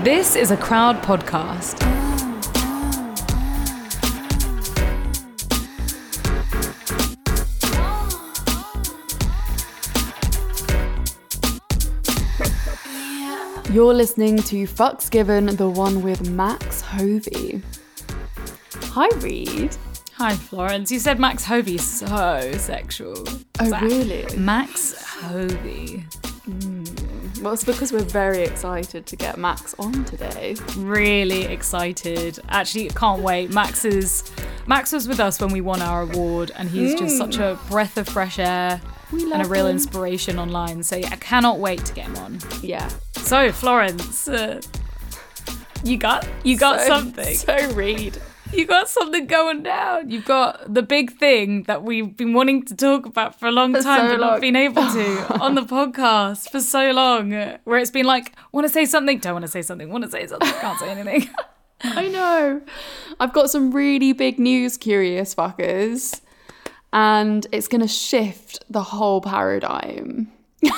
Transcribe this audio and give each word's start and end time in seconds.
This 0.00 0.34
is 0.34 0.50
a 0.50 0.56
crowd 0.56 1.00
podcast. 1.02 1.78
You're 13.72 13.94
listening 13.94 14.38
to 14.38 14.66
Fucks 14.66 15.08
Given, 15.08 15.46
the 15.54 15.68
one 15.68 16.02
with 16.02 16.28
Max 16.28 16.80
Hovey. 16.80 17.62
Hi, 18.74 19.08
Reed. 19.18 19.76
Hi, 20.14 20.34
Florence. 20.34 20.90
You 20.90 20.98
said 20.98 21.20
Max 21.20 21.44
Hovey 21.44 21.78
so 21.78 22.52
sexual. 22.58 23.24
Oh, 23.60 23.68
Zach. 23.68 23.82
really? 23.82 24.36
Max 24.36 25.00
Hovey. 25.04 26.04
Well, 27.42 27.52
it's 27.54 27.64
because 27.64 27.92
we're 27.92 28.04
very 28.04 28.42
excited 28.44 29.04
to 29.06 29.16
get 29.16 29.36
Max 29.36 29.74
on 29.78 30.04
today. 30.04 30.54
Really 30.76 31.42
excited. 31.42 32.38
Actually, 32.48 32.88
can't 32.90 33.20
wait. 33.20 33.50
Max 33.50 33.84
is 33.84 34.30
Max 34.68 34.92
was 34.92 35.08
with 35.08 35.18
us 35.18 35.40
when 35.40 35.50
we 35.50 35.60
won 35.60 35.82
our 35.82 36.02
award, 36.02 36.52
and 36.56 36.70
he's 36.70 36.94
just 36.94 37.18
such 37.18 37.38
a 37.38 37.58
breath 37.68 37.96
of 37.96 38.08
fresh 38.08 38.38
air 38.38 38.80
and 39.10 39.42
a 39.42 39.48
real 39.48 39.66
him. 39.66 39.72
inspiration 39.72 40.38
online. 40.38 40.84
So 40.84 40.94
yeah, 40.96 41.08
I 41.10 41.16
cannot 41.16 41.58
wait 41.58 41.84
to 41.86 41.92
get 41.92 42.06
him 42.06 42.16
on. 42.18 42.38
Yeah. 42.62 42.88
So 43.16 43.50
Florence, 43.50 44.28
uh, 44.28 44.60
you 45.82 45.96
got 45.96 46.26
you 46.44 46.56
got 46.56 46.80
So- 46.82 46.86
something. 46.86 47.34
So, 47.34 47.72
Reed. 47.72 48.18
You 48.52 48.66
got 48.66 48.88
something 48.88 49.26
going 49.26 49.62
down. 49.62 50.10
You've 50.10 50.26
got 50.26 50.72
the 50.72 50.82
big 50.82 51.12
thing 51.18 51.62
that 51.64 51.82
we've 51.82 52.14
been 52.16 52.34
wanting 52.34 52.64
to 52.66 52.76
talk 52.76 53.06
about 53.06 53.38
for 53.40 53.46
a 53.46 53.50
long 53.50 53.72
For 53.74 53.80
time, 53.82 54.00
so 54.06 54.12
but 54.12 54.20
long. 54.20 54.30
not 54.32 54.40
been 54.42 54.56
able 54.56 54.82
to 54.82 55.38
on 55.40 55.54
the 55.54 55.62
podcast 55.62 56.50
for 56.50 56.60
so 56.60 56.90
long. 56.92 57.32
uh, 57.32 57.56
Where 57.64 57.78
it's 57.78 57.90
been 57.90 58.04
like, 58.06 58.34
want 58.52 58.66
to 58.66 58.72
say 58.72 58.84
something, 58.84 59.18
don't 59.18 59.32
want 59.32 59.44
to 59.44 59.50
say 59.50 59.62
something, 59.62 59.88
want 59.90 60.04
to 60.04 60.10
say 60.10 60.26
something, 60.26 60.48
can't 60.60 60.78
say 60.78 60.90
anything. 60.90 61.30
I 61.82 62.08
know. 62.08 62.60
I've 63.18 63.32
got 63.32 63.50
some 63.50 63.72
really 63.72 64.12
big 64.12 64.38
news, 64.38 64.76
curious 64.76 65.34
fuckers. 65.34 66.20
And 66.92 67.46
it's 67.52 67.68
going 67.68 67.80
to 67.80 67.88
shift 67.88 68.64
the 68.68 68.82
whole 68.82 69.20
paradigm. 69.22 70.30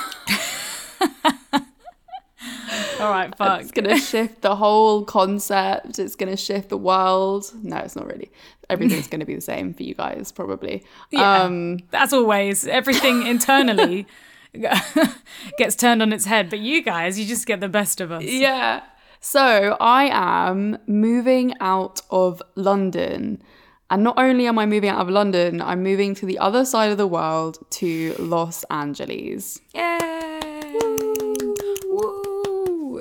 All 2.99 3.09
right, 3.11 3.35
fuck. 3.37 3.61
It's 3.61 3.71
going 3.71 3.89
to 3.89 3.97
shift 3.97 4.41
the 4.41 4.55
whole 4.55 5.03
concept. 5.03 5.99
It's 5.99 6.15
going 6.15 6.29
to 6.29 6.37
shift 6.37 6.69
the 6.69 6.77
world. 6.77 7.51
No, 7.61 7.77
it's 7.77 7.95
not 7.95 8.07
really. 8.07 8.31
Everything's 8.69 9.07
going 9.07 9.19
to 9.19 9.25
be 9.25 9.35
the 9.35 9.41
same 9.41 9.73
for 9.73 9.83
you 9.83 9.93
guys, 9.93 10.31
probably. 10.31 10.83
Yeah. 11.11 11.43
Um, 11.43 11.79
As 11.93 12.13
always, 12.13 12.65
everything 12.67 13.25
internally 13.27 14.07
gets 15.57 15.75
turned 15.75 16.01
on 16.01 16.13
its 16.13 16.25
head, 16.25 16.49
but 16.49 16.59
you 16.59 16.81
guys, 16.81 17.19
you 17.19 17.25
just 17.25 17.45
get 17.45 17.59
the 17.59 17.69
best 17.69 18.01
of 18.01 18.11
us. 18.11 18.23
yeah. 18.23 18.81
So 19.19 19.75
I 19.79 20.05
am 20.11 20.77
moving 20.85 21.55
out 21.59 22.01
of 22.11 22.41
London. 22.55 23.41
And 23.89 24.03
not 24.03 24.17
only 24.19 24.45
am 24.47 24.57
I 24.59 24.65
moving 24.65 24.89
out 24.89 24.99
of 25.01 25.09
London, 25.09 25.61
I'm 25.61 25.81
moving 25.83 26.13
to 26.15 26.25
the 26.25 26.37
other 26.39 26.63
side 26.65 26.91
of 26.91 26.97
the 26.97 27.07
world 27.07 27.57
to 27.71 28.15
Los 28.19 28.63
Angeles. 28.65 29.59
Yay! 29.73 30.77
Woo! 30.81 31.04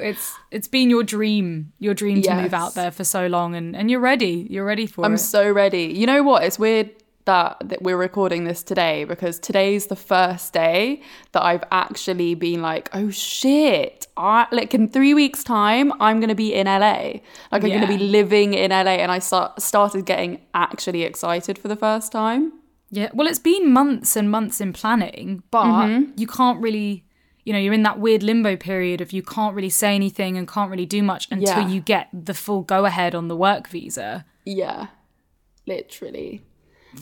It's 0.04 0.34
it's 0.50 0.68
been 0.68 0.90
your 0.90 1.02
dream, 1.02 1.72
your 1.78 1.94
dream 1.94 2.22
to 2.22 2.34
move 2.42 2.54
out 2.54 2.74
there 2.74 2.90
for 2.90 3.04
so 3.04 3.26
long, 3.26 3.54
and 3.54 3.74
and 3.74 3.90
you're 3.90 4.00
ready. 4.00 4.46
You're 4.50 4.64
ready 4.66 4.86
for 4.86 5.02
it. 5.02 5.06
I'm 5.06 5.16
so 5.16 5.50
ready. 5.50 5.84
You 5.84 6.06
know 6.06 6.22
what? 6.22 6.44
It's 6.44 6.58
weird 6.58 6.90
that, 7.26 7.56
that 7.70 7.80
we're 7.80 7.96
recording 7.96 8.44
this 8.44 8.62
today 8.62 9.04
because 9.04 9.38
today's 9.38 9.86
the 9.86 9.96
first 9.96 10.52
day 10.52 11.00
that 11.32 11.42
I've 11.42 11.64
actually 11.70 12.34
been 12.34 12.60
like, 12.60 12.90
oh 12.92 13.08
shit. 13.10 14.06
I, 14.16 14.46
like 14.52 14.74
in 14.74 14.88
three 14.88 15.14
weeks' 15.14 15.42
time, 15.42 15.90
I'm 16.00 16.20
going 16.20 16.28
to 16.28 16.34
be 16.34 16.52
in 16.52 16.66
LA. 16.66 16.80
Like 17.50 17.64
I'm 17.64 17.70
going 17.70 17.80
to 17.80 17.86
be 17.86 17.96
living 17.96 18.52
in 18.52 18.70
LA. 18.72 18.96
And 19.02 19.10
I 19.10 19.20
start, 19.20 19.62
started 19.62 20.04
getting 20.04 20.42
actually 20.52 21.02
excited 21.02 21.58
for 21.58 21.68
the 21.68 21.76
first 21.76 22.12
time. 22.12 22.52
Yeah. 22.90 23.08
Well, 23.14 23.26
it's 23.26 23.38
been 23.38 23.72
months 23.72 24.16
and 24.16 24.30
months 24.30 24.60
in 24.60 24.74
planning, 24.74 25.42
but 25.50 25.64
Mm-hmm. 25.64 26.12
you 26.16 26.26
can't 26.26 26.60
really. 26.60 27.03
You 27.44 27.52
know, 27.52 27.58
you're 27.58 27.74
in 27.74 27.82
that 27.82 27.98
weird 27.98 28.22
limbo 28.22 28.56
period 28.56 29.00
of 29.02 29.12
you 29.12 29.22
can't 29.22 29.54
really 29.54 29.68
say 29.70 29.94
anything 29.94 30.36
and 30.38 30.48
can't 30.48 30.70
really 30.70 30.86
do 30.86 31.02
much 31.02 31.28
until 31.30 31.60
Yeah. 31.60 31.68
you 31.68 31.80
get 31.80 32.08
the 32.12 32.32
full 32.34 32.62
go 32.62 32.84
ahead 32.86 33.14
on 33.14 33.28
the 33.28 33.36
work 33.36 33.68
visa. 33.68 34.24
Yeah, 34.46 34.86
literally. 35.66 36.42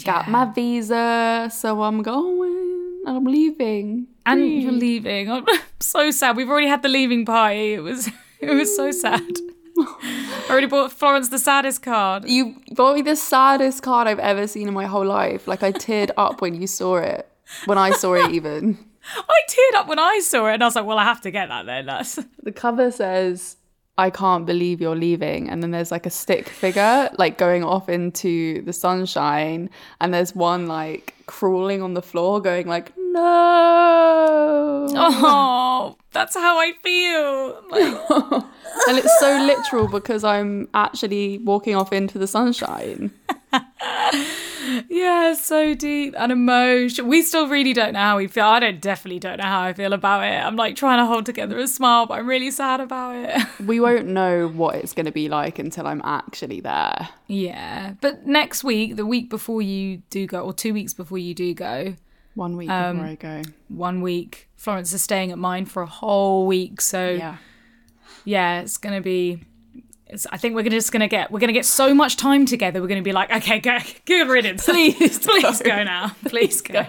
Got 0.05 0.29
my 0.29 0.47
visa, 0.47 1.51
so 1.53 1.83
I'm 1.83 2.03
going. 2.03 3.03
And 3.07 3.17
I'm 3.17 3.25
leaving. 3.25 4.07
And 4.25 4.41
Free. 4.41 4.59
you're 4.61 4.73
leaving. 4.73 5.31
I'm 5.31 5.45
so 5.81 6.11
sad. 6.11 6.37
We've 6.37 6.49
already 6.49 6.69
had 6.69 6.83
the 6.83 6.89
leaving 6.89 7.25
party. 7.27 7.75
It 7.75 7.81
was 7.83 8.09
it 8.41 8.51
was 8.51 8.75
so 8.75 8.91
sad. 8.91 9.21
I 9.79 10.47
already 10.51 10.67
bought 10.67 10.93
Florence 10.93 11.29
the 11.29 11.39
saddest 11.39 11.83
card. 11.83 12.25
You 12.27 12.57
bought 12.73 12.95
me 12.95 13.03
the 13.03 13.17
saddest 13.17 13.83
card 13.83 14.07
I've 14.07 14.19
ever 14.19 14.47
seen 14.47 14.69
in 14.69 14.75
my 14.75 14.87
whole 14.87 15.05
life. 15.07 15.47
Like 15.49 15.63
I 15.63 15.73
teared 15.73 16.11
up 16.17 16.41
when 16.41 16.61
you 16.61 16.67
saw 16.67 16.97
it. 16.97 17.29
When 17.67 17.77
I 17.79 17.91
saw 17.91 18.15
it 18.15 18.31
even. 18.33 18.79
I 19.17 19.41
teared 19.63 19.81
up 19.81 19.89
when 19.89 19.99
I 19.99 20.21
saw 20.21 20.49
it, 20.49 20.55
and 20.55 20.63
I 20.63 20.67
was 20.67 20.77
like, 20.77 20.87
"Well, 20.87 20.99
I 20.99 21.05
have 21.05 21.21
to 21.23 21.31
get 21.31 21.49
that 21.49 21.67
then." 21.67 21.87
That's 21.87 22.19
The 22.43 22.53
cover 22.53 22.91
says, 22.91 23.57
I 23.99 24.11
can't 24.11 24.47
believe 24.47 24.81
you're 24.81 24.97
leaving. 24.97 25.51
And 25.51 25.63
then 25.63 25.71
there's 25.71 25.91
like 25.91 26.07
a 26.07 26.11
stick 26.11 26.49
figure 26.49 27.11
like 27.19 27.37
going 27.37 27.63
off 27.63 27.89
into 27.89 28.63
the 28.63 28.73
sunshine. 28.73 29.69
And 30.01 30.15
there's 30.15 30.35
one 30.35 30.67
like 30.67 31.15
crawling 31.27 31.83
on 31.83 31.95
the 31.95 32.03
floor 32.03 32.41
going 32.41 32.67
like, 32.67 32.97
no. 32.97 34.87
oh, 34.97 35.97
that's 36.13 36.35
how 36.35 36.59
I 36.59 36.73
feel. 36.83 37.63
Like, 37.71 38.45
And 38.89 38.99
it's 38.99 39.21
so 39.21 39.45
literal 39.45 39.87
because 39.87 40.25
I'm 40.25 40.69
actually 40.73 41.39
walking 41.39 41.77
off 41.77 41.93
into 41.93 42.19
the 42.19 42.27
sunshine. 42.27 43.13
yeah, 44.89 45.35
so 45.35 45.75
deep 45.75 46.15
and 46.17 46.31
emotion. 46.33 47.07
We 47.09 47.23
still 47.23 47.49
really 47.49 47.73
don't 47.73 47.93
know 47.95 47.99
how 48.01 48.17
we 48.19 48.27
feel. 48.27 48.45
I 48.45 48.61
don't 48.61 48.81
definitely 48.81 49.19
don't 49.19 49.39
know 49.39 49.45
how 49.45 49.63
I 49.63 49.73
feel 49.73 49.93
about 49.93 50.25
it. 50.25 50.37
I'm 50.45 50.57
like 50.57 50.77
trying 50.77 50.99
to 50.99 51.07
hold 51.07 51.27
together 51.27 51.59
a 51.59 51.67
smile, 51.67 52.07
but 52.07 52.19
I'm 52.19 52.27
really 52.29 52.51
sad 52.51 52.81
about 52.81 53.17
it. 53.17 53.47
We 53.67 53.79
won't 53.81 54.07
know 54.07 54.49
what 54.49 54.75
it's 54.77 54.93
going 54.93 55.07
to 55.07 55.13
be 55.13 55.29
like 55.29 55.59
until 55.59 55.87
I'm 55.87 56.03
actually 56.05 56.61
there. 56.61 57.09
yeah, 57.29 57.95
but 58.01 58.27
next 58.27 58.65
week, 58.65 58.97
the 58.97 59.07
week 59.07 59.31
before 59.31 59.63
you 59.63 60.03
do 60.11 60.27
go, 60.27 60.41
or 60.41 60.53
two 60.53 60.73
weeks 60.75 60.93
before 60.95 61.19
you 61.19 61.33
do 61.35 61.55
go, 61.55 61.95
One 62.35 62.57
week 62.57 62.69
Um, 62.71 62.97
before 62.97 63.11
I 63.11 63.15
go. 63.15 63.43
one 63.69 64.01
week. 64.01 64.49
Florence 64.57 64.93
is 64.93 65.03
staying 65.03 65.31
at 65.33 65.39
mine 65.39 65.67
for 65.67 65.83
a 65.83 65.87
whole 65.87 66.47
week, 66.47 66.81
so 66.81 67.11
Yeah. 67.11 67.37
yeah, 68.25 68.61
it's 68.61 68.79
gonna 68.79 69.01
be. 69.01 69.45
It's, 70.13 70.27
I 70.31 70.37
think 70.37 70.55
we're 70.55 70.63
gonna 70.63 70.77
just 70.77 70.93
gonna 70.93 71.09
get 71.09 71.31
we're 71.31 71.41
gonna 71.41 71.53
get 71.53 71.65
so 71.65 71.95
much 71.95 72.17
time 72.17 72.47
together. 72.47 72.81
We're 72.81 72.89
gonna 72.89 73.03
be 73.03 73.13
like, 73.13 73.33
okay, 73.33 73.61
go, 73.61 73.79
good 74.05 74.29
riddance, 74.29 74.65
please, 74.69 75.19
please 75.19 75.63
go 75.63 75.83
now, 75.83 76.15
please 76.27 76.61
go. 76.61 76.87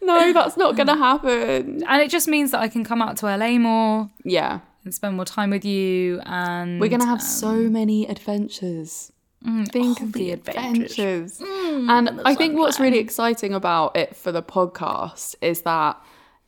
No, 0.00 0.32
that's 0.32 0.56
not 0.56 0.76
going 0.76 0.86
to 0.86 0.94
mm. 0.94 0.98
happen. 0.98 1.84
And 1.84 2.02
it 2.02 2.10
just 2.10 2.28
means 2.28 2.52
that 2.52 2.60
I 2.60 2.68
can 2.68 2.84
come 2.84 3.02
out 3.02 3.16
to 3.18 3.36
LA 3.36 3.58
more 3.58 4.08
Yeah. 4.24 4.60
and 4.84 4.94
spend 4.94 5.16
more 5.16 5.24
time 5.24 5.50
with 5.50 5.64
you. 5.64 6.20
And 6.24 6.80
We're 6.80 6.88
going 6.88 7.00
to 7.00 7.06
have 7.06 7.22
so 7.22 7.48
um, 7.48 7.72
many 7.72 8.06
adventures. 8.06 9.12
Mm, 9.44 9.70
think 9.70 10.00
oh, 10.00 10.04
of 10.04 10.12
the 10.12 10.18
the 10.18 10.30
adventures. 10.32 10.98
adventures. 10.98 11.38
Mm, 11.38 11.90
and 11.90 12.20
I 12.24 12.34
think 12.34 12.56
what's 12.58 12.80
really 12.80 12.98
exciting 12.98 13.54
about 13.54 13.96
it 13.96 14.16
for 14.16 14.32
the 14.32 14.42
podcast 14.42 15.36
is 15.40 15.62
that 15.62 16.00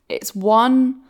it's 0.09 0.34
one, 0.34 1.00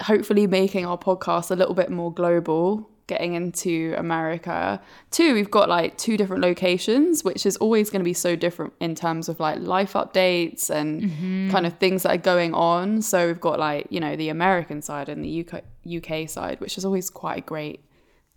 hopefully 0.00 0.48
making 0.48 0.84
our 0.84 0.98
podcast 0.98 1.52
a 1.52 1.54
little 1.54 1.74
bit 1.74 1.90
more 1.90 2.12
global, 2.12 2.90
getting 3.12 3.34
into 3.34 3.94
America. 3.98 4.80
Two, 5.10 5.34
we've 5.34 5.50
got 5.50 5.68
like 5.68 5.90
two 5.98 6.16
different 6.16 6.42
locations, 6.42 7.22
which 7.24 7.44
is 7.44 7.56
always 7.58 7.90
going 7.90 8.00
to 8.00 8.10
be 8.14 8.14
so 8.14 8.34
different 8.36 8.72
in 8.80 8.94
terms 8.94 9.28
of 9.28 9.38
like 9.46 9.58
life 9.60 9.92
updates 9.92 10.70
and 10.70 11.50
kind 11.52 11.66
of 11.66 11.72
things 11.78 12.02
that 12.02 12.12
are 12.14 12.24
going 12.34 12.52
on. 12.54 13.02
So 13.02 13.26
we've 13.26 13.40
got 13.40 13.58
like, 13.58 13.86
you 13.90 14.00
know, 14.00 14.16
the 14.16 14.30
American 14.30 14.80
side 14.82 15.08
and 15.08 15.24
the 15.24 15.32
UK, 15.42 15.52
UK 15.98 16.28
side, 16.28 16.60
which 16.60 16.78
is 16.78 16.84
always 16.84 17.10
quite 17.10 17.38
a 17.38 17.46
great 17.54 17.80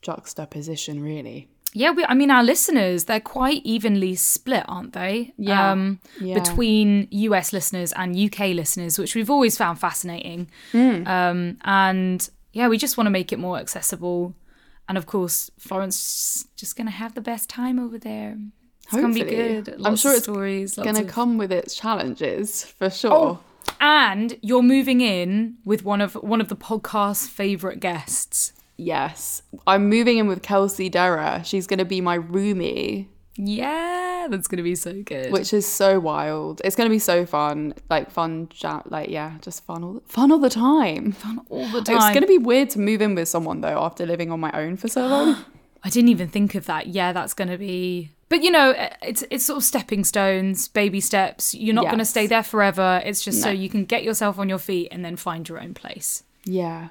juxtaposition, 0.01 1.01
really. 1.01 1.39
yeah, 1.73 1.91
we, 1.91 2.05
I 2.05 2.13
mean, 2.13 2.31
our 2.31 2.43
listeners 2.43 3.05
they're 3.05 3.19
quite 3.37 3.61
evenly 3.65 4.15
split, 4.15 4.63
aren't 4.67 4.93
they? 4.93 5.33
Yeah. 5.37 5.71
Um, 5.71 5.99
Yeah. 6.19 6.39
Between 6.39 7.07
US 7.11 7.51
listeners 7.53 7.91
and 7.93 8.15
UK 8.15 8.39
listeners, 8.61 8.97
which 8.99 9.13
we've 9.15 9.29
always 9.29 9.57
found 9.57 9.79
fascinating. 9.79 10.47
Hmm. 10.71 11.07
Um, 11.07 11.57
and 11.63 12.19
yeah, 12.53 12.69
we 12.69 12.77
just 12.77 12.95
want 12.97 13.07
to 13.07 13.11
make 13.11 13.33
it 13.33 13.39
more 13.39 13.57
accessible. 13.59 14.33
And 14.87 14.97
of 14.97 15.05
course, 15.05 15.49
Florence 15.57 16.45
just 16.55 16.75
gonna 16.75 16.91
have 16.91 17.15
the 17.15 17.21
best 17.21 17.49
time 17.49 17.79
over 17.79 17.97
there. 17.97 18.37
It's 18.83 18.93
gonna 18.93 19.13
be 19.13 19.21
Hopefully. 19.21 19.61
good. 19.63 19.81
I'm 19.83 19.95
sure 19.95 20.13
it's 20.13 20.23
stories. 20.23 20.77
lots 20.77 20.85
Gonna 20.85 21.01
of- 21.05 21.07
come 21.11 21.37
with 21.37 21.51
its 21.51 21.73
challenges 21.75 22.63
for 22.63 22.89
sure. 22.89 23.13
Oh, 23.13 23.39
and 23.81 24.37
you're 24.41 24.61
moving 24.61 25.01
in 25.01 25.57
with 25.65 25.83
one 25.83 26.01
of 26.01 26.13
one 26.15 26.39
of 26.39 26.49
the 26.49 26.55
podcast's 26.55 27.27
favorite 27.27 27.79
guests. 27.79 28.53
Yes, 28.77 29.41
I'm 29.65 29.89
moving 29.89 30.17
in 30.17 30.27
with 30.27 30.43
Kelsey 30.43 30.89
Darragh. 30.89 31.43
She's 31.45 31.65
gonna 31.65 31.85
be 31.85 31.99
my 32.01 32.19
roomie. 32.19 33.07
Yes. 33.37 34.05
Yeah, 34.25 34.27
that's 34.29 34.47
gonna 34.47 34.63
be 34.63 34.75
so 34.75 35.01
good. 35.03 35.31
which 35.31 35.53
is 35.53 35.65
so 35.67 35.99
wild. 35.99 36.61
It's 36.63 36.75
gonna 36.75 36.89
be 36.89 36.99
so 36.99 37.25
fun, 37.25 37.73
like 37.89 38.09
fun, 38.11 38.49
like 38.85 39.09
yeah, 39.09 39.37
just 39.41 39.63
fun 39.65 39.83
all 39.83 39.93
the, 39.93 40.01
fun 40.07 40.31
all 40.31 40.39
the 40.39 40.49
time. 40.49 41.11
fun 41.23 41.41
all 41.49 41.67
the 41.69 41.81
time. 41.81 41.97
It's 41.97 42.13
gonna 42.13 42.27
be 42.27 42.37
weird 42.37 42.69
to 42.71 42.79
move 42.79 43.01
in 43.01 43.13
with 43.15 43.27
someone 43.27 43.61
though 43.61 43.79
after 43.83 44.05
living 44.05 44.31
on 44.31 44.39
my 44.39 44.51
own 44.53 44.77
for 44.77 44.87
so 44.87 45.05
long. 45.07 45.37
I 45.83 45.89
didn't 45.89 46.09
even 46.09 46.27
think 46.29 46.55
of 46.55 46.65
that. 46.65 46.87
Yeah, 46.87 47.13
that's 47.13 47.33
gonna 47.35 47.57
be. 47.59 48.09
But 48.27 48.41
you 48.41 48.49
know, 48.49 48.71
eh, 48.71 48.89
it's 49.03 49.23
it's 49.29 49.45
sort 49.45 49.57
of 49.57 49.63
stepping 49.63 50.03
stones, 50.03 50.67
baby 50.67 50.99
steps. 50.99 51.53
You're 51.53 51.75
not 51.75 51.85
gonna 51.91 52.05
stay 52.05 52.25
there 52.25 52.41
forever. 52.41 53.01
It's 53.05 53.23
just 53.23 53.41
so 53.43 53.49
you 53.51 53.69
can 53.69 53.85
get 53.85 54.03
yourself 54.03 54.39
on 54.39 54.49
your 54.49 54.57
feet 54.57 54.87
and 54.91 55.05
then 55.05 55.15
find 55.15 55.47
your 55.47 55.59
own 55.61 55.73
place. 55.73 56.23
yeah. 56.45 56.89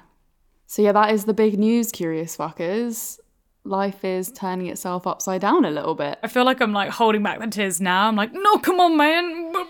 So 0.67 0.81
yeah, 0.81 0.93
that 0.93 1.13
is 1.13 1.25
the 1.25 1.33
big 1.33 1.59
news, 1.59 1.91
curious 1.91 2.35
fuckers. 2.35 3.19
Life 3.65 4.05
is 4.05 4.31
turning 4.31 4.67
itself 4.67 5.07
upside 5.07 5.41
down 5.41 5.65
a 5.65 5.71
little 5.71 5.95
bit. 5.95 6.19
I 6.21 6.27
feel 6.27 6.45
like 6.45 6.61
I'm 6.61 6.71
like 6.71 6.91
holding 6.91 7.23
back 7.23 7.39
the 7.39 7.47
tears 7.47 7.81
now. 7.81 8.07
I'm 8.07 8.15
like, 8.15 8.31
no, 8.31 8.57
come 8.59 8.79
on, 8.79 8.95
man. 8.95 9.53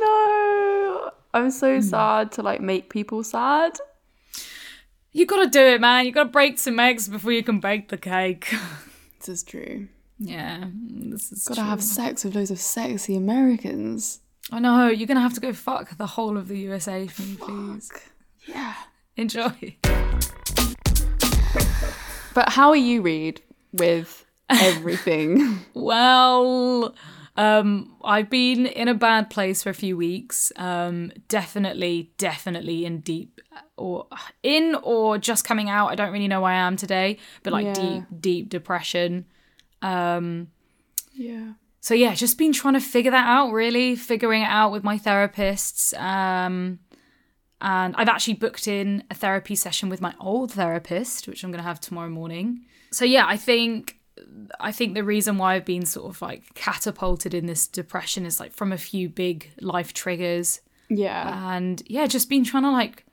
No, 0.00 1.10
I'm 1.32 1.50
so 1.50 1.76
hmm. 1.76 1.80
sad 1.80 2.32
to 2.32 2.42
like 2.42 2.60
make 2.60 2.90
people 2.90 3.22
sad. 3.22 3.78
you 5.12 5.24
gotta 5.24 5.48
do 5.48 5.60
it, 5.60 5.80
man. 5.80 6.04
You 6.04 6.12
gotta 6.12 6.28
break 6.28 6.58
some 6.58 6.78
eggs 6.78 7.08
before 7.08 7.32
you 7.32 7.42
can 7.42 7.60
bake 7.60 7.88
the 7.88 7.98
cake. 7.98 8.54
This 9.20 9.28
is 9.40 9.42
true. 9.42 9.88
yeah, 10.18 10.66
this 10.76 11.32
is 11.32 11.48
Gotta 11.48 11.62
true. 11.62 11.70
have 11.70 11.82
sex 11.82 12.24
with 12.24 12.34
loads 12.34 12.50
of 12.50 12.58
sexy 12.58 13.16
Americans. 13.16 14.20
I 14.52 14.58
know 14.58 14.88
you're 14.88 15.06
gonna 15.06 15.20
have 15.20 15.32
to 15.34 15.40
go 15.40 15.54
fuck 15.54 15.96
the 15.96 16.06
whole 16.08 16.36
of 16.36 16.48
the 16.48 16.58
USA 16.58 17.06
for 17.06 17.22
me, 17.22 17.36
please. 17.36 17.90
Yeah. 18.46 18.74
Enjoy. 19.16 19.76
But 22.34 22.50
how 22.50 22.70
are 22.70 22.76
you, 22.76 23.02
Reed, 23.02 23.40
with 23.72 24.24
everything? 24.50 25.60
Well, 25.74 26.94
um, 27.36 27.94
I've 28.04 28.30
been 28.30 28.66
in 28.66 28.88
a 28.88 28.94
bad 28.94 29.28
place 29.30 29.62
for 29.62 29.70
a 29.70 29.74
few 29.74 29.96
weeks. 29.96 30.50
Um, 30.56 31.12
definitely, 31.28 32.12
definitely 32.16 32.84
in 32.84 33.00
deep 33.00 33.40
or 33.76 34.06
in 34.42 34.76
or 34.82 35.18
just 35.18 35.44
coming 35.44 35.68
out. 35.68 35.88
I 35.88 35.94
don't 35.94 36.12
really 36.12 36.28
know 36.28 36.40
where 36.40 36.52
I 36.52 36.56
am 36.66 36.76
today, 36.76 37.18
but 37.42 37.52
like 37.52 37.66
Yeah. 37.66 37.72
deep, 37.74 38.02
deep 38.20 38.48
depression. 38.48 39.26
Um, 39.82 40.48
yeah. 41.12 41.52
so 41.80 41.92
yeah, 41.94 42.14
just 42.14 42.38
been 42.38 42.52
trying 42.52 42.74
to 42.74 42.80
figure 42.80 43.10
that 43.10 43.26
out. 43.26 43.50
Really 43.52 43.96
figuring 43.96 44.42
it 44.42 44.48
out 44.48 44.72
with 44.72 44.84
my 44.84 44.98
therapists. 44.98 45.92
Um, 46.00 46.78
and 47.64 47.94
I've 47.96 48.08
actually 48.08 48.34
booked 48.34 48.68
in 48.68 49.02
a 49.10 49.14
therapy 49.14 49.54
session 49.56 49.88
with 49.88 50.00
my 50.00 50.14
old 50.20 50.52
therapist, 50.52 51.26
which 51.26 51.42
I'm 51.42 51.50
going 51.50 51.62
to 51.62 51.68
have 51.68 51.80
tomorrow 51.80 52.10
morning. 52.10 52.60
So 52.92 53.04
yeah, 53.04 53.24
I 53.26 53.36
think 53.36 53.98
I 54.60 54.70
think 54.70 54.94
the 54.94 55.02
reason 55.02 55.38
why 55.38 55.54
I've 55.54 55.64
been 55.64 55.86
sort 55.86 56.08
of 56.14 56.22
like 56.22 56.54
catapulted 56.54 57.34
in 57.34 57.46
this 57.46 57.66
depression 57.66 58.24
is 58.26 58.38
like 58.38 58.52
from 58.52 58.70
a 58.72 58.78
few 58.78 59.08
big 59.08 59.50
life 59.60 59.92
triggers 59.92 60.60
Yeah. 60.88 61.56
and 61.56 61.82
yeah, 61.86 62.06
just 62.06 62.28
been 62.28 62.44
trying 62.44 62.62
to 62.62 62.70
like 62.70 63.04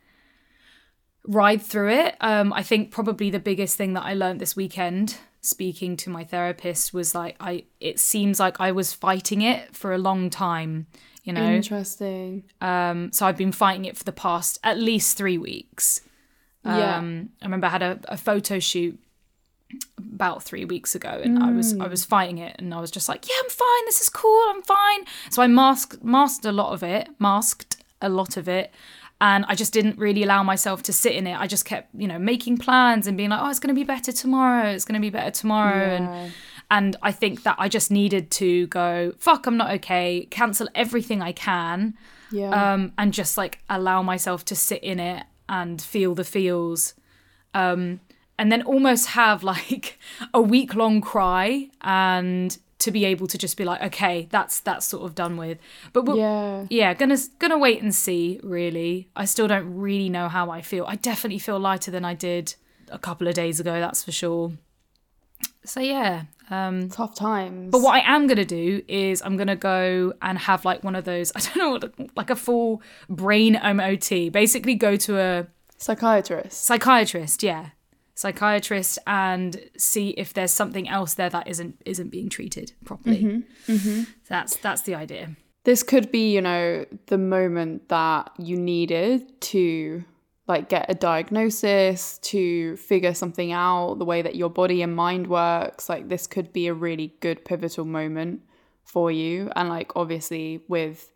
ride 1.27 1.61
through 1.61 1.91
it. 1.91 2.15
Um, 2.21 2.51
I 2.53 2.63
think 2.63 2.91
probably 2.91 3.29
the 3.29 3.39
biggest 3.39 3.77
thing 3.77 3.93
that 3.93 4.03
I 4.05 4.13
learned 4.13 4.39
this 4.41 4.55
weekend 4.55 5.17
speaking 5.41 5.97
to 5.97 6.09
my 6.09 6.23
therapist 6.23 6.93
was 6.93 7.13
like 7.15 7.35
I 7.39 7.65
it 7.79 7.99
seems 7.99 8.39
like 8.39 8.61
I 8.61 8.71
was 8.71 8.93
fighting 8.93 9.41
it 9.41 9.75
for 9.75 9.93
a 9.93 9.97
long 9.97 10.29
time, 10.29 10.87
you 11.23 11.33
know. 11.33 11.51
Interesting. 11.51 12.43
Um, 12.61 13.11
so 13.11 13.25
I've 13.25 13.37
been 13.37 13.51
fighting 13.51 13.85
it 13.85 13.97
for 13.97 14.03
the 14.03 14.11
past 14.11 14.59
at 14.63 14.77
least 14.77 15.17
three 15.17 15.37
weeks. 15.37 16.01
Yeah. 16.63 16.97
Um, 16.97 17.29
I 17.41 17.45
remember 17.45 17.67
I 17.67 17.71
had 17.71 17.81
a, 17.81 17.99
a 18.07 18.17
photo 18.17 18.59
shoot 18.59 18.99
about 19.97 20.43
three 20.43 20.65
weeks 20.65 20.93
ago, 20.95 21.19
and 21.23 21.41
I 21.41 21.51
was 21.51 21.73
I 21.79 21.87
was 21.87 22.05
fighting 22.05 22.37
it, 22.37 22.55
and 22.59 22.73
I 22.73 22.79
was 22.79 22.91
just 22.91 23.09
like, 23.09 23.27
"Yeah, 23.27 23.35
I'm 23.43 23.49
fine. 23.49 23.85
This 23.85 24.01
is 24.01 24.09
cool. 24.09 24.45
I'm 24.49 24.61
fine." 24.61 25.05
So 25.29 25.41
I 25.41 25.47
masked 25.47 26.03
masked 26.03 26.45
a 26.45 26.51
lot 26.51 26.73
of 26.73 26.83
it, 26.83 27.09
masked 27.19 27.77
a 28.01 28.09
lot 28.09 28.37
of 28.37 28.47
it, 28.47 28.71
and 29.21 29.45
I 29.47 29.55
just 29.55 29.71
didn't 29.71 29.97
really 29.97 30.23
allow 30.23 30.41
myself 30.43 30.81
to 30.83 30.91
sit 30.93 31.13
in 31.13 31.27
it. 31.27 31.39
I 31.39 31.47
just 31.47 31.63
kept, 31.63 31.89
you 31.95 32.07
know, 32.07 32.19
making 32.19 32.57
plans 32.57 33.07
and 33.07 33.15
being 33.15 33.29
like, 33.29 33.39
"Oh, 33.41 33.49
it's 33.49 33.59
going 33.59 33.73
to 33.73 33.79
be 33.79 33.85
better 33.85 34.11
tomorrow. 34.11 34.67
It's 34.71 34.83
going 34.83 34.99
to 34.99 35.05
be 35.05 35.11
better 35.11 35.31
tomorrow," 35.31 35.85
Yeah. 35.91 35.95
and 36.23 36.33
and 36.71 36.95
I 37.01 37.11
think 37.11 37.43
that 37.43 37.55
I 37.59 37.69
just 37.69 37.91
needed 37.91 38.31
to 38.31 38.67
go, 38.67 39.13
"Fuck, 39.19 39.45
I'm 39.47 39.55
not 39.57 39.71
okay." 39.77 40.27
Cancel 40.31 40.67
everything 40.75 41.21
I 41.21 41.31
can 41.33 41.93
Yeah. 42.31 42.73
um, 42.73 42.93
and 42.97 43.13
just 43.13 43.37
like 43.37 43.59
allow 43.69 44.01
myself 44.01 44.43
to 44.45 44.55
sit 44.55 44.81
in 44.83 44.99
it 44.99 45.23
and 45.47 45.81
feel 45.81 46.15
the 46.15 46.23
feels 46.23 46.93
um, 47.53 47.99
and 48.39 48.51
then 48.51 48.61
almost 48.63 49.07
have 49.09 49.43
like 49.53 49.99
a 50.33 50.41
week 50.41 50.73
long 50.73 51.01
cry 51.01 51.69
and 51.81 52.57
to 52.81 52.91
be 52.91 53.05
able 53.05 53.27
to 53.27 53.37
just 53.37 53.55
be 53.57 53.63
like 53.63 53.81
okay 53.81 54.27
that's 54.31 54.59
that's 54.59 54.85
sort 54.85 55.03
of 55.03 55.15
done 55.15 55.37
with 55.37 55.57
but 55.93 56.03
we'll, 56.03 56.17
yeah. 56.17 56.65
yeah 56.69 56.93
gonna 56.93 57.17
gonna 57.39 57.57
wait 57.57 57.81
and 57.81 57.93
see 57.95 58.39
really 58.43 59.07
i 59.15 59.23
still 59.25 59.47
don't 59.47 59.73
really 59.73 60.09
know 60.09 60.27
how 60.27 60.49
i 60.49 60.61
feel 60.61 60.85
i 60.87 60.95
definitely 60.95 61.39
feel 61.39 61.59
lighter 61.59 61.91
than 61.91 62.03
i 62.03 62.13
did 62.13 62.55
a 62.89 62.99
couple 62.99 63.27
of 63.27 63.33
days 63.33 63.59
ago 63.59 63.79
that's 63.79 64.03
for 64.03 64.11
sure 64.11 64.51
so 65.63 65.79
yeah 65.79 66.23
um 66.49 66.89
Tough 66.89 67.15
times. 67.15 67.71
but 67.71 67.81
what 67.81 67.93
I 67.95 68.13
am 68.13 68.27
gonna 68.27 68.43
do 68.43 68.81
is 68.87 69.21
I'm 69.21 69.37
gonna 69.37 69.55
go 69.55 70.13
and 70.21 70.37
have 70.37 70.65
like 70.65 70.83
one 70.83 70.95
of 70.95 71.05
those 71.05 71.31
I 71.35 71.39
don't 71.39 71.57
know 71.57 71.71
what 71.71 72.17
like 72.17 72.29
a 72.29 72.35
full 72.35 72.81
brain 73.09 73.53
MOT. 73.53 74.09
Basically, 74.31 74.75
go 74.75 74.97
to 74.97 75.17
a 75.17 75.47
Psychiatrist. 75.77 76.65
psychiatrist, 76.65 77.41
yeah, 77.41 77.69
psychiatrist, 78.21 78.99
and 79.07 79.59
see 79.77 80.09
if 80.11 80.33
there's 80.33 80.51
something 80.51 80.87
else 80.87 81.15
there 81.15 81.29
that 81.29 81.47
isn't 81.47 81.81
isn't 81.85 82.09
being 82.09 82.29
treated 82.29 82.73
properly. 82.85 83.23
Mm-hmm, 83.23 83.71
mm-hmm. 83.73 84.03
That's 84.29 84.55
that's 84.57 84.83
the 84.83 84.95
idea. 84.95 85.35
This 85.63 85.83
could 85.83 86.11
be, 86.11 86.33
you 86.33 86.41
know, 86.41 86.85
the 87.07 87.17
moment 87.17 87.89
that 87.89 88.31
you 88.37 88.57
needed 88.57 89.39
to 89.41 90.03
like 90.47 90.69
get 90.69 90.85
a 90.89 90.95
diagnosis, 90.95 92.17
to 92.19 92.75
figure 92.77 93.13
something 93.13 93.51
out, 93.51 93.99
the 93.99 94.05
way 94.05 94.21
that 94.21 94.35
your 94.35 94.49
body 94.49 94.81
and 94.81 94.95
mind 94.95 95.27
works. 95.27 95.87
Like 95.87 96.09
this 96.09 96.27
could 96.27 96.51
be 96.51 96.67
a 96.67 96.73
really 96.73 97.15
good 97.19 97.45
pivotal 97.45 97.85
moment 97.85 98.41
for 98.83 99.11
you. 99.11 99.51
And 99.55 99.69
like 99.69 99.95
obviously 99.95 100.61
with 100.67 101.11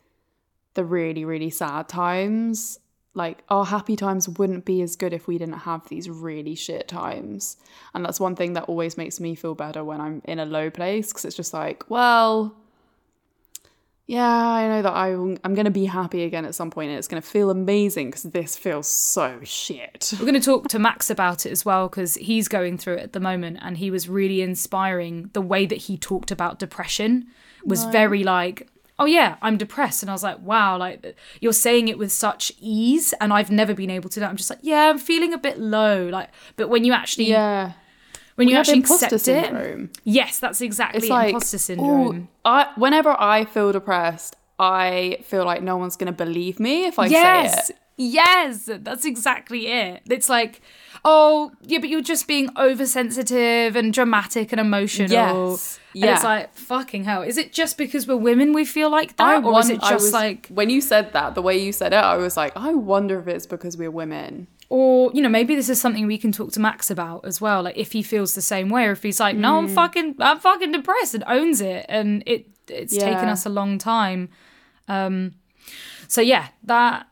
the 0.75 0.85
really, 0.85 1.25
really 1.25 1.49
sad 1.49 1.89
times, 1.89 2.79
like 3.15 3.43
our 3.49 3.65
happy 3.65 3.95
times 3.95 4.27
wouldn't 4.27 4.65
be 4.65 4.81
as 4.81 4.95
good 4.95 5.13
if 5.13 5.27
we 5.27 5.37
didn't 5.37 5.59
have 5.59 5.87
these 5.87 6.09
really 6.09 6.53
shit 6.53 6.87
times. 6.87 7.57
And 7.93 8.05
that's 8.05 8.19
one 8.19 8.35
thing 8.35 8.53
that 8.53 8.65
always 8.65 8.97
makes 8.97 9.19
me 9.19 9.35
feel 9.35 9.55
better 9.55 9.83
when 9.83 10.01
I'm 10.01 10.21
in 10.25 10.37
a 10.37 10.45
low 10.45 10.69
place 10.69 11.07
because 11.07 11.25
it's 11.25 11.35
just 11.35 11.53
like, 11.53 11.89
well, 11.89 12.55
yeah, 14.05 14.27
I 14.27 14.67
know 14.67 14.81
that 14.83 14.93
I, 14.93 15.13
I'm 15.13 15.55
going 15.55 15.65
to 15.65 15.71
be 15.71 15.85
happy 15.85 16.23
again 16.23 16.45
at 16.45 16.53
some 16.53 16.69
point 16.69 16.89
and 16.89 16.99
it's 16.99 17.07
going 17.07 17.21
to 17.21 17.27
feel 17.27 17.49
amazing 17.49 18.09
because 18.09 18.23
this 18.23 18.55
feels 18.55 18.87
so 18.87 19.39
shit. 19.43 20.13
We're 20.13 20.25
going 20.27 20.33
to 20.35 20.39
talk 20.39 20.67
to 20.69 20.79
Max 20.79 21.09
about 21.09 21.45
it 21.45 21.51
as 21.51 21.65
well 21.65 21.87
because 21.87 22.15
he's 22.15 22.47
going 22.47 22.77
through 22.77 22.95
it 22.95 23.03
at 23.03 23.13
the 23.13 23.19
moment 23.19 23.59
and 23.61 23.77
he 23.77 23.89
was 23.89 24.07
really 24.07 24.41
inspiring. 24.41 25.31
The 25.33 25.41
way 25.41 25.65
that 25.65 25.77
he 25.77 25.97
talked 25.97 26.29
about 26.29 26.59
depression 26.59 27.27
was 27.63 27.85
very 27.85 28.23
like, 28.23 28.67
oh 28.99 29.05
yeah, 29.05 29.35
I'm 29.41 29.57
depressed. 29.57 30.03
And 30.03 30.09
I 30.09 30.13
was 30.13 30.23
like, 30.23 30.39
wow, 30.41 30.77
like 30.77 31.15
you're 31.41 31.53
saying 31.53 31.87
it 31.87 31.97
with 31.97 32.11
such 32.11 32.51
ease. 32.59 33.13
And 33.19 33.33
I've 33.33 33.51
never 33.51 33.73
been 33.73 33.89
able 33.89 34.09
to 34.09 34.15
do 34.15 34.19
that. 34.21 34.29
I'm 34.29 34.37
just 34.37 34.49
like, 34.49 34.59
yeah, 34.61 34.89
I'm 34.89 34.99
feeling 34.99 35.33
a 35.33 35.37
bit 35.37 35.59
low. 35.59 36.07
Like, 36.07 36.29
but 36.55 36.69
when 36.69 36.83
you 36.83 36.93
actually, 36.93 37.29
Yeah. 37.29 37.73
when 38.35 38.47
you 38.47 38.53
We 38.53 38.55
have 38.55 38.61
actually 38.61 38.77
imposter 38.79 39.15
accept 39.15 39.27
it, 39.27 39.89
yes, 40.03 40.39
that's 40.39 40.61
exactly 40.61 40.99
It's 40.99 41.09
like 41.09 41.27
imposter 41.29 41.57
syndrome. 41.57 42.29
I 42.43 42.69
whenever 42.75 43.15
I 43.19 43.45
feel 43.45 43.71
depressed, 43.71 44.35
I 44.59 45.19
feel 45.23 45.45
like 45.45 45.61
no 45.61 45.75
one's 45.77 45.95
going 45.97 46.07
to 46.07 46.25
believe 46.25 46.59
me 46.59 46.85
if 46.85 46.97
I 46.97 47.07
say 47.07 47.11
yes 47.13 47.69
it. 47.69 47.77
yes 47.97 48.69
that's 48.83 49.03
exactly 49.05 49.67
it 49.67 50.01
it's 50.09 50.29
like 50.29 50.61
oh 51.07 51.51
yeah 51.61 51.77
but 51.79 51.87
you're 51.87 52.01
just 52.01 52.27
being 52.27 52.49
oversensitive 52.57 53.75
and 53.75 53.93
dramatic 53.93 54.51
and 54.51 54.59
emotional 54.59 55.09
Yes. 55.51 55.79
and 55.93 56.03
Yeah. 56.03 56.15
it's 56.15 56.23
like 56.23 56.53
fucking 56.55 57.03
hell 57.03 57.21
is 57.21 57.37
it 57.37 57.53
just 57.53 57.77
because 57.77 58.07
we're 58.07 58.17
women 58.17 58.53
we 58.53 58.65
feel 58.65 58.89
like 58.89 59.15
that 59.17 59.27
I 59.27 59.35
or 59.37 59.41
won- 59.41 59.61
is 59.63 59.69
it 59.69 59.81
just 59.81 59.93
was- 60.05 60.13
like 60.13 60.47
when 60.49 60.69
you 60.69 60.81
said 60.81 61.13
that, 61.13 61.35
the 61.35 61.41
way 61.41 61.57
you 61.57 61.71
said 61.71 61.93
it, 61.93 61.97
I 61.97 62.17
was 62.17 62.35
like, 62.35 62.53
I 62.55 62.73
wonder 62.73 63.19
if 63.19 63.27
it's 63.27 63.45
because 63.45 63.77
we're 63.77 63.91
women. 63.91 64.47
or 64.69 65.11
you 65.13 65.21
know 65.21 65.29
maybe 65.29 65.55
this 65.55 65.69
is 65.69 65.79
something 65.79 66.07
we 66.07 66.17
can 66.17 66.31
talk 66.31 66.51
to 66.51 66.59
max 66.59 66.89
about 66.89 67.23
as 67.23 67.39
well 67.39 67.61
like 67.61 67.77
if 67.77 67.91
he 67.91 68.01
feels 68.01 68.33
the 68.33 68.41
same 68.41 68.67
way 68.67 68.83
or 68.87 68.93
if 68.97 69.03
he's 69.03 69.19
like 69.19 69.35
no 69.37 69.59
i'm 69.59 69.67
Mm. 69.67 69.75
fucking 69.75 70.15
i'm 70.19 70.39
fucking 70.39 70.71
depressed 70.71 71.13
and 71.13 71.23
owns 71.27 71.61
it 71.61 71.85
and 71.87 72.23
it 72.25 72.47
it's 72.67 72.97
taken 72.97 73.29
us 73.35 73.45
a 73.45 73.49
long 73.59 73.77
time 73.77 74.27
um 74.87 75.33
so 76.07 76.19
yeah 76.19 76.47
that 76.63 77.05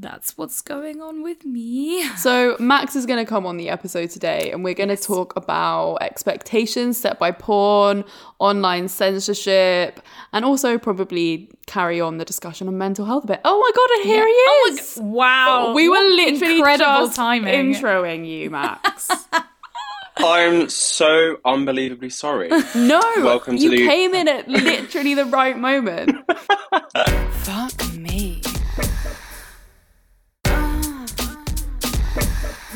that's 0.00 0.38
what's 0.38 0.60
going 0.62 1.00
on 1.02 1.22
with 1.22 1.44
me 1.44 2.02
So 2.16 2.56
Max 2.60 2.94
is 2.94 3.04
going 3.04 3.18
to 3.24 3.28
come 3.28 3.44
on 3.46 3.56
the 3.56 3.68
episode 3.68 4.10
today, 4.10 4.50
and 4.52 4.62
we're 4.62 4.74
going 4.74 4.90
to 4.90 4.96
talk 4.96 5.34
about 5.36 5.96
expectations 6.00 6.96
set 6.98 7.18
by 7.18 7.30
porn, 7.32 8.04
online 8.38 8.88
censorship, 8.88 10.00
and 10.32 10.44
also 10.44 10.78
probably 10.78 11.50
carry 11.66 12.00
on 12.00 12.18
the 12.18 12.24
discussion 12.24 12.68
on 12.68 12.78
mental 12.78 13.04
health 13.06 13.24
a 13.24 13.26
bit. 13.26 13.40
Oh 13.44 13.58
my 13.60 13.70
god, 13.74 13.90
and 13.98 14.04
here 14.06 14.26
he 14.26 14.32
Oh 14.32 14.68
my 14.70 14.78
is! 14.80 14.94
g- 14.94 15.00
wow 15.00 15.66
oh, 15.68 15.74
we 15.74 15.88
were 15.88 15.96
literally 15.96 16.58
incredible 16.58 17.06
just 17.06 17.16
timing 17.16 17.74
introing 17.74 18.26
you, 18.26 18.50
Max. 18.50 19.10
I'm 20.20 20.68
so 20.68 21.36
unbelievably 21.44 22.10
sorry. 22.10 22.48
No, 22.74 23.00
Welcome 23.18 23.56
to 23.56 23.62
you 23.62 23.70
the- 23.70 23.86
came 23.86 24.14
in 24.14 24.26
at 24.26 24.48
literally 24.48 25.14
the 25.14 25.26
right 25.26 25.56
moment. 25.56 26.16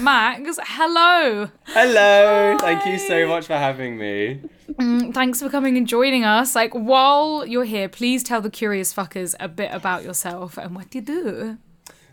Max, 0.02 0.59
hello. 0.64 1.49
Hello, 1.66 2.56
thank 2.59 2.85
you 2.87 2.99
so 2.99 3.28
much 3.28 3.47
for 3.47 3.52
having 3.52 3.97
me. 3.97 4.40
Mm, 4.73 5.14
thanks 5.14 5.40
for 5.40 5.49
coming 5.49 5.76
and 5.76 5.87
joining 5.87 6.25
us. 6.25 6.56
Like, 6.56 6.73
while 6.73 7.47
you're 7.47 7.62
here, 7.62 7.88
please 7.88 8.25
tell 8.25 8.40
the 8.40 8.50
curious 8.50 8.92
fuckers 8.92 9.37
a 9.38 9.47
bit 9.47 9.71
about 9.73 10.02
yourself 10.02 10.59
and 10.59 10.75
what 10.75 10.92
you 10.92 11.02
do. 11.02 11.59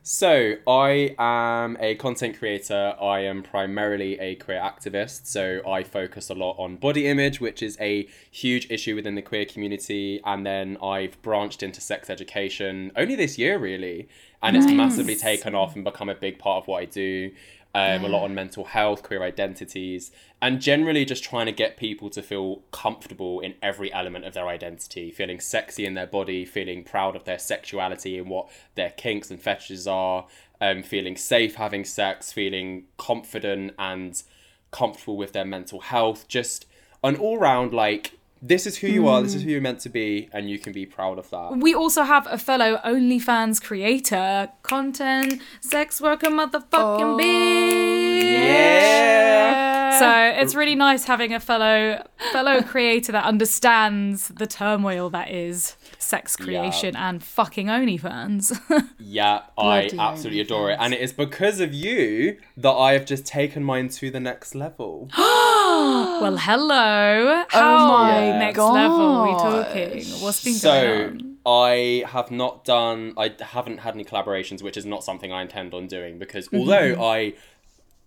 So, 0.04 0.56
I 0.68 1.16
am 1.18 1.78
a 1.80 1.96
content 1.96 2.38
creator. 2.38 2.96
I 3.02 3.22
am 3.22 3.42
primarily 3.42 4.20
a 4.20 4.36
queer 4.36 4.60
activist. 4.60 5.26
So, 5.26 5.62
I 5.68 5.84
focus 5.84 6.30
a 6.30 6.36
lot 6.36 6.58
on 6.60 6.78
body 6.78 7.08
image, 7.08 7.42
which 7.42 7.64
is 7.64 7.76
a 7.82 8.08
huge 8.30 8.70
issue 8.70 8.96
within 8.96 9.16
the 9.16 9.22
queer 9.24 9.46
community. 9.46 10.22
And 10.26 10.46
then 10.46 10.78
I've 10.82 11.20
branched 11.24 11.64
into 11.64 11.82
sex 11.82 12.10
education 12.10 12.92
only 12.96 13.16
this 13.16 13.38
year, 13.40 13.58
really. 13.58 14.08
And 14.42 14.56
it's 14.56 14.68
massively 14.68 15.18
taken 15.18 15.54
off 15.54 15.76
and 15.76 15.84
become 15.84 16.08
a 16.08 16.16
big 16.16 16.40
part 16.40 16.64
of 16.64 16.68
what 16.68 16.82
I 16.82 16.86
do. 16.86 17.32
Um, 17.76 18.04
A 18.04 18.08
lot 18.08 18.24
on 18.24 18.34
mental 18.34 18.66
health, 18.66 19.04
queer 19.04 19.22
identities, 19.22 20.12
and 20.42 20.60
generally 20.60 21.06
just 21.06 21.24
trying 21.24 21.46
to 21.46 21.52
get 21.52 21.78
people 21.78 22.10
to 22.10 22.24
feel 22.24 22.64
comfortable 22.72 23.42
in 23.42 23.54
every 23.62 23.94
element 23.94 24.26
of 24.26 24.34
their 24.34 24.48
identity, 24.48 25.12
feeling 25.12 25.40
sexy 25.40 25.86
in 25.86 25.94
their 25.94 26.08
body, 26.08 26.46
feeling 26.46 26.84
proud 26.84 27.16
of 27.16 27.26
their 27.26 27.38
sexuality 27.38 28.18
and 28.18 28.28
what 28.28 28.50
their 28.74 28.90
kinks 28.90 29.30
and 29.30 29.40
fetishes 29.40 29.88
are, 29.88 30.26
um, 30.60 30.82
feeling 30.82 31.16
safe 31.16 31.56
having 31.56 31.86
sex, 31.86 32.34
feeling 32.34 32.86
confident 32.98 33.76
and 33.78 34.24
comfortable 34.72 35.16
with 35.16 35.34
their 35.34 35.46
mental 35.46 35.82
health. 35.82 36.28
Just 36.28 36.66
an 37.04 37.16
all 37.18 37.38
round 37.38 37.72
like, 37.72 38.18
this 38.42 38.66
is 38.66 38.78
who 38.78 38.88
you 38.88 39.08
are, 39.08 39.22
this 39.22 39.36
is 39.36 39.42
hmm. 39.42 39.48
who 39.48 39.54
you're 39.54 39.62
meant 39.62 39.80
to 39.82 39.90
be, 39.90 40.30
and 40.32 40.50
you 40.50 40.60
can 40.60 40.72
be 40.72 40.86
proud 40.86 41.20
of 41.20 41.30
that. 41.30 41.58
We 41.58 41.74
also 41.74 42.04
have 42.04 42.28
a 42.30 42.38
fellow 42.38 42.80
OnlyFans 42.86 43.62
creator, 43.62 44.50
content, 44.64 45.42
sex 45.62 46.00
worker, 46.00 46.28
motherfucking 46.28 46.70
oh, 46.72 47.18
bitch. 47.20 48.24
Yeah! 48.24 50.00
So 50.00 50.42
it's 50.42 50.56
really 50.56 50.76
nice 50.76 51.04
having 51.04 51.34
a 51.34 51.40
fellow 51.42 52.08
fellow 52.32 52.62
creator 52.62 53.12
that 53.12 53.26
understands 53.26 54.30
the 54.30 54.48
turmoil 54.48 55.10
that 55.10 55.30
is 55.30 55.76
sex 56.00 56.36
creation 56.36 56.96
and 56.96 57.22
fucking 57.24 57.68
OnlyFans. 57.68 58.60
Yeah, 59.02 59.42
I 59.58 59.88
Bloody 59.88 59.98
absolutely 59.98 60.40
adore 60.42 60.70
it. 60.72 60.78
And 60.80 60.94
it 60.94 61.02
is 61.02 61.12
because 61.14 61.60
of 61.60 61.74
you 61.74 62.38
that 62.58 62.72
I 62.72 62.94
have 62.94 63.06
just 63.06 63.26
taken 63.26 63.64
mine 63.64 63.90
to 63.90 64.12
the 64.12 64.20
next 64.20 64.54
level. 64.54 65.10
well, 65.18 66.38
hello. 66.38 67.44
How 67.50 67.88
my 67.88 68.38
next 68.38 68.60
level 68.60 69.02
are 69.02 69.26
we 69.26 69.32
gosh. 69.34 69.68
talking? 69.68 70.04
What's 70.22 70.44
been 70.44 70.54
so 70.54 70.70
going 71.10 71.38
on? 71.46 71.72
I 71.72 72.04
have 72.08 72.30
not 72.30 72.64
done 72.66 73.14
I 73.18 73.34
haven't 73.40 73.80
had 73.80 73.96
any 73.96 74.06
collaborations, 74.06 74.62
which 74.62 74.78
is 74.78 74.86
not 74.86 75.04
something 75.04 75.32
I 75.34 75.42
intend 75.42 75.74
on 75.74 75.88
doing 75.88 76.20
because 76.20 76.48
although 76.54 77.02
I 77.04 77.34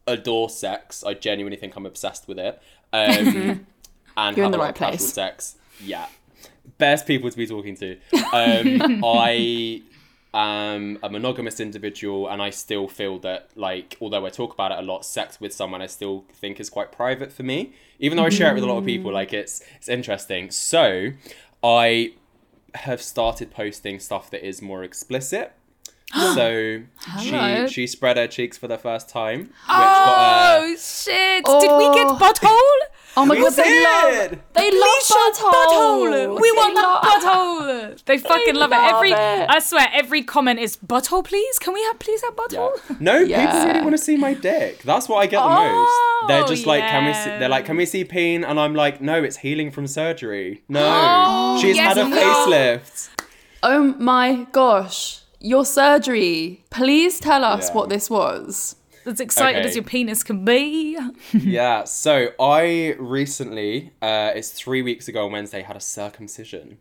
adore 0.07 0.51
sex, 0.51 1.03
I 1.03 1.15
genuinely 1.15 1.57
think 1.59 1.75
I'm 1.77 1.87
obsessed 1.87 2.29
with 2.29 2.39
it. 2.39 2.63
Um 2.93 3.67
and 4.17 4.37
You're 4.37 4.45
have 4.45 4.47
in 4.47 4.51
the 4.53 4.59
a 4.59 4.59
lot 4.59 4.65
right 4.65 4.69
of 4.71 4.75
casual 4.77 4.99
place. 4.99 5.13
sex. 5.13 5.57
Yeah. 5.83 6.07
Best 6.79 7.07
people 7.07 7.31
to 7.31 7.37
be 7.37 7.47
talking 7.47 7.77
to. 7.77 7.97
Um 8.33 9.03
I 9.05 9.83
am 10.35 10.99
a 11.03 11.11
monogamous 11.11 11.61
individual 11.61 12.27
and 12.29 12.41
I 12.43 12.51
still 12.51 12.89
feel 12.89 13.19
that 13.21 13.51
like 13.55 13.97
although 14.01 14.25
I 14.25 14.31
talk 14.31 14.55
about 14.55 14.73
it 14.73 14.79
a 14.79 14.83
lot, 14.83 15.05
sex 15.05 15.41
with 15.41 15.53
someone 15.53 15.83
I 15.83 15.87
still 15.87 16.25
think 16.33 16.59
is 16.61 16.71
quite 16.71 16.91
private 16.93 17.33
for 17.33 17.43
me. 17.43 17.75
Even 17.99 18.17
though 18.17 18.25
I 18.25 18.31
share 18.31 18.51
it 18.51 18.55
with 18.55 18.65
a 18.65 18.67
lot 18.67 18.79
of 18.79 18.85
people, 18.85 19.13
like 19.13 19.33
it's 19.33 19.63
it's 19.77 19.89
interesting. 19.89 20.51
So 20.51 21.11
I 21.63 22.15
have 22.75 23.03
started 23.03 23.51
posting 23.51 24.01
stuff 24.01 24.31
that 24.31 24.47
is 24.47 24.63
more 24.63 24.83
explicit. 24.83 25.53
so 26.35 26.83
Hello. 27.01 27.67
she 27.67 27.73
she 27.73 27.87
spread 27.87 28.17
her 28.17 28.27
cheeks 28.27 28.57
for 28.59 28.69
the 28.69 28.79
first 28.79 29.09
time, 29.09 29.39
which 29.41 29.51
got 29.69 30.59
Oh 30.61 30.77
shit! 30.79 31.45
Did 31.45 31.73
we 31.77 31.95
get 31.95 32.07
Oh. 32.09 32.19
butthole? 32.21 32.92
Oh 33.15 33.27
my 33.27 33.35
We 33.35 33.43
god, 33.43 33.53
they 33.53 33.85
love 33.85 34.31
did! 34.31 34.41
they 34.55 34.71
love 34.71 34.89
Please 34.89 35.07
show 35.07 35.31
butthole. 35.51 36.41
We 36.41 36.51
They 36.51 36.57
want 36.57 36.75
the 36.75 36.81
love- 36.83 37.03
butthole. 37.05 38.05
They 38.07 38.17
fucking 38.19 38.55
love, 38.55 38.73
it. 38.73 38.77
Every 38.77 39.11
it. 39.13 39.17
I 39.51 39.59
swear, 39.59 39.87
every 39.93 40.23
comment 40.23 40.59
is 40.61 40.79
butthole. 40.79 41.23
Please, 41.23 41.59
can 41.59 41.75
we 41.75 41.83
have 41.83 41.99
please 41.99 42.23
have 42.23 42.33
Yeah. 42.37 42.59
butthole? 42.59 43.01
No, 43.01 43.19
people 43.27 43.31
Yeah. 43.31 43.67
really 43.67 43.81
want 43.83 43.93
to 43.93 44.03
see 44.03 44.17
my 44.17 44.33
dick. 44.33 44.83
That's 44.83 45.09
what 45.11 45.19
I 45.19 45.27
get 45.27 45.41
the 45.41 45.45
Oh, 45.45 45.73
most. 46.23 46.29
They're 46.29 46.45
just 46.47 46.67
like, 46.67 46.83
can 46.85 47.05
we? 47.05 47.13
See, 47.13 47.31
they're 47.39 47.49
like, 47.51 47.67
can 47.67 47.77
we 47.77 47.85
see 47.85 48.05
peen? 48.05 48.45
And 48.45 48.59
I'm 48.59 48.75
like, 48.75 49.01
no, 49.03 49.23
it's 49.23 49.37
healing 49.39 49.71
from 49.71 49.87
surgery. 49.87 50.63
No, 50.69 50.81
Oh, 50.85 51.59
she's 51.61 51.77
yes, 51.77 51.97
had 51.97 52.07
a 52.07 52.09
no. 52.09 52.17
facelift. 52.17 53.11
Oh 53.63 53.95
my 53.99 54.47
gosh, 54.53 55.21
your 55.39 55.65
surgery. 55.67 56.65
Please 56.71 57.21
tell 57.21 57.45
us 57.45 57.69
Yeah. 57.69 57.75
what 57.75 57.89
this 57.91 58.09
was. 58.09 58.77
As 59.05 59.21
excited 59.21 59.59
Okay. 59.61 59.69
as 59.69 59.75
your 59.75 59.85
penis 59.85 60.23
can 60.23 60.45
be. 60.45 60.99
yeah. 61.33 61.85
So 61.85 62.29
I 62.39 62.95
recently, 62.99 63.93
uh, 64.01 64.33
it's 64.35 64.51
three 64.51 64.83
weeks 64.83 65.09
ago 65.09 65.27
on 65.27 65.33
Wednesday, 65.33 65.63
had 65.63 65.77
a 65.77 65.81
circumcision, 65.81 66.79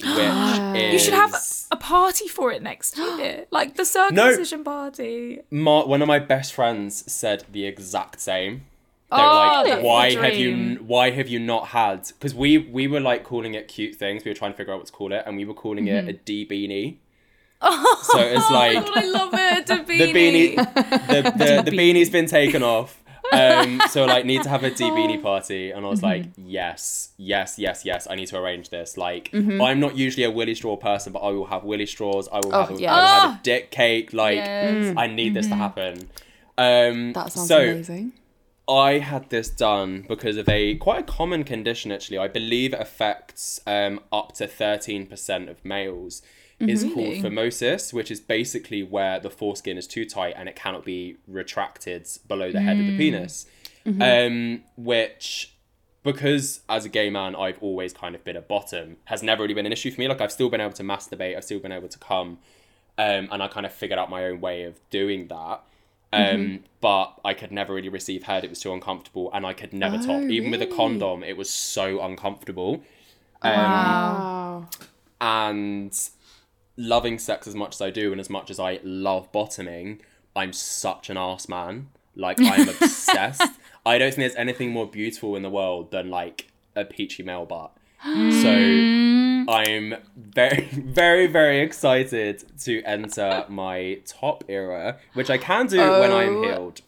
which 0.00 0.08
is 0.08 0.92
You 0.92 0.98
should 0.98 1.14
have 1.14 1.34
a 1.70 1.76
party 1.76 2.28
for 2.28 2.52
it 2.52 2.62
next 2.62 2.96
year, 3.18 3.46
like 3.50 3.76
the 3.76 3.84
circumcision 3.84 4.64
party. 4.64 5.40
My, 5.50 5.84
one 5.84 6.02
of 6.02 6.08
my 6.08 6.18
best 6.18 6.52
friends 6.54 7.10
said 7.10 7.44
the 7.50 7.64
exact 7.66 8.20
same. 8.20 8.66
They 9.10 9.16
Oh, 9.18 9.62
like, 9.64 9.82
"Why 9.84 10.12
have 10.14 10.34
you? 10.34 10.76
Why 10.84 11.10
have 11.10 11.28
you 11.28 11.38
not 11.38 11.68
had?" 11.68 12.08
Because 12.08 12.34
we 12.34 12.58
we 12.58 12.88
were 12.88 12.98
like 12.98 13.22
calling 13.22 13.54
it 13.54 13.68
cute 13.68 13.94
things. 13.94 14.24
We 14.24 14.32
were 14.32 14.34
trying 14.34 14.50
to 14.50 14.56
figure 14.56 14.72
out 14.74 14.78
what 14.78 14.86
to 14.88 14.92
call 14.92 15.12
it, 15.12 15.22
and 15.24 15.36
we 15.36 15.44
were 15.44 15.54
calling 15.54 15.86
it 15.86 16.08
a 16.08 16.12
D 16.12 16.44
beanie. 16.44 16.96
so 18.02 18.18
it's 18.20 18.50
like 18.50 18.76
Oh, 18.76 18.92
I 18.94 19.04
love 19.06 19.30
it. 19.32 19.66
The 19.66 19.76
the 19.86 20.12
beanie, 20.12 20.56
the 21.08 21.22
the, 21.36 21.70
the 21.70 21.76
beanie's 21.76 22.10
been 22.10 22.26
taken 22.26 22.62
off. 22.62 23.02
Um, 23.32 23.82
so 23.90 24.04
like 24.04 24.24
need 24.24 24.44
to 24.44 24.48
have 24.48 24.62
a 24.62 24.70
D 24.70 24.84
beanie 24.84 25.20
party, 25.20 25.72
and 25.72 25.84
I 25.84 25.88
was 25.88 26.00
like, 26.02 26.26
yes, 26.36 27.10
yes, 27.16 27.58
yes, 27.58 27.84
yes. 27.84 28.06
I 28.08 28.14
need 28.14 28.26
to 28.28 28.38
arrange 28.38 28.68
this. 28.70 28.96
Like, 28.96 29.30
I'm 29.34 29.80
not 29.80 29.96
usually 29.96 30.22
a 30.24 30.30
willy 30.30 30.54
straw 30.54 30.76
person, 30.76 31.12
but 31.12 31.18
I 31.20 31.30
will 31.30 31.46
have 31.46 31.64
willy 31.64 31.86
straws. 31.86 32.28
I 32.30 32.38
will 32.38 32.52
have, 32.52 32.70
a, 32.70 32.74
yeah. 32.80 32.94
I 32.94 33.00
will 33.00 33.06
have 33.08 33.30
Ah. 33.30 33.38
a 33.40 33.42
dick 33.42 33.70
cake. 33.72 34.12
Like, 34.12 34.36
Yes. 34.36 34.94
I 34.96 35.08
need 35.08 35.34
this 35.34 35.48
to 35.48 35.56
happen. 35.56 36.08
Um, 36.56 37.12
That 37.14 37.32
sounds 37.32 37.48
so 37.48 37.58
amazing. 37.60 38.12
I 38.68 38.98
had 38.98 39.28
this 39.30 39.48
done 39.48 40.04
because 40.08 40.36
of 40.36 40.48
a 40.48 40.76
quite 40.76 41.00
a 41.00 41.02
common 41.04 41.42
condition 41.44 41.90
actually. 41.92 42.18
I 42.18 42.28
believe 42.28 42.74
it 42.74 42.80
affects 42.80 43.60
um, 43.66 44.00
up 44.12 44.34
to 44.36 44.46
13% 44.46 45.48
of 45.50 45.64
males. 45.64 46.22
Is 46.58 46.84
called 46.84 47.14
phimosis, 47.16 47.92
which 47.92 48.10
is 48.10 48.18
basically 48.18 48.82
where 48.82 49.20
the 49.20 49.28
foreskin 49.28 49.76
is 49.76 49.86
too 49.86 50.06
tight 50.06 50.34
and 50.38 50.48
it 50.48 50.56
cannot 50.56 50.84
be 50.86 51.16
retracted 51.28 52.08
below 52.26 52.50
the 52.50 52.60
head 52.60 52.78
of 52.80 52.86
the 52.86 52.96
penis. 52.96 53.46
Um, 54.00 54.62
which, 54.76 55.54
because 56.02 56.60
as 56.68 56.84
a 56.84 56.88
gay 56.88 57.10
man, 57.10 57.36
I've 57.36 57.58
always 57.62 57.92
kind 57.92 58.14
of 58.14 58.24
been 58.24 58.36
a 58.36 58.40
bottom, 58.40 58.96
has 59.04 59.22
never 59.22 59.42
really 59.42 59.54
been 59.54 59.66
an 59.66 59.72
issue 59.72 59.90
for 59.90 60.00
me. 60.00 60.08
Like 60.08 60.20
I've 60.20 60.32
still 60.32 60.48
been 60.48 60.60
able 60.62 60.72
to 60.74 60.82
masturbate, 60.82 61.36
I've 61.36 61.44
still 61.44 61.58
been 61.60 61.72
able 61.72 61.88
to 61.88 61.98
come, 61.98 62.38
um, 62.98 63.28
and 63.30 63.42
I 63.42 63.48
kind 63.48 63.66
of 63.66 63.72
figured 63.72 63.98
out 63.98 64.08
my 64.08 64.24
own 64.24 64.40
way 64.40 64.62
of 64.64 64.80
doing 64.90 65.28
that. 65.28 65.60
Um, 66.12 66.64
but 66.80 67.20
I 67.24 67.34
could 67.34 67.52
never 67.52 67.74
really 67.74 67.90
receive 67.90 68.22
head. 68.22 68.44
It 68.44 68.48
was 68.50 68.60
too 68.60 68.72
uncomfortable, 68.72 69.30
and 69.34 69.44
I 69.44 69.52
could 69.52 69.74
never 69.74 69.98
top. 69.98 70.22
Even 70.22 70.50
with 70.50 70.62
a 70.62 70.66
condom, 70.66 71.22
it 71.22 71.36
was 71.36 71.50
so 71.50 72.00
uncomfortable. 72.00 72.82
Um, 73.42 73.52
Wow. 73.52 74.68
And 75.20 75.98
loving 76.76 77.18
sex 77.18 77.46
as 77.46 77.54
much 77.54 77.74
as 77.76 77.80
I 77.80 77.90
do, 77.90 78.12
and 78.12 78.20
as 78.20 78.30
much 78.30 78.50
as 78.50 78.58
I 78.60 78.80
love 78.82 79.30
bottoming, 79.32 80.00
I'm 80.34 80.52
such 80.52 81.10
an 81.10 81.16
ass 81.16 81.48
man. 81.48 81.88
Like 82.14 82.40
I'm 82.40 82.68
obsessed. 82.80 83.42
I 83.84 83.98
don't 83.98 84.08
think 84.10 84.16
there's 84.28 84.36
anything 84.36 84.70
more 84.72 84.86
beautiful 84.86 85.36
in 85.36 85.42
the 85.42 85.50
world 85.50 85.90
than 85.90 86.10
like 86.10 86.48
a 86.74 86.84
peachy 86.84 87.22
male 87.22 87.44
butt. 87.46 87.72
So 88.02 88.10
I'm 89.48 89.94
very, 90.16 90.68
very, 90.72 91.26
very 91.26 91.60
excited 91.60 92.44
to 92.64 92.82
enter 92.82 93.44
my 93.48 94.00
top 94.06 94.44
era, 94.48 94.98
which 95.14 95.30
I 95.30 95.38
can 95.38 95.66
do 95.66 95.78
when 95.78 96.12
I'm 96.12 96.36
Oh. 96.36 96.42
healed. 96.42 96.80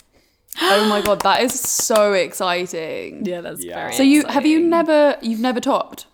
Oh 0.60 0.88
my 0.88 1.00
god, 1.02 1.20
that 1.22 1.42
is 1.42 1.58
so 1.58 2.14
exciting. 2.14 3.24
Yeah, 3.24 3.42
that's 3.42 3.64
Yeah. 3.64 3.74
very. 3.82 3.92
So 3.94 4.02
you 4.02 4.26
have 4.26 4.44
you 4.46 4.58
never 4.60 5.16
you've 5.22 5.40
never 5.40 5.60
topped? 5.60 6.06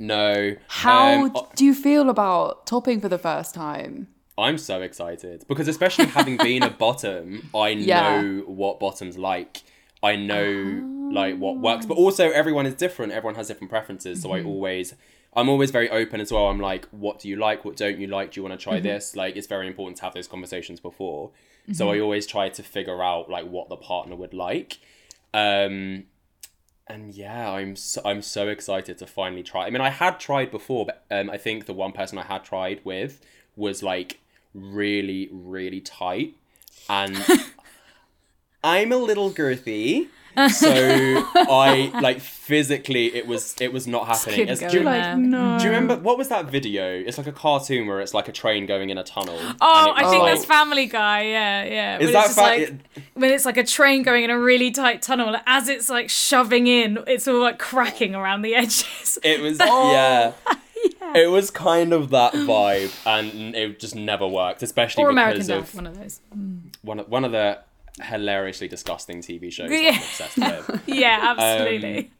No. 0.00 0.56
How 0.66 1.24
um, 1.24 1.32
do 1.54 1.64
you 1.64 1.74
feel 1.74 2.08
about 2.08 2.66
topping 2.66 3.00
for 3.00 3.08
the 3.08 3.18
first 3.18 3.54
time? 3.54 4.08
I'm 4.38 4.56
so 4.56 4.80
excited 4.80 5.44
because 5.46 5.68
especially 5.68 6.06
having 6.06 6.38
been 6.38 6.62
a 6.62 6.70
bottom, 6.86 7.50
I 7.54 7.68
Yeah. 7.68 8.22
know 8.22 8.40
what 8.46 8.80
bottom's 8.80 9.18
like. 9.18 9.62
I 10.02 10.16
know 10.16 11.10
like 11.12 11.36
what 11.36 11.58
works, 11.58 11.84
but 11.84 11.98
also 11.98 12.30
everyone 12.30 12.64
is 12.64 12.74
different. 12.74 13.12
Everyone 13.12 13.34
has 13.34 13.48
different 13.48 13.70
preferences, 13.70 14.22
so 14.22 14.32
I 14.32 14.42
always 14.42 14.94
I'm 15.36 15.48
always 15.48 15.70
very 15.70 15.88
open 15.90 16.20
as 16.20 16.32
well. 16.32 16.46
I'm 16.46 16.58
like, 16.58 16.86
what 16.86 17.20
do 17.20 17.28
you 17.28 17.36
like? 17.36 17.64
What 17.64 17.76
don't 17.76 17.98
you 18.00 18.06
like? 18.06 18.32
Do 18.32 18.40
you 18.40 18.48
want 18.48 18.58
to 18.58 18.64
try 18.64 18.80
this? 18.80 19.14
Like 19.14 19.36
it's 19.36 19.46
very 19.46 19.66
important 19.66 19.98
to 19.98 20.04
have 20.04 20.14
those 20.14 20.26
conversations 20.26 20.80
before. 20.80 21.30
So 21.72 21.90
I 21.90 22.00
always 22.00 22.26
try 22.26 22.48
to 22.48 22.62
figure 22.62 23.00
out 23.02 23.28
like 23.30 23.46
what 23.46 23.68
the 23.68 23.76
partner 23.76 24.16
would 24.16 24.32
like. 24.34 24.78
Um, 25.34 26.04
and 26.90 27.14
yeah, 27.14 27.50
I'm 27.50 27.76
so, 27.76 28.02
I'm 28.04 28.20
so 28.20 28.48
excited 28.48 28.98
to 28.98 29.06
finally 29.06 29.42
try. 29.42 29.66
I 29.66 29.70
mean, 29.70 29.80
I 29.80 29.90
had 29.90 30.18
tried 30.18 30.50
before, 30.50 30.86
but 30.86 31.04
um, 31.10 31.30
I 31.30 31.38
think 31.38 31.66
the 31.66 31.72
one 31.72 31.92
person 31.92 32.18
I 32.18 32.24
had 32.24 32.44
tried 32.44 32.80
with 32.84 33.20
was 33.56 33.82
like 33.82 34.18
really, 34.54 35.28
really 35.30 35.80
tight, 35.80 36.34
and 36.88 37.16
I'm 38.64 38.92
a 38.92 38.96
little 38.96 39.30
girthy. 39.30 40.08
So 40.52 40.70
I 41.34 41.90
like 42.00 42.20
physically 42.20 43.14
it 43.14 43.26
was 43.26 43.54
it 43.60 43.72
was 43.72 43.86
not 43.86 44.06
happening. 44.06 44.48
As- 44.48 44.60
do, 44.60 44.78
you, 44.78 44.82
Like, 44.82 45.16
no. 45.18 45.58
do 45.58 45.64
you 45.64 45.70
remember 45.70 45.96
what 45.96 46.18
was 46.18 46.28
that 46.28 46.46
video? 46.46 46.84
It's 46.98 47.18
like 47.18 47.26
a 47.26 47.32
cartoon 47.32 47.86
where 47.86 48.00
it's 48.00 48.14
like 48.14 48.28
a 48.28 48.32
train 48.32 48.66
going 48.66 48.90
in 48.90 48.98
a 48.98 49.04
tunnel. 49.04 49.38
Oh, 49.60 49.92
I 49.94 50.08
think 50.08 50.22
like- 50.22 50.34
that's 50.34 50.44
Family 50.44 50.86
Guy. 50.86 51.22
Yeah, 51.24 51.64
yeah. 51.64 51.98
Is 51.98 52.04
When 52.04 52.12
that 52.12 52.18
it's 52.26 52.34
just 52.34 52.38
fa- 52.38 52.42
like 52.42 52.74
when 53.14 53.30
it's 53.32 53.44
like 53.44 53.56
a 53.56 53.64
train 53.64 54.02
going 54.02 54.24
in 54.24 54.30
a 54.30 54.38
really 54.38 54.70
tight 54.70 55.02
tunnel, 55.02 55.36
as 55.46 55.68
it's 55.68 55.88
like 55.88 56.08
shoving 56.10 56.66
in, 56.66 56.98
it's 57.06 57.26
all 57.28 57.40
like 57.40 57.58
cracking 57.58 58.14
around 58.14 58.42
the 58.42 58.54
edges. 58.54 59.18
It 59.22 59.40
was 59.40 59.58
yeah. 59.60 60.32
It 61.14 61.28
was 61.28 61.50
kind 61.50 61.92
of 61.92 62.10
that 62.10 62.32
vibe, 62.32 62.92
and 63.04 63.54
it 63.56 63.80
just 63.80 63.94
never 63.96 64.26
worked, 64.28 64.62
especially 64.62 65.02
or 65.04 65.10
American 65.10 65.38
because 65.44 65.48
Dad, 65.48 65.58
of 65.58 65.74
one 65.74 65.86
of 65.88 65.98
those. 65.98 66.20
Mm. 66.34 66.60
one 66.82 67.00
of 67.00 67.08
one 67.08 67.24
of 67.24 67.32
the 67.32 67.58
hilariously 68.02 68.68
disgusting 68.68 69.20
TV 69.20 69.52
shows 69.52 69.70
Yeah. 69.70 69.90
I'm 69.90 69.96
obsessed 69.96 70.36
with. 70.38 70.82
Yeah, 70.86 71.34
absolutely. 71.36 72.10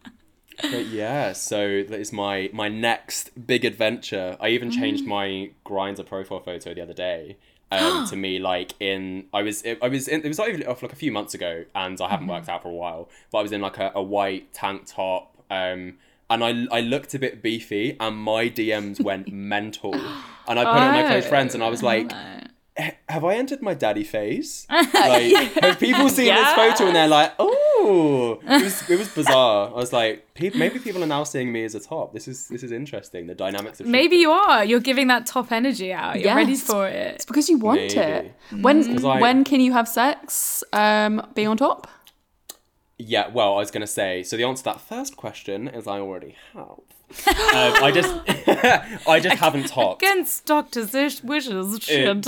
But 0.63 0.87
yeah, 0.87 1.33
so 1.33 1.83
that 1.89 1.99
is 1.99 2.13
my 2.13 2.51
my 2.53 2.69
next 2.69 3.31
big 3.47 3.65
adventure. 3.65 4.37
I 4.41 4.49
even 4.49 4.71
changed 4.71 5.07
my 5.07 5.51
Grindr 5.65 6.05
profile 6.05 6.41
photo 6.41 6.75
the 6.75 6.83
other 6.83 6.93
day. 6.93 7.37
Um, 7.73 8.07
to 8.11 8.17
me, 8.17 8.39
like 8.39 8.75
in 8.81 9.25
I 9.33 9.43
was 9.43 9.65
I 9.81 9.89
was 9.89 10.07
in, 10.09 10.23
it 10.23 10.29
was 10.29 10.39
not 10.39 10.49
even 10.49 10.63
off 10.67 10.83
like 10.83 10.93
a 10.93 10.97
few 10.97 11.13
months 11.13 11.33
ago, 11.35 11.65
and 11.75 11.99
I 12.01 12.09
haven't 12.09 12.27
worked 12.27 12.49
out 12.49 12.63
for 12.63 12.69
a 12.69 12.75
while. 12.75 13.09
But 13.33 13.39
I 13.39 13.43
was 13.43 13.53
in 13.53 13.61
like 13.63 13.79
a, 13.79 13.93
a 13.95 14.03
white 14.03 14.53
tank 14.53 14.83
top, 14.87 15.35
um, 15.51 15.95
and 16.29 16.45
I 16.45 16.67
I 16.71 16.81
looked 16.81 17.15
a 17.15 17.19
bit 17.19 17.43
beefy, 17.43 17.97
and 17.99 18.17
my 18.19 18.51
DMs 18.51 19.01
went 19.03 19.33
mental. 19.33 19.95
And 19.95 20.59
I 20.59 20.65
put 20.65 20.77
it 20.77 20.83
on 20.83 20.93
my 20.95 21.07
close 21.07 21.27
friends, 21.27 21.55
and 21.55 21.63
I 21.63 21.69
was 21.71 21.83
like, 21.83 22.13
"Eh, 22.13 22.40
have 23.09 23.25
I 23.25 23.35
entered 23.37 23.63
my 23.63 23.75
daddy 23.75 24.05
phase? 24.05 24.67
Like, 24.71 25.33
have 25.63 25.79
people 25.81 26.09
seen 26.09 26.35
this 26.35 26.53
photo 26.55 26.87
and 26.87 26.97
they're 26.97 27.09
like, 27.09 27.33
oh, 27.39 28.39
it 28.43 28.63
was, 28.65 28.91
it 28.91 28.99
was 28.99 29.09
bizarre. 29.09 29.69
I 29.69 29.73
was 29.73 29.93
like, 29.93 30.27
maybe 30.39 30.79
people 30.79 31.03
are 31.03 31.07
now 31.07 31.25
seeing 31.25 31.51
me 31.53 31.65
as 31.65 31.75
a 31.75 31.81
top. 31.81 32.13
This 32.13 32.29
is 32.29 32.49
this 32.49 32.63
is 32.63 32.71
interesting. 32.73 33.27
The 33.27 33.35
dynamics 33.35 33.81
of 33.81 33.87
Maybe 33.87 34.17
you 34.17 34.31
are. 34.31 34.65
You're 34.65 34.81
giving 34.81 35.09
that 35.09 35.27
top 35.27 35.51
energy 35.53 35.93
out. 35.93 36.21
You're 36.21 36.35
ready 36.35 36.55
for 36.57 36.87
it. 36.87 37.15
It's 37.17 37.25
because 37.25 37.49
you 37.49 37.59
want 37.59 37.81
Maybe. 37.81 37.95
it. 37.99 38.35
When 38.61 38.85
'Cause 38.85 39.05
I- 39.05 39.21
when 39.21 39.45
can 39.45 39.61
you 39.61 39.73
have 39.73 39.89
sex? 39.89 40.63
Um, 40.73 41.27
be 41.35 41.47
on 41.47 41.57
top. 41.57 41.89
Yeah, 42.99 43.29
well, 43.29 43.55
I 43.55 43.57
was 43.57 43.71
gonna 43.71 43.87
say. 43.87 44.23
So 44.23 44.37
the 44.37 44.45
answer 44.45 44.63
to 44.65 44.71
that 44.71 44.81
first 44.81 45.17
question 45.17 45.69
is 45.69 45.87
I 45.87 45.99
already 46.01 46.37
have. 46.53 46.81
um, 47.27 47.83
I 47.83 47.91
just 47.93 48.15
I 49.09 49.19
just 49.21 49.37
haven't 49.37 49.69
topped. 49.69 50.03
Against 50.03 50.47
doctor's 50.47 50.95
ish- 50.95 51.23
wishes. 51.25 51.79
shit. 51.83 52.27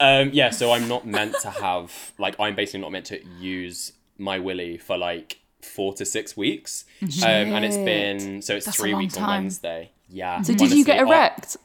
Um, 0.00 0.30
yeah, 0.32 0.50
so 0.50 0.72
I'm 0.72 0.88
not 0.88 1.06
meant 1.06 1.36
to 1.42 1.50
have 1.50 2.12
like 2.18 2.34
I'm 2.40 2.54
basically 2.56 2.80
not 2.80 2.92
meant 2.92 3.06
to 3.06 3.24
use 3.38 3.92
my 4.18 4.38
willy 4.38 4.76
for 4.78 4.96
like 4.98 5.38
four 5.62 5.94
to 5.94 6.04
six 6.04 6.36
weeks. 6.36 6.84
Um, 7.02 7.08
and 7.54 7.64
it's 7.64 7.76
been 7.76 8.42
so 8.42 8.54
it's 8.56 8.66
That's 8.66 8.78
a 8.78 8.82
three 8.82 8.92
long 8.92 9.02
weeks 9.02 9.16
on 9.16 9.22
time. 9.22 9.42
Wednesday. 9.44 9.90
Yeah. 10.08 10.42
So 10.42 10.52
did 10.54 10.72
you 10.72 10.84
get 10.84 10.98
honestly, 11.00 11.14
I- 11.14 11.18
erect? 11.26 11.56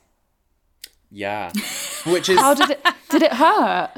yeah. 1.12 1.52
Which 2.06 2.30
is 2.30 2.40
How 2.40 2.54
did 2.54 2.70
it? 2.72 2.86
Did 3.10 3.24
it 3.24 3.34
hurt? 3.34 3.92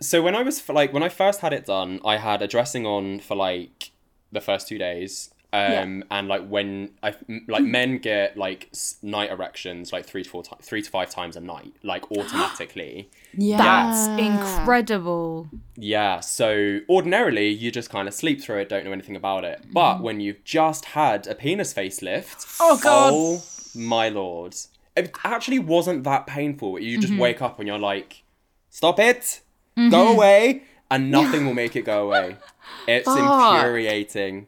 So 0.00 0.22
when 0.22 0.36
I 0.36 0.42
was 0.42 0.66
like 0.68 0.92
when 0.92 1.02
I 1.02 1.08
first 1.08 1.40
had 1.40 1.52
it 1.52 1.66
done, 1.66 2.00
I 2.04 2.18
had 2.18 2.42
a 2.42 2.46
dressing 2.46 2.86
on 2.86 3.20
for 3.20 3.34
like 3.36 3.90
the 4.30 4.40
first 4.40 4.68
two 4.68 4.78
days. 4.78 5.30
Um, 5.50 6.04
and 6.10 6.28
like 6.28 6.46
when 6.46 6.90
I 7.02 7.14
like 7.48 7.64
men 7.64 7.96
get 7.98 8.36
like 8.36 8.68
s- 8.70 8.96
night 9.02 9.30
erections 9.30 9.94
like 9.94 10.04
three 10.04 10.22
to 10.22 10.28
four 10.28 10.42
times, 10.42 10.64
three 10.66 10.82
to 10.82 10.90
five 10.90 11.08
times 11.10 11.36
a 11.36 11.40
night, 11.40 11.72
like 11.82 12.10
automatically. 12.16 13.08
Yeah. 13.34 13.58
That's 13.58 14.08
incredible. 14.20 15.48
yeah. 15.76 16.20
So 16.20 16.80
ordinarily 16.88 17.48
you 17.48 17.70
just 17.70 17.90
kind 17.90 18.08
of 18.08 18.14
sleep 18.14 18.40
through 18.40 18.58
it, 18.58 18.68
don't 18.68 18.84
know 18.84 18.92
anything 18.92 19.16
about 19.16 19.44
it. 19.44 19.64
But 19.72 19.94
mm-hmm. 19.94 20.02
when 20.02 20.20
you've 20.20 20.42
just 20.44 20.86
had 20.86 21.26
a 21.26 21.34
penis 21.34 21.72
facelift, 21.74 22.56
Oh, 22.60 22.78
God. 22.82 23.12
oh 23.14 23.42
my 23.74 24.08
lord, 24.08 24.56
it 24.96 25.14
actually 25.24 25.58
wasn't 25.58 26.04
that 26.04 26.26
painful. 26.26 26.78
You 26.80 26.98
just 26.98 27.12
mm-hmm. 27.12 27.22
wake 27.22 27.42
up 27.42 27.58
and 27.58 27.68
you're 27.68 27.78
like, 27.78 28.24
stop 28.70 28.98
it, 28.98 29.40
mm-hmm. 29.76 29.90
go 29.90 30.08
away, 30.08 30.62
and 30.90 31.10
nothing 31.10 31.46
will 31.46 31.54
make 31.54 31.76
it 31.76 31.82
go 31.82 32.06
away. 32.06 32.36
It's 32.86 33.06
Fuck. 33.06 33.54
infuriating. 33.54 34.46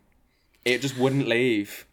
It 0.64 0.82
just 0.82 0.96
wouldn't 0.98 1.26
leave. 1.26 1.86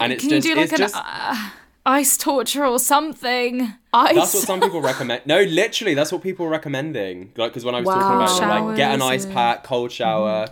And 0.00 0.12
it's 0.12 0.22
Can 0.22 0.30
just, 0.30 0.46
you 0.48 0.54
do 0.54 0.60
like 0.60 0.64
it's 0.64 0.72
an 0.72 0.78
just 0.78 0.96
uh, 0.96 1.50
ice 1.84 2.16
torture 2.16 2.64
or 2.64 2.78
something? 2.78 3.72
Ice. 3.94 4.14
that's 4.14 4.34
what 4.34 4.44
some 4.44 4.60
people 4.60 4.80
recommend. 4.80 5.26
No, 5.26 5.42
literally, 5.42 5.94
that's 5.94 6.10
what 6.12 6.22
people 6.22 6.46
are 6.46 6.50
recommending. 6.50 7.32
Like, 7.36 7.50
because 7.52 7.64
when 7.64 7.74
I 7.74 7.80
was 7.80 7.88
talking 7.88 8.16
about 8.46 8.60
it, 8.62 8.64
like 8.68 8.76
get 8.76 8.94
an 8.94 9.02
ice 9.02 9.26
pack, 9.26 9.64
cold 9.64 9.92
shower. 9.92 10.46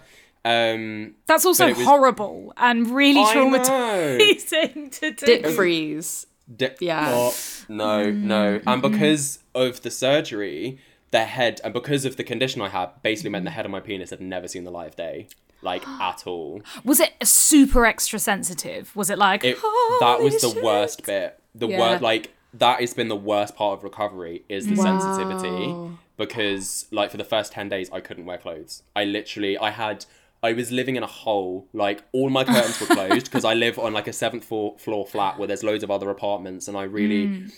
Um, 0.45 1.15
That's 1.27 1.45
also 1.45 1.69
was- 1.69 1.85
horrible 1.85 2.55
and 2.57 2.89
really 2.91 3.21
I 3.23 3.35
traumatizing 3.35 4.91
to 5.01 5.11
do. 5.13 5.27
Dip 5.27 5.47
freeze. 5.49 6.27
Di- 6.55 6.75
Yeah. 6.81 7.11
Oh, 7.13 7.35
no, 7.69 8.11
no. 8.11 8.61
And 8.67 8.83
because 8.83 9.39
of 9.55 9.83
the 9.83 9.91
surgery, 9.91 10.79
the 11.11 11.25
head, 11.25 11.61
and 11.63 11.73
because 11.75 12.05
of 12.05 12.17
the 12.17 12.25
condition 12.25 12.63
I 12.63 12.69
had, 12.71 12.89
basically 13.03 13.31
meant 13.31 13.45
the 13.45 13.51
head 13.51 13.65
of 13.67 13.71
my 13.71 13.81
penis 13.81 14.11
had 14.11 14.21
never 14.21 14.49
seen 14.49 14.65
the 14.65 14.71
light 14.71 14.89
of 14.89 14.97
day, 14.97 15.29
like 15.63 15.85
at 16.01 16.27
all. 16.27 16.63
Was 16.85 17.01
it 17.01 17.13
super 17.23 17.85
extra 17.87 18.19
sensitive? 18.19 18.95
Was 18.97 19.11
it 19.11 19.19
like 19.19 19.45
It, 19.45 19.57
that 20.01 20.21
was 20.21 20.41
the 20.41 20.49
"Holy 20.49 20.63
worst 20.63 21.05
bit. 21.07 21.39
The 21.55 21.69
Yeah. 21.69 21.79
word, 21.79 22.01
like 22.03 22.35
that 22.55 22.81
has 22.81 22.95
been 22.95 23.09
the 23.09 23.17
worst 23.17 23.55
part 23.57 23.79
of 23.79 23.85
recovery 23.85 24.45
is 24.49 24.67
the 24.67 24.75
Wow. 24.75 24.83
sensitivity 24.85 25.77
because, 26.17 26.87
like, 26.91 27.11
for 27.11 27.17
the 27.17 27.25
first 27.25 27.53
ten 27.53 27.69
days, 27.69 27.89
I 27.93 28.01
couldn't 28.01 28.27
wear 28.27 28.39
clothes. 28.39 28.83
I 28.95 29.05
literally, 29.05 29.57
I 29.59 29.71
had. 29.71 30.05
I 30.43 30.55
was 30.55 30.73
living 30.73 30.97
in 30.97 31.03
a 31.03 31.07
hole. 31.07 31.67
Like 31.75 32.03
all 32.13 32.31
my 32.31 32.45
curtains 32.45 32.81
were 32.81 32.87
closed 32.87 33.27
because 33.31 33.45
I 33.45 33.53
live 33.53 33.79
on 33.79 33.93
like 33.93 34.09
a 34.09 34.13
seventh 34.13 34.45
floor, 34.47 34.75
floor 34.79 35.07
flat 35.07 35.39
where 35.39 35.47
there's 35.47 35.63
loads 35.63 35.85
of 35.85 35.91
other 35.91 36.09
apartments, 36.09 36.67
and 36.67 36.77
I 36.79 36.85
really, 36.85 37.27
Mm. 37.27 37.53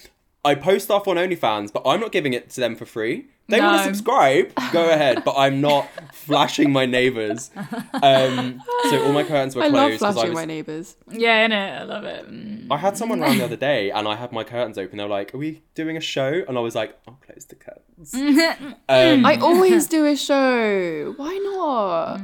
I 0.44 0.54
post 0.56 0.86
stuff 0.86 1.06
on 1.06 1.16
OnlyFans, 1.16 1.72
but 1.72 1.82
I'm 1.86 2.00
not 2.00 2.10
giving 2.10 2.32
it 2.32 2.50
to 2.50 2.60
them 2.60 2.74
for 2.74 2.84
free. 2.84 3.26
They 3.48 3.60
want 3.60 3.78
to 3.78 3.84
subscribe, 3.84 4.52
go 4.72 4.88
ahead, 4.90 5.24
but 5.24 5.34
I'm 5.36 5.60
not 5.60 5.88
flashing 6.12 6.72
my 6.72 6.86
neighbors. 6.86 7.50
Um, 7.92 8.62
so 8.90 9.04
all 9.04 9.12
my 9.12 9.24
curtains 9.24 9.54
were 9.54 9.62
I 9.62 9.68
closed 9.68 9.74
love 9.74 9.90
'cause 9.92 10.02
I 10.02 10.12
flashing 10.12 10.30
was 10.30 10.34
my 10.36 10.44
neighbours. 10.44 10.96
Yeah, 11.10 11.46
innit? 11.48 11.80
I 11.80 11.84
love 11.84 12.04
it. 12.04 12.30
Mm. 12.30 12.66
I 12.70 12.76
had 12.78 12.96
someone 12.96 13.20
around 13.22 13.38
the 13.38 13.44
other 13.44 13.56
day 13.56 13.90
and 13.90 14.08
I 14.08 14.16
had 14.16 14.32
my 14.32 14.42
curtains 14.42 14.78
open. 14.78 14.96
They 14.96 15.04
were 15.04 15.10
like, 15.10 15.34
Are 15.34 15.38
we 15.38 15.62
doing 15.74 15.96
a 15.96 16.00
show? 16.00 16.42
And 16.48 16.56
I 16.56 16.60
was 16.60 16.74
like, 16.74 16.98
I'll 17.06 17.18
close 17.26 17.44
the 17.44 17.56
curtains. 17.56 18.14
um, 18.88 19.26
I 19.26 19.36
always 19.36 19.86
do 19.86 20.06
a 20.06 20.16
show. 20.16 21.12
Why 21.16 21.36
not? 21.38 22.20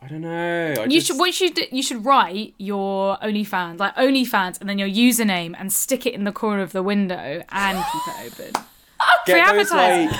I 0.00 0.06
don't 0.06 0.20
know. 0.20 0.74
I 0.78 0.84
You 0.84 0.90
just, 0.90 1.08
should 1.08 1.18
what 1.18 1.40
you 1.40 1.50
do- 1.52 1.66
you 1.72 1.82
should 1.82 2.04
write 2.04 2.54
your 2.58 3.16
OnlyFans 3.18 3.78
like 3.78 3.94
OnlyFans 3.96 4.60
and 4.60 4.68
then 4.68 4.78
your 4.78 4.88
username 4.88 5.54
and 5.58 5.72
stick 5.72 6.06
it 6.06 6.14
in 6.14 6.24
the 6.24 6.32
corner 6.32 6.62
of 6.62 6.72
the 6.72 6.82
window 6.82 7.42
and 7.50 7.84
keep 7.92 8.02
it 8.14 8.32
open. 8.32 8.62
get 9.26 9.54
those 9.54 9.70
like 9.70 10.10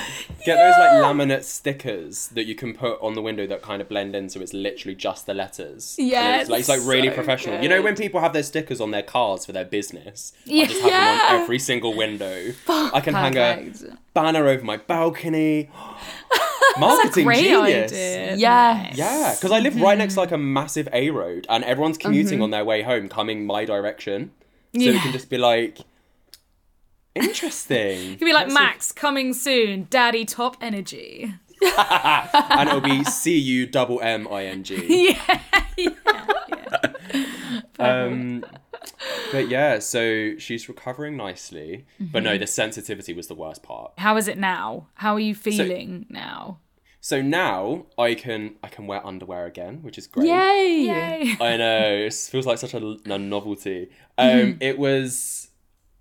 get 0.45 0.55
those 0.57 0.75
like 0.79 0.91
laminate 1.03 1.43
stickers 1.43 2.29
that 2.29 2.45
you 2.45 2.55
can 2.55 2.73
put 2.75 3.01
on 3.03 3.14
the 3.14 3.23
window 3.23 3.45
that 3.47 3.61
kind 3.61 3.83
of 3.83 3.88
blend 3.88 4.14
in 4.14 4.29
so 4.29 4.41
it's 4.41 4.53
literally 4.53 4.95
just 4.95 5.27
the 5.27 5.35
letters. 5.35 5.97
Yeah, 5.99 6.41
it's 6.41 6.51
like, 6.51 6.61
it's 6.61 6.69
like 6.69 6.81
really 6.85 7.09
so 7.09 7.14
professional. 7.14 7.61
You 7.62 7.69
know 7.69 7.81
when 7.83 7.97
people 7.97 8.21
have 8.21 8.33
their 8.33 8.43
stickers 8.45 8.81
on 8.81 8.91
their 8.91 9.03
cars 9.03 9.47
for 9.47 9.53
their 9.53 9.64
business? 9.64 10.33
I 10.47 10.51
Yeah. 10.51 10.64
just 10.67 10.81
have 10.81 10.91
them 10.91 11.37
on 11.37 11.43
every 11.43 11.59
single 11.71 11.95
window. 11.95 12.53
I 12.69 13.01
can 13.01 13.14
hang 13.14 13.37
a 13.37 13.73
banner 14.14 14.47
over 14.49 14.64
my 14.64 14.77
balcony. 14.77 15.71
Marketing 16.78 17.24
Great 17.24 17.42
genius. 17.44 17.92
idea. 17.92 18.37
Yes. 18.37 18.96
Yeah, 18.96 19.35
because 19.35 19.52
I 19.52 19.59
live 19.61 19.81
right 19.81 19.96
next 19.98 20.14
to 20.14 20.20
like 20.20 20.33
a 20.33 20.38
massive 20.38 20.88
A 20.92 21.11
road, 21.11 21.46
and 21.48 21.64
everyone's 21.64 21.98
commuting 21.98 22.35
Mm-hmm. 22.38 22.42
on 22.44 22.50
their 22.50 22.64
way 22.64 22.83
home, 22.83 23.09
coming 23.09 23.46
my 23.46 23.64
direction. 23.64 24.31
So 24.74 24.81
it 24.83 24.94
Yeah. 24.94 25.00
can 25.02 25.12
just 25.12 25.31
be 25.31 25.38
like, 25.38 25.78
interesting. 27.14 28.12
It 28.12 28.18
could 28.18 28.24
be 28.26 28.33
like 28.33 28.48
Let's 28.48 28.54
see- 28.54 28.61
Max 28.64 28.92
coming 28.92 29.33
soon, 29.35 29.87
Daddy 29.90 30.24
Top 30.24 30.57
Energy. 30.61 31.35
and 31.76 32.68
it'll 32.68 32.81
be 32.81 33.02
C 33.04 33.37
U 33.37 33.66
double 33.66 34.00
M 34.00 34.28
I 34.31 34.44
N 34.44 34.62
G. 34.62 35.09
Yeah, 35.11 35.40
yeah, 35.76 35.90
Um, 37.81 38.44
but 39.33 39.48
yeah, 39.48 39.79
so 39.79 40.37
she's 40.38 40.68
recovering 40.68 41.16
nicely, 41.16 41.87
but 41.98 42.22
Mm-hmm. 42.22 42.24
no, 42.24 42.38
the 42.38 42.46
sensitivity 42.46 43.12
was 43.12 43.27
the 43.29 43.35
worst 43.35 43.62
part. 43.62 43.92
How 43.98 44.16
is 44.16 44.29
it 44.29 44.38
now? 44.38 44.88
How 44.94 45.14
are 45.14 45.20
you 45.20 45.35
feeling 45.35 46.07
now? 46.09 46.59
So 47.01 47.22
now 47.22 47.87
I 47.96 48.14
can 48.14 48.57
I 48.62 48.68
can 48.68 48.87
wear 48.87 49.07
underwear 49.07 49.46
again, 49.46 49.83
which 49.83 49.98
is 49.98 50.07
great. 50.09 50.29
Yay. 50.29 50.83
Yay. 50.87 51.37
I 51.40 51.57
know 51.57 51.87
it 52.07 52.14
feels 52.14 52.44
like 52.46 52.59
such 52.59 52.74
a, 52.74 52.96
a 53.07 53.18
novelty. 53.18 53.90
Um, 54.18 54.29
Mm-hmm. 54.29 54.62
It 54.62 54.79
was, 54.79 55.48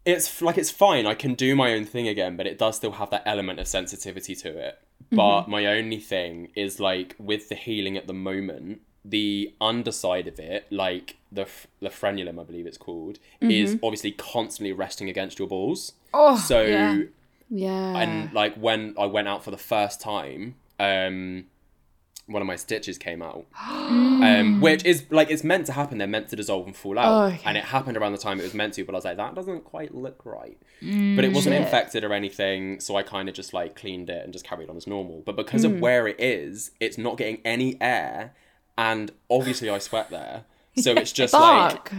it's 0.06 0.41
like 0.41 0.58
it's 0.58 0.71
fine. 0.71 1.06
I 1.06 1.13
can 1.13 1.36
do 1.36 1.56
my 1.56 1.73
own 1.73 1.86
thing 1.86 2.08
again, 2.08 2.36
but 2.36 2.47
it 2.47 2.58
does 2.58 2.78
still 2.78 2.93
have 2.93 3.12
that 3.12 3.23
element 3.28 3.60
of 3.60 3.67
sensitivity 3.67 4.34
to 4.36 4.50
it. 4.58 4.80
Mm-hmm. 5.06 5.15
But 5.17 5.47
my 5.47 5.65
only 5.67 6.00
thing 6.00 6.50
is 6.56 6.80
like 6.80 7.15
with 7.19 7.50
the 7.50 7.56
healing 7.56 7.95
at 7.95 8.08
the 8.08 8.13
moment, 8.13 8.82
the 9.06 9.54
underside 9.62 10.28
of 10.28 10.39
it, 10.39 10.65
like 10.71 11.16
the 11.32 11.48
the 11.82 11.90
frenulum, 11.90 12.40
I 12.40 12.44
believe 12.44 12.66
it's 12.66 12.78
called, 12.78 13.20
is 13.42 13.78
obviously 13.84 14.12
constantly 14.12 14.72
resting 14.74 15.10
against 15.10 15.40
your 15.40 15.48
balls. 15.48 15.94
Oh, 16.13 16.38
So 16.38 16.62
yeah. 16.62 17.02
Yeah. 17.50 17.98
and 17.98 18.34
like 18.34 18.56
when 18.56 18.94
I 19.00 19.06
went 19.06 19.28
out 19.28 19.44
for 19.44 19.52
the 19.52 19.58
first 19.58 20.02
time, 20.02 20.56
um, 20.80 21.46
one 22.26 22.42
of 22.42 22.46
my 22.48 22.58
stitches 22.58 22.98
came 22.98 23.22
out, 23.22 23.46
um, 23.58 24.60
which 24.60 24.84
is 24.84 25.06
like 25.10 25.30
it's 25.32 25.44
meant 25.46 25.66
to 25.68 25.72
happen. 25.74 25.98
They're 25.98 26.08
meant 26.08 26.28
to 26.30 26.36
dissolve 26.36 26.66
and 26.66 26.76
fall 26.76 27.00
out, 27.00 27.12
Oh, 27.12 27.34
okay. 27.34 27.42
and 27.46 27.58
it 27.58 27.63
happened 27.66 27.96
around 27.98 28.12
the 28.12 28.18
time 28.18 28.40
it 28.40 28.44
was 28.44 28.54
meant 28.54 28.74
to. 28.74 28.84
But 28.84 28.96
I 28.96 28.98
was 28.98 29.06
like, 29.06 29.18
that 29.18 29.34
doesn't 29.36 29.63
quite 29.63 29.96
look 29.96 30.26
right. 30.26 30.58
but 30.82 31.24
it 31.24 31.32
wasn't 31.34 31.56
Shit. 31.56 31.62
infected 31.63 32.04
or 32.04 32.12
anything, 32.13 32.80
so 32.82 32.96
I 32.98 33.04
kind 33.04 33.30
of 33.30 33.36
just 33.36 33.54
like 33.54 33.76
cleaned 33.76 34.10
it 34.10 34.24
and 34.24 34.34
just 34.34 34.46
carried 34.46 34.70
on 34.70 34.76
as 34.78 34.88
normal. 34.88 35.22
But 35.26 35.36
because 35.38 35.63
of 35.63 35.80
where 35.80 36.06
it 36.08 36.20
is, 36.20 36.72
it's 36.82 36.98
not 36.98 37.18
getting 37.18 37.40
any 37.46 37.78
air, 37.82 38.34
and 38.78 39.12
obviously 39.30 39.70
I 39.70 39.78
sweat 39.80 40.10
there. 40.10 40.44
So 40.78 40.92
it's 40.92 41.12
just 41.12 41.34
like 41.34 41.92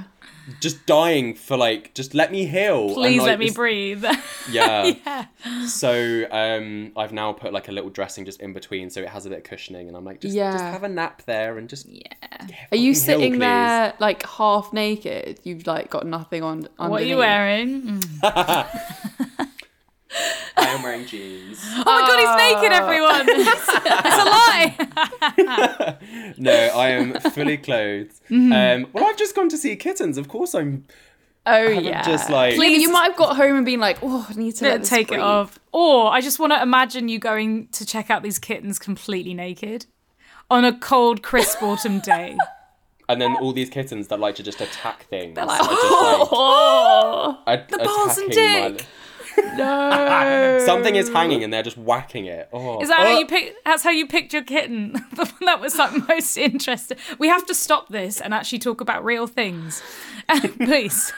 just 0.61 0.87
dying 0.87 1.35
for 1.35 1.57
like 1.57 1.95
just 1.95 2.14
let 2.14 2.33
me 2.33 2.47
heal. 2.47 2.87
and, 2.87 2.95
Please 2.95 3.21
like, 3.21 3.27
let 3.27 3.38
me 3.38 3.51
breathe. 3.51 4.05
yeah. 4.51 4.95
yeah. 5.07 5.27
So 5.67 6.27
um, 6.31 6.93
I've 6.97 7.12
now 7.12 7.33
put 7.33 7.53
like 7.53 7.69
a 7.69 7.73
little 7.73 7.91
dressing 7.91 8.25
just 8.25 8.41
in 8.41 8.53
between, 8.53 8.91
so 8.91 9.01
it 9.01 9.09
has 9.09 9.27
a 9.27 9.31
bit 9.31 9.38
of 9.38 9.45
cushioning, 9.45 9.88
and 9.88 9.97
I'm 9.97 10.05
like, 10.05 10.21
just, 10.21 10.35
just 10.35 10.64
have 10.64 10.85
a 10.85 10.88
nap 10.88 11.23
there 11.27 11.59
and 11.59 11.69
just. 11.69 11.87
yeah. 11.87 12.03
Are 12.73 12.77
you 12.77 12.95
fucking 12.95 12.95
heal, 12.95 12.95
sitting 12.95 13.38
there 13.38 13.95
like 13.99 14.27
half 14.27 14.73
naked? 14.73 15.41
You've 15.43 15.67
like 15.67 15.91
got 15.91 16.07
nothing 16.07 16.43
on. 16.43 16.69
Underneath. 16.79 16.91
What 16.91 17.03
are 17.03 17.05
you 17.05 17.17
wearing? 17.19 18.03
Mm. 20.59 20.66
I 20.66 20.68
am 20.71 20.83
wearing 20.83 21.07
jeans. 21.07 21.59
Oh 21.79 21.85
my 21.85 22.07
god, 22.07 22.18
he's 22.18 22.37
naked, 22.57 22.73
everyone! 22.73 23.27
it's 23.29 24.18
a 24.18 24.25
lie. 25.49 25.97
no, 26.38 26.53
I 26.53 26.88
am 26.90 27.14
fully 27.33 27.57
clothed. 27.57 28.21
Um, 28.31 28.87
well, 28.92 29.05
I've 29.05 29.16
just 29.16 29.35
gone 29.35 29.49
to 29.51 29.57
see 29.57 29.75
kittens. 29.77 30.18
Of 30.18 30.29
course, 30.29 30.55
I'm. 30.55 30.85
Oh 31.47 31.62
yeah. 31.66 32.03
just, 32.03 32.29
like- 32.29 32.53
Yeah, 32.55 32.59
but 32.59 32.66
you 32.68 32.92
might 32.92 33.05
have 33.09 33.16
got 33.16 33.37
home 33.37 33.57
and 33.57 33.64
been 33.64 33.81
like, 33.81 33.99
oh, 34.03 34.27
I 34.29 34.35
need 34.35 34.53
to 34.57 34.64
let 34.66 34.81
this 34.81 34.90
Take 34.90 35.09
breathe. 35.09 35.21
it 35.21 35.23
off. 35.23 35.59
Or 35.73 36.11
I 36.12 36.21
just 36.21 36.38
want 36.38 36.53
to 36.53 36.61
imagine 36.61 37.09
you 37.09 37.18
going 37.18 37.68
to 37.68 37.87
check 37.87 38.11
out 38.11 38.23
these 38.23 38.38
kittens 38.38 38.79
completely 38.79 39.33
naked 39.33 39.87
on 40.51 40.66
a 40.66 40.77
cold, 40.79 41.23
crisp 41.23 41.62
autumn 41.62 42.01
day. 42.01 42.37
And 43.11 43.23
then 43.23 43.37
all 43.37 43.55
these 43.55 43.71
kittens 43.71 44.09
that 44.09 44.21
like 44.21 44.35
to 44.35 44.42
just 44.42 44.61
attack 44.61 45.05
things. 45.05 45.35
They're 45.35 45.47
like, 45.47 45.62
are 45.62 45.66
just 45.66 45.81
Oh 46.31 47.38
like 47.47 47.73
a- 47.73 47.79
balls 47.79 48.18
and 48.18 48.31
attacking 48.31 48.61
my- 48.62 48.68
dick. 48.77 48.87
No! 49.57 50.62
Something 50.66 50.96
is 50.96 51.09
hanging 51.09 51.42
and 51.44 51.53
they're 51.53 51.62
just 51.62 51.79
whacking 51.79 52.27
it. 52.27 52.48
Oh. 52.53 52.81
Is 52.81 52.88
that 52.88 52.98
how 52.98 53.07
Oh. 53.16 53.18
you 53.18 53.27
pick? 53.27 53.55
That's 53.64 53.83
how 53.83 53.90
you 53.90 54.07
picked 54.07 54.33
your 54.33 54.42
kitten. 54.44 54.92
The 55.18 55.24
one 55.24 55.46
that 55.46 55.61
was 55.61 55.77
like 55.77 56.09
most 56.09 56.37
interesting. 56.37 56.96
We 57.18 57.29
have 57.29 57.44
to 57.46 57.55
stop 57.55 57.88
this 57.88 58.20
and 58.20 58.33
actually 58.33 58.61
talk 58.61 58.81
about 58.81 59.05
real 59.05 59.27
things, 59.27 59.83
um, 60.29 60.40
please. 60.59 61.12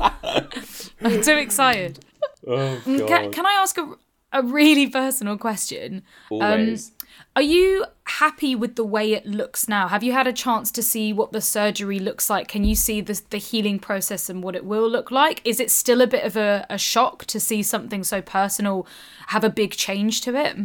I'm 0.00 1.22
too 1.22 1.34
excited. 1.36 2.04
Oh, 2.46 2.56
um, 2.56 2.80
Can, 2.82 3.06
God. 3.06 3.32
can 3.32 3.46
I 3.46 3.52
ask 3.52 3.76
a, 3.78 3.94
a 4.32 4.42
really 4.42 4.88
personal 4.88 5.36
question? 5.38 6.02
Um, 6.30 6.40
Always. 6.42 6.92
Are 7.36 7.42
you 7.42 7.84
happy 8.04 8.54
with 8.56 8.74
the 8.76 8.84
way 8.84 9.12
it 9.12 9.26
looks 9.26 9.68
now? 9.68 9.88
Have 9.88 10.02
you 10.02 10.12
had 10.12 10.26
a 10.26 10.32
chance 10.32 10.70
to 10.72 10.82
see 10.82 11.12
what 11.12 11.32
the 11.32 11.40
surgery 11.40 11.98
looks 11.98 12.28
like? 12.28 12.48
Can 12.48 12.64
you 12.64 12.74
see 12.74 13.00
the, 13.00 13.20
the 13.30 13.38
healing 13.38 13.78
process 13.78 14.28
and 14.28 14.42
what 14.42 14.56
it 14.56 14.64
will 14.64 14.88
look 14.88 15.10
like? 15.10 15.40
Is 15.44 15.60
it 15.60 15.70
still 15.70 16.00
a 16.00 16.06
bit 16.06 16.24
of 16.24 16.36
a, 16.36 16.66
a 16.68 16.78
shock 16.78 17.24
to 17.26 17.38
see 17.38 17.62
something 17.62 18.02
so 18.02 18.20
personal 18.20 18.86
have 19.28 19.44
a 19.44 19.50
big 19.50 19.72
change 19.72 20.20
to 20.22 20.34
it? 20.34 20.56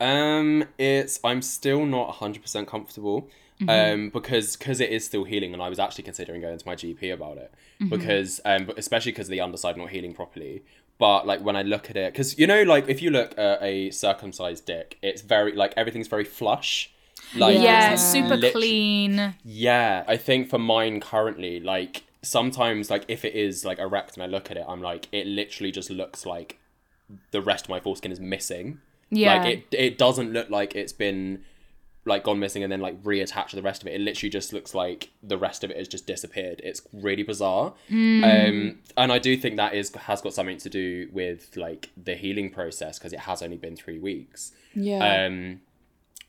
Um, 0.00 0.64
it's 0.78 1.20
I'm 1.22 1.42
still 1.42 1.86
not 1.86 2.08
100 2.08 2.42
percent 2.42 2.68
comfortable. 2.68 3.28
Um, 3.68 4.10
because 4.10 4.54
because 4.54 4.80
it 4.80 4.90
is 4.90 5.06
still 5.06 5.24
healing, 5.24 5.54
and 5.54 5.62
I 5.62 5.70
was 5.70 5.78
actually 5.78 6.04
considering 6.04 6.42
going 6.42 6.58
to 6.58 6.66
my 6.66 6.74
GP 6.74 7.14
about 7.14 7.38
it 7.38 7.50
because 7.88 8.38
um, 8.44 8.70
especially 8.76 9.12
because 9.12 9.28
the 9.28 9.40
underside 9.40 9.78
not 9.78 9.88
healing 9.88 10.12
properly. 10.12 10.62
But 10.98 11.26
like 11.26 11.40
when 11.42 11.56
I 11.56 11.62
look 11.62 11.90
at 11.90 11.96
it, 11.96 12.12
because 12.12 12.38
you 12.38 12.46
know, 12.46 12.62
like 12.62 12.88
if 12.88 13.02
you 13.02 13.10
look 13.10 13.36
at 13.38 13.62
a 13.62 13.90
circumcised 13.90 14.64
dick, 14.64 14.98
it's 15.02 15.22
very 15.22 15.52
like 15.52 15.74
everything's 15.76 16.08
very 16.08 16.24
flush. 16.24 16.90
Like 17.34 17.58
Yeah, 17.58 17.92
it's 17.92 18.02
super 18.02 18.36
lit- 18.36 18.52
clean. 18.52 19.34
Yeah, 19.44 20.04
I 20.06 20.16
think 20.16 20.48
for 20.48 20.58
mine 20.58 21.00
currently, 21.00 21.60
like 21.60 22.04
sometimes 22.22 22.90
like 22.90 23.04
if 23.08 23.24
it 23.24 23.34
is 23.34 23.64
like 23.64 23.78
erect 23.78 24.14
and 24.14 24.22
I 24.22 24.26
look 24.26 24.50
at 24.50 24.56
it, 24.56 24.64
I'm 24.68 24.80
like 24.80 25.08
it 25.12 25.26
literally 25.26 25.70
just 25.70 25.90
looks 25.90 26.24
like 26.24 26.58
the 27.30 27.40
rest 27.42 27.66
of 27.66 27.70
my 27.70 27.80
foreskin 27.80 28.10
is 28.10 28.20
missing. 28.20 28.80
Yeah. 29.10 29.36
Like 29.36 29.46
it 29.46 29.64
it 29.72 29.98
doesn't 29.98 30.32
look 30.32 30.50
like 30.50 30.74
it's 30.74 30.92
been 30.92 31.44
like 32.06 32.24
gone 32.24 32.38
missing 32.38 32.62
and 32.62 32.70
then 32.70 32.80
like 32.80 33.02
reattached 33.02 33.48
to 33.48 33.56
the 33.56 33.62
rest 33.62 33.82
of 33.82 33.88
it. 33.88 33.94
It 33.94 34.00
literally 34.00 34.30
just 34.30 34.52
looks 34.52 34.74
like 34.74 35.10
the 35.22 35.36
rest 35.36 35.64
of 35.64 35.70
it 35.70 35.76
has 35.76 35.88
just 35.88 36.06
disappeared. 36.06 36.60
It's 36.64 36.82
really 36.92 37.22
bizarre. 37.22 37.74
Um 38.24 38.78
and 38.96 39.12
I 39.12 39.18
do 39.18 39.36
think 39.36 39.56
that 39.56 39.74
is 39.74 39.94
has 39.94 40.20
got 40.20 40.32
something 40.34 40.58
to 40.58 40.68
do 40.70 41.08
with 41.12 41.56
like 41.56 41.90
the 41.96 42.14
healing 42.14 42.50
process 42.50 42.98
because 42.98 43.12
it 43.12 43.20
has 43.20 43.42
only 43.42 43.56
been 43.56 43.76
3 43.76 43.98
weeks. 43.98 44.52
Yeah. 44.74 45.24
Um, 45.26 45.60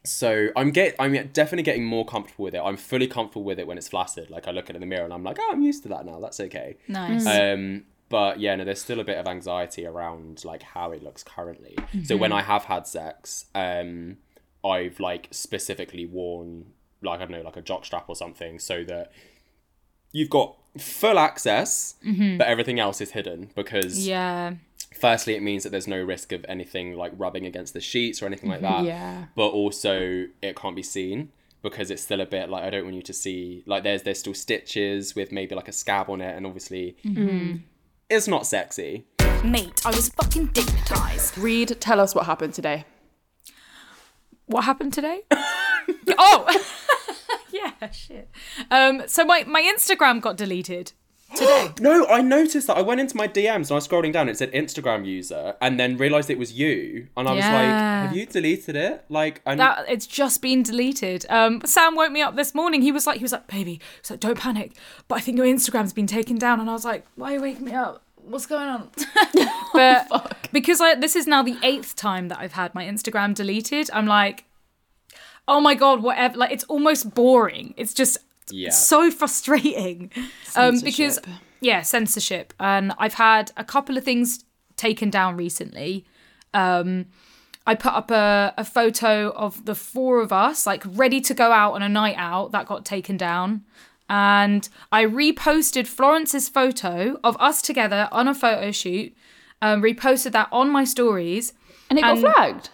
so 0.04 0.50
I'm 0.56 0.72
get 0.72 0.96
I'm 1.00 1.14
definitely 1.34 1.64
getting 1.64 1.86
more 1.86 2.06
comfortable 2.06 2.46
with 2.46 2.56
it. 2.56 2.62
I'm 2.64 2.78
fully 2.78 3.08
comfortable 3.08 3.44
with 3.44 3.60
it 3.60 3.68
when 3.68 3.78
it's 3.78 3.90
flaccid. 3.90 4.30
Like 4.30 4.48
I 4.48 4.52
look 4.52 4.66
at 4.66 4.72
it 4.72 4.76
in 4.78 4.82
the 4.82 4.88
mirror 4.88 5.04
and 5.04 5.14
I'm 5.14 5.24
like, 5.24 5.38
oh, 5.40 5.50
I'm 5.52 5.62
used 5.62 5.84
to 5.84 5.90
that 5.90 6.06
now. 6.06 6.20
That's 6.20 6.40
okay. 6.40 6.78
Nice. 6.88 7.26
Um, 7.26 7.84
but 8.10 8.40
yeah, 8.40 8.56
no, 8.56 8.64
there's 8.64 8.82
still 8.82 9.02
a 9.02 9.04
bit 9.04 9.18
of 9.18 9.28
anxiety 9.28 9.86
around 9.86 10.46
like 10.46 10.64
how 10.64 10.92
it 10.92 11.04
looks 11.04 11.24
currently. 11.24 11.78
So 12.06 12.16
when 12.16 12.32
I 12.32 12.42
have 12.42 12.64
had 12.66 12.88
sex, 12.88 13.48
um, 13.54 14.18
I've 14.64 15.00
like 15.00 15.28
specifically 15.32 16.06
worn 16.06 16.66
like 17.02 17.20
I 17.20 17.26
don't 17.26 17.32
know, 17.32 17.42
like 17.42 17.58
a 17.58 17.62
jock 17.62 17.86
strap 17.86 18.06
or 18.08 18.16
something, 18.16 18.60
so 18.60 18.84
that 18.86 19.12
you've 20.12 20.30
got 20.30 20.56
full 20.78 21.20
access, 21.20 21.96
mm-hmm. 22.06 22.38
but 22.38 22.48
everything 22.48 22.80
else 22.80 23.02
is 23.02 23.12
hidden 23.12 23.52
because 23.56 24.08
yeah. 24.08 24.54
firstly 24.94 25.36
it 25.36 25.44
means 25.44 25.64
that 25.64 25.70
there's 25.70 25.88
no 25.88 26.02
risk 26.02 26.32
of 26.32 26.46
anything 26.48 26.96
like 26.96 27.12
rubbing 27.18 27.46
against 27.46 27.74
the 27.74 27.82
sheets 27.82 28.22
or 28.22 28.26
anything 28.26 28.50
like 28.50 28.62
mm-hmm. 28.62 28.86
that 28.86 28.90
Yeah. 28.90 29.26
but 29.36 29.50
also 29.50 30.28
it 30.42 30.56
can't 30.56 30.76
be 30.76 30.84
seen 30.84 31.32
because 31.64 31.90
it's 31.90 32.04
still 32.04 32.22
a 32.22 32.26
bit 32.26 32.50
like 32.50 32.64
i 32.64 32.70
don't 32.70 32.84
want 32.84 32.96
you 32.96 33.02
to 33.02 33.14
see 33.14 33.64
like 33.66 33.84
there's 33.84 34.04
there's 34.04 34.20
still 34.20 34.36
stitches 34.36 35.16
with 35.16 35.32
maybe 35.32 35.56
like 35.56 35.68
a 35.68 35.72
scab 35.72 36.10
on 36.10 36.22
it 36.22 36.36
and 36.36 36.46
obviously 36.46 36.96
mm-hmm. 37.04 37.58
it's 38.10 38.28
not 38.28 38.46
sexy 38.46 39.06
Mate, 39.44 39.86
I 39.86 39.92
was 39.92 40.10
fucking 40.10 40.48
dignitized. 40.48 41.42
Reed, 41.42 41.78
tell 41.80 42.00
us 42.00 42.16
what 42.16 42.26
happened 42.26 42.56
today. 42.56 42.86
What 44.48 44.64
happened 44.64 44.94
today? 44.94 45.22
oh, 46.18 46.64
yeah, 47.52 47.90
shit. 47.92 48.30
Um, 48.72 49.04
so 49.08 49.24
my 49.26 49.44
my 49.46 49.62
Instagram 49.62 50.22
got 50.22 50.38
deleted 50.38 50.94
today. 51.36 51.70
no 51.82 52.06
i 52.08 52.22
noticed 52.22 52.68
that 52.68 52.78
i 52.78 52.82
went 52.82 53.02
into 53.02 53.18
my 53.18 53.28
dms 53.28 53.56
and 53.56 53.72
i 53.72 53.74
was 53.76 53.86
scrolling 53.86 54.14
down 54.14 54.30
it 54.30 54.38
said 54.38 54.50
instagram 54.54 55.06
user 55.06 55.56
and 55.60 55.78
then 55.78 55.98
realized 55.98 56.30
it 56.30 56.38
was 56.38 56.54
you 56.54 57.06
and 57.18 57.28
i 57.28 57.34
was 57.34 57.44
Yeah. 57.44 57.52
like 57.54 58.08
have 58.08 58.16
you 58.16 58.26
deleted 58.26 58.78
it 58.78 59.04
like 59.10 59.42
and 59.46 59.60
that 59.60 59.84
it's 59.90 60.08
just 60.08 60.42
been 60.42 60.64
deleted. 60.64 61.26
Um, 61.30 61.62
Sam 61.66 61.96
woke 61.96 62.14
me 62.14 62.22
up 62.22 62.38
this 62.38 62.56
morning. 62.56 62.82
He 62.82 62.94
was 62.94 63.06
like, 63.06 63.18
he 63.18 63.24
was 63.24 63.34
like, 63.34 63.48
baby, 63.48 63.82
he's 64.02 64.10
like, 64.10 64.22
don't 64.22 64.38
panic. 64.40 64.72
But 65.10 65.16
I 65.16 65.20
think 65.22 65.36
your 65.38 65.46
Instagram's 65.46 65.92
been 65.92 66.08
taken 66.08 66.38
down. 66.38 66.62
And 66.62 66.70
I 66.70 66.74
was 66.74 66.86
like, 66.86 67.06
why 67.16 67.32
are 67.32 67.36
you 67.36 67.42
waking 67.42 67.66
me 67.66 67.74
up? 67.74 68.04
What's 68.30 68.46
going 68.46 68.68
on? 68.68 68.90
but 69.74 70.38
because 70.52 70.82
I, 70.82 70.96
this 70.96 71.16
is 71.16 71.28
now 71.28 71.44
the 71.44 71.58
eighth 71.64 71.96
time 71.96 72.28
that 72.28 72.40
I've 72.40 72.54
had 72.54 72.76
my 72.76 72.86
Instagram 72.86 73.34
deleted, 73.34 73.90
I'm 73.94 74.06
like, 74.06 74.46
oh 75.48 75.62
my 75.62 75.76
god, 75.76 76.04
whatever. 76.04 76.38
Like 76.38 76.52
it's 76.52 76.66
almost 76.66 77.14
boring. 77.14 77.74
It's 77.78 77.94
just 77.94 78.18
yeah 78.52 78.70
so 78.70 79.12
frustrating. 79.12 80.12
Um, 80.56 80.80
because 80.82 81.20
yeah, 81.62 81.82
censorship. 81.82 82.54
And 82.60 82.94
I've 82.98 83.16
had 83.16 83.52
a 83.58 83.64
couple 83.64 83.98
of 83.98 84.04
things 84.04 84.44
taken 84.76 85.10
down 85.10 85.38
recently. 85.38 86.06
Um, 86.54 87.08
I 87.66 87.76
put 87.76 87.94
up 87.94 88.12
a, 88.12 88.54
a 88.58 88.64
photo 88.64 89.32
of 89.32 89.66
the 89.66 89.76
four 89.76 90.22
of 90.22 90.32
us, 90.32 90.66
like 90.66 90.84
ready 90.86 91.20
to 91.22 91.34
go 91.34 91.52
out 91.52 91.74
on 91.74 91.84
a 91.84 91.90
night 91.90 92.16
out. 92.18 92.52
That 92.52 92.66
got 92.66 92.86
taken 92.86 93.18
down. 93.18 93.66
And 94.10 94.68
I 94.92 95.06
reposted 95.06 95.88
Florence's 95.88 96.48
photo 96.50 97.20
of 97.24 97.36
us 97.40 97.62
together 97.62 98.08
on 98.12 98.28
a 98.28 98.34
photo 98.34 98.72
shoot. 98.72 99.14
Um, 99.62 99.82
reposted 99.82 100.32
that 100.34 100.50
on 100.52 100.70
my 100.70 100.84
stories. 100.84 101.54
And 101.90 101.98
it 102.00 102.04
got 102.04 102.20
flagged. 102.20 102.70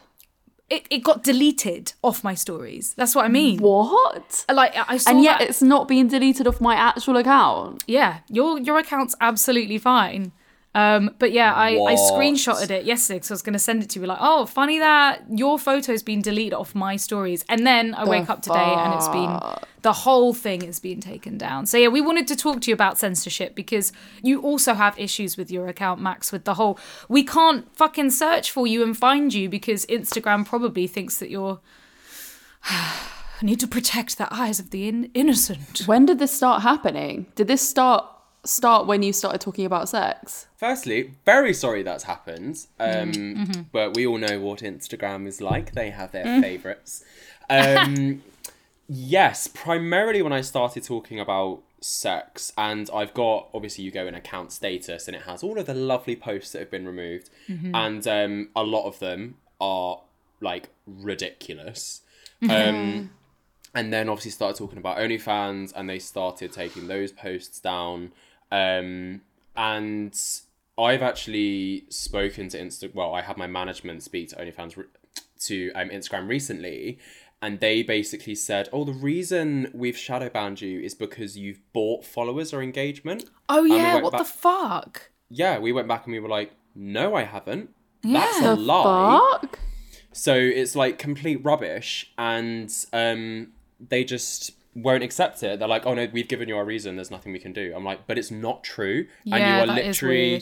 It, 0.69 0.87
it 0.89 1.03
got 1.03 1.23
deleted 1.23 1.93
off 2.01 2.23
my 2.23 2.33
stories. 2.35 2.93
That's 2.95 3.13
what 3.15 3.25
I 3.25 3.27
mean. 3.29 3.59
What? 3.59 4.45
Like 4.51 4.73
I 4.89 4.97
saw 4.97 5.11
And 5.11 5.23
yet 5.23 5.39
that- 5.39 5.49
it's 5.49 5.61
not 5.61 5.87
being 5.87 6.07
deleted 6.07 6.47
off 6.47 6.59
my 6.59 6.75
actual 6.75 7.17
account. 7.17 7.83
Yeah, 7.87 8.19
your 8.29 8.59
your 8.59 8.77
account's 8.79 9.15
absolutely 9.21 9.77
fine. 9.77 10.31
Um, 10.75 11.13
but 11.19 11.31
yeah, 11.31 11.53
I, 11.53 11.75
I 11.75 11.95
screenshotted 11.95 12.71
it 12.71 12.85
yesterday 12.85 13.17
because 13.17 13.29
I 13.29 13.33
was 13.35 13.41
going 13.43 13.53
to 13.53 13.59
send 13.59 13.83
it 13.83 13.89
to 13.91 13.99
you. 13.99 14.05
Like, 14.07 14.17
oh, 14.19 14.45
funny 14.45 14.79
that 14.79 15.23
your 15.29 15.59
photo's 15.59 16.01
been 16.01 16.21
deleted 16.21 16.53
off 16.53 16.73
my 16.73 16.95
stories. 16.95 17.45
And 17.47 17.65
then 17.65 17.93
I 17.93 18.05
wake 18.05 18.29
up 18.29 18.41
today 18.41 18.73
and 18.75 18.93
it's 18.95 19.07
been, 19.09 19.39
the 19.83 19.93
whole 19.93 20.33
thing 20.33 20.61
has 20.61 20.79
been 20.79 20.99
taken 20.99 21.37
down. 21.37 21.67
So 21.67 21.77
yeah, 21.77 21.89
we 21.89 22.01
wanted 22.01 22.27
to 22.29 22.35
talk 22.35 22.61
to 22.61 22.71
you 22.71 22.73
about 22.73 22.97
censorship 22.97 23.53
because 23.53 23.93
you 24.23 24.41
also 24.41 24.73
have 24.73 24.97
issues 24.97 25.37
with 25.37 25.51
your 25.51 25.67
account, 25.67 26.01
Max, 26.01 26.31
with 26.31 26.45
the 26.45 26.55
whole, 26.55 26.79
we 27.07 27.23
can't 27.23 27.67
fucking 27.75 28.09
search 28.09 28.49
for 28.49 28.65
you 28.65 28.81
and 28.81 28.97
find 28.97 29.31
you 29.33 29.49
because 29.49 29.85
Instagram 29.85 30.45
probably 30.45 30.87
thinks 30.87 31.17
that 31.17 31.29
you're 31.29 31.59
I 32.65 32.93
need 33.41 33.59
to 33.59 33.67
protect 33.67 34.17
the 34.17 34.33
eyes 34.33 34.59
of 34.59 34.69
the 34.69 34.87
in- 34.87 35.11
innocent. 35.13 35.83
When 35.85 36.05
did 36.05 36.19
this 36.19 36.31
start 36.31 36.61
happening? 36.61 37.27
Did 37.35 37.47
this 37.47 37.67
start 37.67 38.05
start 38.45 38.87
when 38.87 39.03
you 39.03 39.13
started 39.13 39.41
talking 39.41 39.65
about 39.65 39.89
sex? 39.89 40.47
Firstly, 40.57 41.13
very 41.25 41.53
sorry 41.53 41.83
that's 41.83 42.03
happened. 42.03 42.65
Um, 42.79 43.11
Mm-hmm. 43.13 43.61
But 43.71 43.95
we 43.95 44.05
all 44.05 44.17
know 44.17 44.39
what 44.39 44.59
Instagram 44.59 45.27
is 45.27 45.41
like. 45.41 45.73
They 45.73 45.89
have 45.91 46.11
their 46.11 46.41
favorites. 46.41 47.03
Um, 47.49 48.23
yes, 48.87 49.47
primarily 49.47 50.21
when 50.21 50.33
I 50.33 50.41
started 50.41 50.83
talking 50.83 51.19
about 51.19 51.61
sex, 51.81 52.53
and 52.57 52.89
I've 52.93 53.13
got 53.13 53.49
obviously 53.53 53.83
you 53.83 53.91
go 53.91 54.07
in 54.07 54.15
account 54.15 54.51
status, 54.51 55.07
and 55.07 55.15
it 55.15 55.23
has 55.23 55.43
all 55.43 55.57
of 55.59 55.65
the 55.65 55.73
lovely 55.73 56.15
posts 56.15 56.51
that 56.53 56.59
have 56.59 56.71
been 56.71 56.85
removed, 56.85 57.29
and 57.73 58.07
um, 58.07 58.49
a 58.55 58.63
lot 58.63 58.85
of 58.87 58.99
them 58.99 59.35
are 59.59 60.01
like 60.41 60.69
ridiculous. 60.85 62.01
Um, 62.49 63.11
and 63.75 63.91
then 63.93 64.09
obviously 64.09 64.31
started 64.31 64.57
talking 64.57 64.77
about 64.77 64.97
OnlyFans, 64.97 65.71
and 65.75 65.89
they 65.89 65.99
started 65.99 66.51
taking 66.51 66.87
those 66.87 67.11
posts 67.11 67.59
down. 67.59 68.11
Um, 68.51 69.21
and 69.55 70.19
I've 70.77 71.01
actually 71.01 71.85
spoken 71.89 72.49
to 72.49 72.59
Insta. 72.59 72.93
Well, 72.93 73.13
I 73.13 73.21
had 73.21 73.37
my 73.37 73.47
management 73.47 74.03
speak 74.03 74.29
to 74.29 74.35
OnlyFans 74.37 74.77
re- 74.77 74.85
to 75.41 75.71
um, 75.73 75.89
Instagram 75.89 76.27
recently, 76.27 76.99
and 77.41 77.59
they 77.59 77.83
basically 77.83 78.35
said, 78.35 78.69
"Oh, 78.73 78.83
the 78.83 78.93
reason 78.93 79.69
we've 79.73 79.97
shadow 79.97 80.29
banned 80.29 80.61
you 80.61 80.79
is 80.79 80.93
because 80.95 81.37
you've 81.37 81.59
bought 81.73 82.05
followers 82.05 82.53
or 82.53 82.61
engagement." 82.61 83.25
Oh 83.49 83.63
yeah, 83.65 83.93
went 83.95 84.03
what 84.05 84.11
back- 84.13 84.21
the 84.21 84.25
fuck? 84.25 85.11
Yeah, 85.29 85.59
we 85.59 85.71
went 85.71 85.87
back 85.87 86.05
and 86.05 86.13
we 86.13 86.19
were 86.19 86.29
like, 86.29 86.51
"No, 86.75 87.15
I 87.15 87.23
haven't. 87.23 87.69
Yeah, 88.03 88.19
That's 88.21 88.45
a 88.45 88.55
lie." 88.55 89.29
fuck? 89.41 89.59
So 90.11 90.35
it's 90.35 90.75
like 90.75 90.97
complete 90.99 91.43
rubbish, 91.43 92.11
and 92.17 92.71
um, 92.93 93.49
they 93.79 94.03
just 94.03 94.51
won't 94.75 95.03
accept 95.03 95.43
it. 95.43 95.59
They're 95.59 95.67
like, 95.67 95.85
"Oh 95.85 95.93
no, 95.93 96.07
we've 96.11 96.27
given 96.27 96.47
you 96.49 96.57
our 96.57 96.65
reason. 96.65 96.95
There's 96.95 97.11
nothing 97.11 97.31
we 97.33 97.39
can 97.39 97.53
do." 97.53 97.73
I'm 97.75 97.83
like, 97.85 98.07
"But 98.07 98.17
it's 98.17 98.31
not 98.31 98.63
true, 98.63 99.07
Yeah, 99.23 99.35
and 99.35 99.67
you 99.67 99.73
are 99.73 99.75
literally 99.75 100.41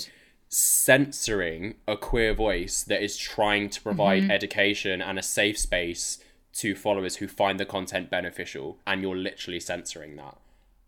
censoring 0.49 1.75
a 1.87 1.95
queer 1.97 2.33
voice 2.33 2.83
that 2.83 3.01
is 3.03 3.17
trying 3.17 3.69
to 3.69 3.81
provide 3.81 4.23
Mm-hmm. 4.23 4.31
education 4.31 5.01
and 5.01 5.17
a 5.17 5.23
safe 5.23 5.57
space 5.57 6.19
to 6.53 6.75
followers 6.75 7.17
who 7.17 7.27
find 7.27 7.59
the 7.59 7.65
content 7.65 8.09
beneficial, 8.09 8.77
and 8.85 9.01
you're 9.01 9.15
literally 9.15 9.59
censoring 9.59 10.15
that." 10.17 10.37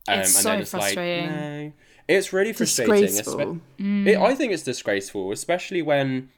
Um, 0.08 0.20
It's 0.20 0.32
so 0.38 0.64
frustrating. 0.66 1.26
Like, 1.28 1.36
no. 1.36 1.72
It's 2.10 2.34
really 2.34 2.52
frustrating. 2.52 3.06
Disgraceful. 3.06 3.62
espe- 3.80 4.08
it, 4.08 4.18
I 4.18 4.36
think 4.36 4.52
it's 4.52 4.64
disgraceful, 4.64 5.32
especially 5.32 5.82
when 5.82 6.30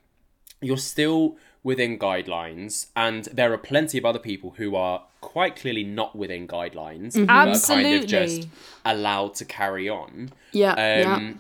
you're 0.62 0.78
still 0.78 1.38
within 1.66 1.98
guidelines, 1.98 2.88
and 2.96 3.26
there 3.34 3.52
are 3.52 3.58
plenty 3.58 3.98
of 3.98 4.06
other 4.06 4.20
people 4.20 4.54
who 4.58 4.76
are 4.76 5.02
quite 5.20 5.56
clearly 5.56 5.84
not 5.84 6.16
within 6.16 6.48
guidelines, 6.48 7.14
mm-hmm. 7.14 7.26
but 7.26 7.58
are 7.58 7.60
kind 7.60 7.96
of 7.96 8.06
just 8.06 8.48
allowed 8.86 9.34
to 9.34 9.44
carry 9.44 9.90
on. 9.90 10.30
Yeah, 10.52 10.74
Um, 10.74 10.78
yeah. 10.78 11.34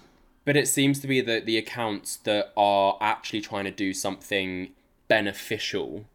But 0.43 0.57
it 0.57 0.67
seems 0.67 0.99
to 1.01 1.07
be 1.07 1.21
that 1.21 1.45
the 1.45 1.57
accounts 1.57 2.17
that 2.17 2.51
are 2.57 2.97
actually 3.01 3.41
trying 3.41 3.65
to 3.65 3.71
do 3.71 3.93
something 3.93 4.69
beneficial 5.07 6.05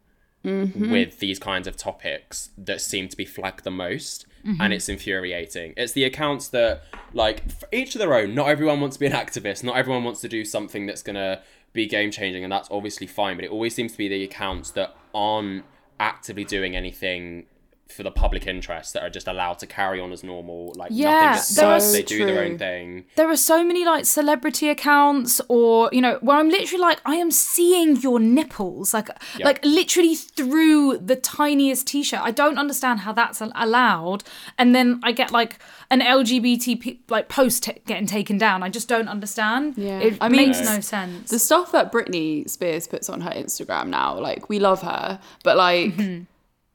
mm-hmm. 0.43 0.91
with 0.91 1.19
these 1.19 1.39
kinds 1.39 1.65
of 1.65 1.77
topics 1.77 2.49
that 2.57 2.81
seem 2.81 3.07
to 3.07 3.15
be 3.15 3.25
flagged 3.25 3.63
the 3.63 3.71
most. 3.71 4.25
Mm-hmm. 4.45 4.61
And 4.61 4.73
it's 4.73 4.89
infuriating. 4.89 5.73
It's 5.77 5.93
the 5.93 6.03
accounts 6.03 6.47
that, 6.47 6.81
like, 7.13 7.43
each 7.71 7.93
of 7.93 7.99
their 7.99 8.15
own. 8.15 8.33
Not 8.33 8.47
everyone 8.47 8.81
wants 8.81 8.95
to 8.95 8.99
be 8.99 9.05
an 9.05 9.11
activist. 9.11 9.63
Not 9.63 9.77
everyone 9.77 10.03
wants 10.03 10.19
to 10.21 10.27
do 10.27 10.43
something 10.43 10.87
that's 10.87 11.03
going 11.03 11.15
to 11.15 11.41
be 11.73 11.87
game 11.87 12.11
changing. 12.11 12.43
And 12.43 12.51
that's 12.51 12.69
obviously 12.71 13.07
fine. 13.07 13.37
But 13.37 13.45
it 13.45 13.51
always 13.51 13.75
seems 13.75 13.91
to 13.93 13.97
be 13.97 14.07
the 14.07 14.23
accounts 14.23 14.71
that 14.71 14.95
aren't 15.13 15.65
actively 15.99 16.43
doing 16.43 16.75
anything 16.75 17.45
for 17.91 18.03
the 18.03 18.11
public 18.11 18.47
interest 18.47 18.93
that 18.93 19.03
are 19.03 19.09
just 19.09 19.27
allowed 19.27 19.59
to 19.59 19.67
carry 19.67 19.99
on 19.99 20.11
as 20.11 20.23
normal. 20.23 20.73
Like, 20.75 20.89
Yeah, 20.93 21.09
nothing 21.11 21.33
gets 21.33 21.55
there 21.55 21.67
are 21.67 21.79
said, 21.79 21.93
They 21.93 22.03
do 22.03 22.25
their 22.25 22.43
own 22.43 22.57
thing. 22.57 23.05
There 23.15 23.29
are 23.29 23.37
so 23.37 23.63
many 23.63 23.85
like 23.85 24.05
celebrity 24.05 24.69
accounts 24.69 25.41
or 25.49 25.89
you 25.91 26.01
know 26.01 26.17
where 26.21 26.37
I'm 26.37 26.49
literally 26.49 26.81
like 26.81 26.99
I 27.05 27.15
am 27.15 27.31
seeing 27.31 27.97
your 27.97 28.19
nipples 28.19 28.93
like 28.93 29.09
like 29.39 29.63
literally 29.65 30.15
through 30.15 30.97
the 30.97 31.15
tiniest 31.15 31.87
t-shirt. 31.87 32.19
I 32.21 32.31
don't 32.31 32.57
understand 32.57 33.01
how 33.01 33.11
that's 33.13 33.41
allowed 33.41 34.23
and 34.57 34.73
then 34.75 34.99
I 35.03 35.11
get 35.11 35.31
like 35.31 35.59
an 35.89 36.01
LGBT 36.01 36.99
like 37.09 37.27
post 37.29 37.63
t- 37.63 37.81
getting 37.85 38.05
taken 38.07 38.37
down. 38.37 38.63
I 38.63 38.69
just 38.69 38.87
don't 38.87 39.07
understand. 39.07 39.77
Yeah. 39.77 39.99
It 39.99 40.17
I 40.21 40.29
mean- 40.29 40.47
makes 40.49 40.61
no 40.61 40.79
sense. 40.79 41.29
The 41.29 41.39
stuff 41.39 41.71
that 41.73 41.91
Britney 41.91 42.49
Spears 42.49 42.87
puts 42.87 43.09
on 43.09 43.21
her 43.21 43.31
Instagram 43.31 43.87
now, 43.87 44.17
like 44.19 44.49
we 44.49 44.59
love 44.59 44.81
her, 44.81 45.19
but 45.43 45.57
like 45.57 45.71
Mm-hmm. 45.81 46.23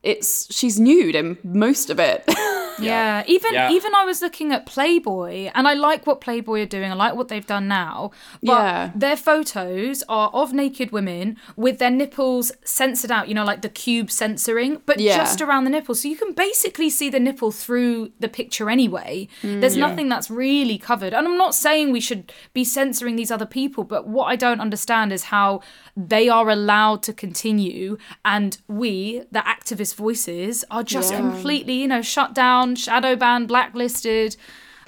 It's 0.07 0.47
she's 0.55 0.79
nude 0.79 1.17
in 1.17 1.37
most 1.43 1.91
of 1.91 1.99
it. 1.99 2.25
Yeah, 2.79 3.23
even 3.27 3.55
Yeah. 3.55 3.71
even 3.71 3.95
I 3.95 4.05
was 4.05 4.21
looking 4.23 4.53
at 4.53 4.67
Playboy, 4.67 5.51
and 5.55 5.67
I 5.69 5.75
like 5.75 6.07
what 6.07 6.21
Playboy 6.21 6.63
are 6.63 6.67
doing. 6.67 6.91
I 6.91 6.95
like 6.95 7.15
what 7.15 7.29
they've 7.29 7.47
done 7.47 7.69
now. 7.69 8.11
But 8.43 8.53
Yeah. 8.53 8.91
their 8.95 9.17
photos 9.17 10.03
are 10.09 10.31
of 10.33 10.53
naked 10.53 10.93
women 10.93 11.37
with 11.57 11.79
their 11.79 11.91
nipples 11.91 12.53
censored 12.65 13.11
out. 13.11 13.29
You 13.29 13.35
know, 13.35 13.45
like 13.45 13.63
the 13.63 13.69
cube 13.69 14.11
censoring, 14.11 14.83
but 14.87 15.01
Yeah. 15.01 15.17
just 15.17 15.41
around 15.41 15.65
the 15.65 15.71
nipple, 15.71 15.95
so 15.95 16.09
you 16.09 16.17
can 16.17 16.33
basically 16.33 16.91
see 16.91 17.09
the 17.11 17.21
nipple 17.21 17.51
through 17.51 18.13
the 18.21 18.29
picture 18.29 18.69
anyway. 18.71 19.29
Mm, 19.43 19.61
There's 19.61 19.77
nothing 19.77 20.09
that's 20.09 20.31
really 20.31 20.79
covered. 20.79 21.15
And 21.15 21.27
I'm 21.27 21.39
not 21.39 21.55
saying 21.55 21.93
we 21.93 22.01
should 22.01 22.33
be 22.53 22.65
censoring 22.65 23.17
these 23.17 23.31
other 23.31 23.47
people, 23.47 23.85
but 23.85 24.07
what 24.07 24.27
I 24.27 24.37
don't 24.37 24.61
understand 24.61 25.13
is 25.13 25.25
how 25.25 25.61
they 25.97 26.29
are 26.29 26.51
allowed 26.51 27.03
to 27.05 27.13
continue, 27.13 27.97
and 28.25 28.59
we, 28.69 29.23
the 29.33 29.41
activist 29.41 29.95
voices, 29.95 30.65
are 30.71 30.83
just 30.83 31.11
Yeah. 31.13 31.19
completely, 31.19 31.75
you 31.75 31.89
know, 31.89 32.03
shut 32.03 32.35
down, 32.35 32.66
shadow 32.75 33.15
banned, 33.15 33.49
blacklisted. 33.49 34.37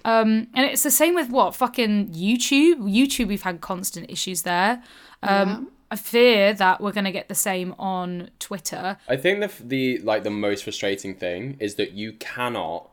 Um, 0.05 0.49
and 0.55 0.65
it's 0.67 0.83
the 0.83 0.91
same 0.91 1.15
with 1.15 1.29
what 1.31 1.55
fucking 1.55 2.09
YouTube. 2.09 2.79
YouTube, 2.79 3.29
we've 3.29 3.43
had 3.43 3.61
constant 3.61 4.11
issues 4.11 4.43
there. 4.43 4.83
Um, 5.23 5.71
I 5.91 5.97
fear 5.97 6.53
that 6.55 6.81
we're 6.81 6.93
gonna 6.93 7.13
get 7.13 7.29
the 7.29 7.35
same 7.35 7.75
on 7.79 8.31
Twitter. 8.39 8.99
I 9.09 9.17
think 9.17 9.41
the 9.41 9.51
the 9.65 9.99
like 9.99 10.23
the 10.23 10.31
most 10.31 10.65
frustrating 10.65 11.15
thing 11.15 11.57
is 11.61 11.77
that 11.77 11.93
you 11.93 12.13
cannot, 12.13 12.91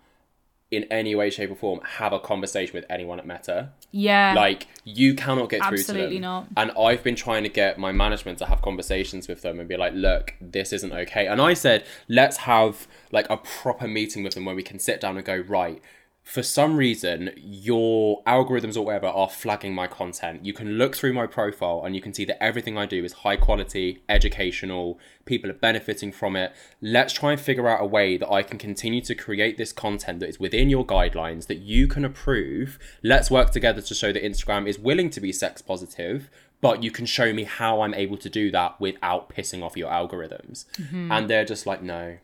in 0.75 0.83
any 0.91 1.15
way, 1.15 1.29
shape, 1.29 1.51
or 1.51 1.55
form, 1.55 1.79
have 1.83 2.13
a 2.13 2.19
conversation 2.19 2.73
with 2.73 2.85
anyone 2.89 3.19
at 3.19 3.25
Meta. 3.27 3.69
Yeah, 3.91 4.33
Like 4.35 4.67
you 4.83 5.13
cannot 5.15 5.49
get 5.49 5.61
through 5.63 5.77
to 5.77 5.81
Absolutely 5.81 6.15
them. 6.15 6.21
not. 6.23 6.47
And 6.57 6.71
I've 6.77 7.03
been 7.03 7.15
trying 7.15 7.43
to 7.43 7.49
get 7.49 7.77
my 7.77 7.91
management 7.91 8.38
to 8.39 8.45
have 8.45 8.61
conversations 8.61 9.27
with 9.27 9.41
them 9.41 9.59
and 9.59 9.69
be 9.69 9.77
like, 9.77 9.93
look, 9.93 10.33
this 10.41 10.73
isn't 10.73 10.91
okay. 10.91 11.27
And 11.27 11.41
I 11.41 11.53
said, 11.53 11.85
let's 12.09 12.38
have 12.38 12.88
like 13.11 13.29
a 13.29 13.38
proper 13.38 13.88
meeting 13.88 14.23
with 14.23 14.33
them 14.33 14.45
where 14.45 14.55
we 14.55 14.63
can 14.63 14.79
sit 14.79 14.99
down 14.99 15.15
and 15.17 15.25
go, 15.25 15.38
right. 15.38 15.81
For 16.25 16.41
some 16.41 16.75
reason, 16.75 17.29
your 17.38 18.23
algorithms 18.23 18.75
or 18.75 18.81
whatever 18.81 19.05
are 19.05 19.29
flagging 19.29 19.75
my 19.75 19.85
content. 19.85 20.43
You 20.43 20.53
can 20.53 20.71
look 20.79 20.95
through 20.95 21.13
my 21.13 21.27
profile 21.27 21.83
and 21.85 21.95
you 21.95 22.01
can 22.01 22.15
see 22.15 22.25
that 22.25 22.43
everything 22.43 22.79
I 22.79 22.88
do 22.88 23.05
is 23.05 23.13
high 23.13 23.38
quality, 23.38 24.01
educational, 24.09 24.99
people 25.25 25.51
are 25.51 25.53
benefiting 25.53 26.11
from 26.11 26.35
it. 26.35 26.51
Let's 26.81 27.13
try 27.13 27.31
and 27.31 27.39
figure 27.39 27.67
out 27.67 27.79
a 27.79 27.85
way 27.85 28.17
that 28.17 28.29
I 28.29 28.41
can 28.41 28.57
continue 28.57 29.01
to 29.01 29.13
create 29.13 29.57
this 29.57 29.71
content 29.71 30.19
that 30.19 30.29
is 30.29 30.39
within 30.39 30.67
your 30.67 30.83
guidelines 30.83 31.45
that 31.45 31.59
you 31.59 31.88
can 31.88 32.03
approve. 32.03 32.79
Let's 33.03 33.29
work 33.29 33.51
together 33.51 33.83
to 33.83 33.93
show 33.93 34.11
that 34.11 34.23
Instagram 34.23 34.67
is 34.67 34.79
willing 34.79 35.11
to 35.11 35.21
be 35.21 35.31
sex 35.31 35.61
positive, 35.61 36.31
but 36.59 36.81
you 36.81 36.89
can 36.89 37.05
show 37.05 37.33
me 37.33 37.43
how 37.43 37.81
I'm 37.81 37.93
able 37.93 38.17
to 38.17 38.29
do 38.31 38.49
that 38.49 38.81
without 38.81 39.29
pissing 39.29 39.61
off 39.61 39.77
your 39.77 39.91
algorithms. 39.91 40.65
Mm-hmm. 40.77 41.11
And 41.11 41.29
they're 41.29 41.45
just 41.45 41.67
like, 41.67 41.83
no. 41.83 42.17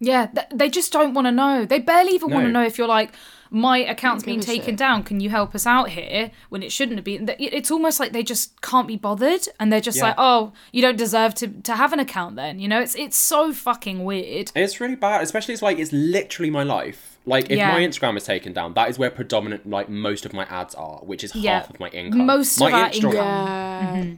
Yeah, 0.00 0.26
th- 0.26 0.46
they 0.52 0.68
just 0.70 0.92
don't 0.92 1.14
want 1.14 1.26
to 1.26 1.32
know. 1.32 1.64
They 1.64 1.78
barely 1.78 2.12
even 2.12 2.30
want 2.30 2.46
to 2.46 2.50
know 2.52 2.64
if 2.64 2.78
you're 2.78 2.88
like, 2.88 3.12
my 3.52 3.78
account's 3.78 4.22
been 4.24 4.40
taken 4.40 4.66
shit. 4.72 4.76
down. 4.76 5.02
Can 5.02 5.18
you 5.20 5.28
help 5.28 5.54
us 5.56 5.66
out 5.66 5.90
here 5.90 6.30
when 6.50 6.62
it 6.62 6.70
shouldn't 6.72 6.98
have 6.98 7.04
been? 7.04 7.28
It's 7.38 7.70
almost 7.70 7.98
like 8.00 8.12
they 8.12 8.22
just 8.22 8.60
can't 8.62 8.86
be 8.88 8.96
bothered, 8.96 9.46
and 9.58 9.72
they're 9.72 9.80
just 9.80 9.98
Yeah. 9.98 10.04
like, 10.04 10.14
oh, 10.18 10.52
you 10.72 10.80
don't 10.82 10.96
deserve 10.96 11.34
to 11.36 11.48
to 11.48 11.74
have 11.74 11.92
an 11.92 11.98
account. 12.00 12.36
Then 12.36 12.58
you 12.60 12.68
know, 12.68 12.80
it's 12.80 12.94
it's 12.94 13.16
so 13.16 13.52
fucking 13.52 14.04
weird. 14.04 14.52
It's 14.54 14.80
really 14.80 14.94
bad, 14.96 15.22
especially 15.22 15.54
it's 15.54 15.62
like 15.62 15.78
it's 15.78 15.92
literally 15.92 16.50
my 16.50 16.62
life. 16.62 17.18
Like 17.26 17.50
if 17.50 17.58
Yeah. 17.58 17.72
my 17.72 17.80
Instagram 17.80 18.16
is 18.16 18.24
taken 18.24 18.52
down, 18.52 18.72
that 18.74 18.88
is 18.88 18.98
where 18.98 19.10
predominant 19.10 19.68
like 19.68 19.88
most 19.88 20.24
of 20.24 20.32
my 20.32 20.44
ads 20.44 20.74
are, 20.76 20.98
which 20.98 21.22
is 21.24 21.34
Yeah. 21.34 21.58
half 21.60 21.70
of 21.70 21.78
my 21.80 21.88
income. 21.88 22.24
Most 22.26 22.58
my 22.60 22.68
of 22.68 22.74
our 22.74 22.88
Instagram- 22.90 22.94
income. 22.94 23.12
yeah. 23.14 23.92
Mm-hmm. 23.96 24.14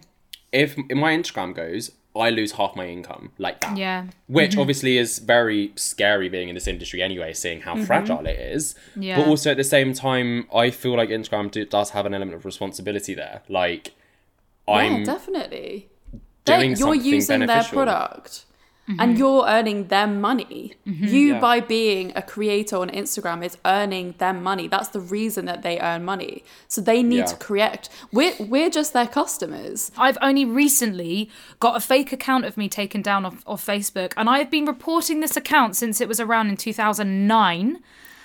If 0.53 0.77
if 0.91 0.97
my 0.99 1.17
Instagram 1.17 1.55
goes, 1.55 1.91
I 2.15 2.31
lose 2.31 2.53
half 2.53 2.77
my 2.77 2.87
income 2.87 3.33
like 3.39 3.61
that. 3.61 3.77
Yeah. 3.77 4.07
Which 4.27 4.53
mm-hmm. 4.53 4.61
obviously 4.61 4.99
is 4.99 5.19
very 5.19 5.73
scary 5.77 6.29
being 6.29 6.49
in 6.49 6.55
this 6.55 6.67
industry 6.67 7.03
anyway, 7.03 7.33
seeing 7.33 7.63
how 7.63 7.75
mm-hmm. 7.75 7.85
fragile 7.85 8.27
it 8.27 8.39
is. 8.39 8.75
Yeah. 8.97 9.17
But 9.17 9.29
also 9.29 9.51
at 9.51 9.57
the 9.57 9.65
same 9.65 9.95
time, 9.95 10.47
I 10.55 10.71
feel 10.71 10.97
like 10.97 11.09
Instagram 11.09 11.51
do, 11.51 11.65
does 11.65 11.91
have 11.91 12.05
an 12.05 12.13
element 12.13 12.37
of 12.37 12.45
responsibility 12.45 13.15
there. 13.15 13.43
Like, 13.49 13.93
Yeah, 14.69 14.75
I'm 14.75 15.05
definitely. 15.05 15.89
doing 16.45 16.61
They- 16.61 16.67
you're 16.67 16.77
something 16.77 17.05
using 17.05 17.41
beneficial. 17.41 17.77
their 17.77 17.87
product. 17.87 18.45
And 18.89 18.99
mm-hmm. 18.99 19.17
you're 19.17 19.45
earning 19.47 19.87
them 19.89 20.21
money. 20.21 20.75
Mm-hmm. 20.87 21.05
You, 21.07 21.35
Yeah. 21.35 21.41
by 21.41 21.61
being 21.61 22.13
a 22.17 22.23
creator 22.23 22.77
on 22.77 22.91
Instagram, 22.91 23.45
is 23.45 23.57
earning 23.65 24.15
them 24.19 24.43
money. 24.43 24.67
That's 24.67 24.89
the 24.89 25.01
reason 25.01 25.45
that 25.47 25.63
they 25.63 25.79
earn 25.79 26.05
money. 26.05 26.45
So 26.69 26.81
they 26.81 27.03
need 27.03 27.19
Yeah. 27.19 27.25
to 27.27 27.37
correct. 27.37 27.89
We're, 28.13 28.35
we're 28.41 28.71
just 28.71 28.93
their 28.93 29.07
customers. 29.07 29.93
I've 29.97 30.19
only 30.21 30.45
recently 30.45 31.31
got 31.61 31.77
a 31.77 31.81
fake 31.81 32.13
account 32.13 32.45
of 32.45 32.57
me 32.57 32.69
taken 32.69 33.03
down 33.03 33.25
off, 33.25 33.43
off 33.47 33.65
Facebook, 33.65 34.15
and 34.17 34.29
I've 34.29 34.51
been 34.51 34.67
reporting 34.67 35.21
this 35.21 35.37
account 35.37 35.77
since 35.77 36.01
it 36.01 36.09
was 36.09 36.19
around 36.19 36.49
in 36.49 36.57
2009 36.57 37.79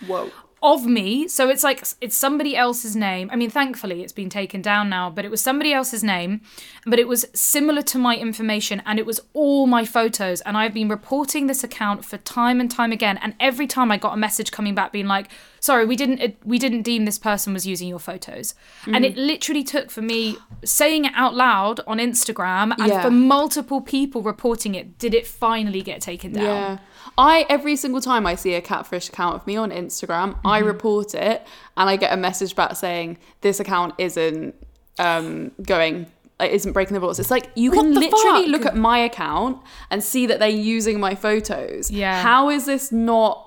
Whoa. 0.06 0.32
Of 0.62 0.86
me. 0.86 1.28
So 1.28 1.50
it's 1.50 1.63
like 1.63 1.84
it's 2.02 2.15
somebody 2.15 2.56
else's 2.56 2.96
name. 2.96 3.30
I 3.32 3.36
mean, 3.36 3.50
thankfully 3.50 4.02
it's 4.02 4.13
been 4.13 4.30
taken 4.30 4.62
down 4.62 4.89
now, 4.89 5.10
but 5.10 5.24
it 5.24 5.30
was 5.30 5.41
somebody 5.41 5.72
else's 5.72 6.04
name, 6.04 6.41
but 6.86 6.98
it 6.98 7.08
was 7.08 7.28
similar 7.34 7.82
to 7.84 7.98
my 7.98 8.15
information 8.15 8.82
and 8.86 8.98
it 8.98 9.06
was 9.06 9.22
all 9.34 9.67
my 9.67 9.86
photos. 9.86 10.41
And 10.41 10.58
I've 10.58 10.74
been 10.74 10.89
reporting 10.89 11.48
this 11.48 11.63
account 11.63 12.06
for 12.06 12.17
time 12.17 12.60
and 12.60 12.72
time 12.72 12.91
again. 12.91 13.17
And 13.22 13.36
every 13.39 13.67
time 13.67 13.91
I 13.91 13.98
got 13.98 14.13
a 14.13 14.17
message 14.17 14.52
coming 14.52 14.74
back 14.74 14.91
being 14.91 15.08
like, 15.08 15.30
sorry, 15.60 15.86
we 15.86 15.96
didn't 15.96 16.38
we 16.43 16.58
didn't 16.58 16.82
deem 16.82 17.06
this 17.06 17.20
person 17.20 17.54
was 17.54 17.67
using 17.67 17.88
your 17.88 18.00
photos. 18.00 18.56
And 18.88 19.06
it 19.06 19.15
mm. 19.15 19.28
literally 19.28 19.63
took 19.63 19.91
for 19.91 20.02
me 20.02 20.38
saying 20.63 21.06
it 21.06 21.13
out 21.15 21.36
loud 21.36 21.82
on 21.86 22.00
Instagram 22.00 22.74
and 22.80 22.88
Yeah. 22.88 23.04
for 23.04 23.12
multiple 23.12 23.82
people 23.82 24.22
reporting 24.22 24.74
it, 24.76 24.98
did 24.98 25.13
it 25.13 25.28
finally 25.28 25.82
get 25.82 26.02
taken 26.02 26.34
down? 26.34 26.43
Yeah. 26.43 26.78
I 27.17 27.45
every 27.49 27.75
single 27.75 28.01
time 28.01 28.27
I 28.27 28.36
see 28.36 28.53
a 28.53 28.62
catfish 28.62 29.10
account 29.10 29.36
of 29.36 29.47
me 29.47 29.56
on 29.58 29.71
Instagram, 29.71 30.38
I 30.45 30.60
Mm-hmm. 30.60 30.67
report 30.67 31.15
it 31.15 31.45
and 31.75 31.89
I 31.89 31.95
get 31.95 32.13
a 32.13 32.17
message 32.17 32.56
back 32.56 32.75
saying 32.75 33.17
this 33.41 33.60
account 33.60 33.95
isn't 33.97 34.53
um 34.99 35.51
going 35.63 36.06
like 36.39 36.51
isn't 36.51 36.73
breaking 36.73 36.93
the 36.93 36.99
rules. 36.99 37.19
It's 37.19 37.32
like 37.32 37.49
you 37.56 37.71
can 37.71 37.88
What 37.88 37.93
the 37.95 37.99
literally 38.01 38.43
fuck? 38.43 38.51
look 38.51 38.65
at 38.67 38.75
my 38.75 38.99
account 38.99 39.60
and 39.89 40.03
see 40.03 40.27
that 40.27 40.38
they're 40.39 40.47
using 40.49 40.99
my 40.99 41.15
photos. 41.15 41.89
Yeah. 41.89 42.21
How 42.21 42.49
is 42.49 42.65
this 42.67 42.91
not 42.91 43.43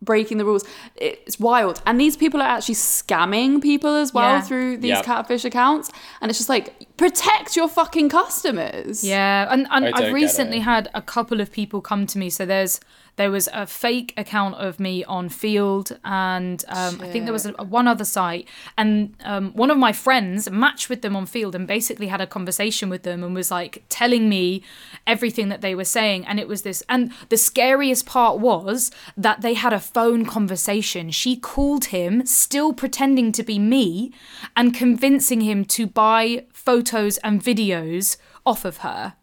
breaking 0.00 0.38
the 0.38 0.44
rules? 0.44 0.64
It's 0.96 1.38
wild. 1.38 1.82
And 1.86 2.00
these 2.00 2.16
people 2.16 2.40
are 2.40 2.48
actually 2.48 2.74
scamming 2.76 3.60
people 3.62 3.94
as 3.94 4.12
well 4.14 4.36
Yeah. 4.36 4.40
through 4.40 4.78
these 4.78 4.90
Yep. 4.96 5.04
catfish 5.04 5.44
accounts. 5.44 5.90
And 6.20 6.30
it's 6.30 6.38
just 6.38 6.48
like 6.48 6.86
protect 6.96 7.56
your 7.56 7.68
fucking 7.68 8.08
customers. 8.08 9.04
Yeah, 9.04 9.48
and, 9.50 9.66
and 9.70 9.86
I 9.86 9.90
don't 9.90 10.02
I've 10.04 10.14
recently 10.14 10.60
had 10.60 10.90
a 10.94 11.02
couple 11.02 11.40
of 11.40 11.50
people 11.50 11.80
come 11.80 12.06
to 12.06 12.18
me. 12.18 12.30
So 12.30 12.46
there's 12.46 12.80
there 13.16 13.30
was 13.30 13.48
a 13.52 13.66
fake 13.66 14.14
account 14.16 14.54
of 14.54 14.80
me 14.80 15.04
on 15.04 15.28
Feeld, 15.28 15.98
and 16.02 16.64
um, 16.68 16.98
I 17.02 17.08
think 17.08 17.26
there 17.26 17.32
was 17.32 17.44
a, 17.44 17.52
one 17.62 17.86
other 17.86 18.06
site, 18.06 18.48
and 18.78 19.14
um, 19.24 19.52
one 19.52 19.70
of 19.70 19.76
my 19.76 19.92
friends 19.92 20.50
matched 20.50 20.88
with 20.88 21.02
them 21.02 21.14
on 21.14 21.26
Feeld 21.26 21.54
and 21.54 21.66
basically 21.66 22.06
had 22.06 22.22
a 22.22 22.26
conversation 22.26 22.88
with 22.88 23.02
them 23.02 23.22
and 23.22 23.34
was 23.34 23.50
like 23.50 23.84
telling 23.90 24.30
me 24.30 24.62
everything 25.06 25.50
that 25.50 25.60
they 25.60 25.74
were 25.74 25.84
saying, 25.84 26.24
and 26.26 26.40
it 26.40 26.48
was 26.48 26.62
this. 26.62 26.82
And 26.88 27.12
the 27.28 27.36
scariest 27.36 28.06
part 28.06 28.38
was 28.38 28.90
that 29.16 29.42
they 29.42 29.54
had 29.54 29.74
a 29.74 29.80
phone 29.80 30.24
conversation. 30.24 31.10
She 31.10 31.36
called 31.36 31.86
him, 31.86 32.24
still 32.24 32.72
pretending 32.72 33.30
to 33.32 33.42
be 33.42 33.58
me, 33.58 34.12
and 34.56 34.74
convincing 34.74 35.42
him 35.42 35.66
to 35.66 35.86
buy 35.86 36.44
photos 36.54 36.81
and 37.18 37.42
videos 37.42 38.16
off 38.44 38.64
of 38.64 38.78
her. 38.78 39.14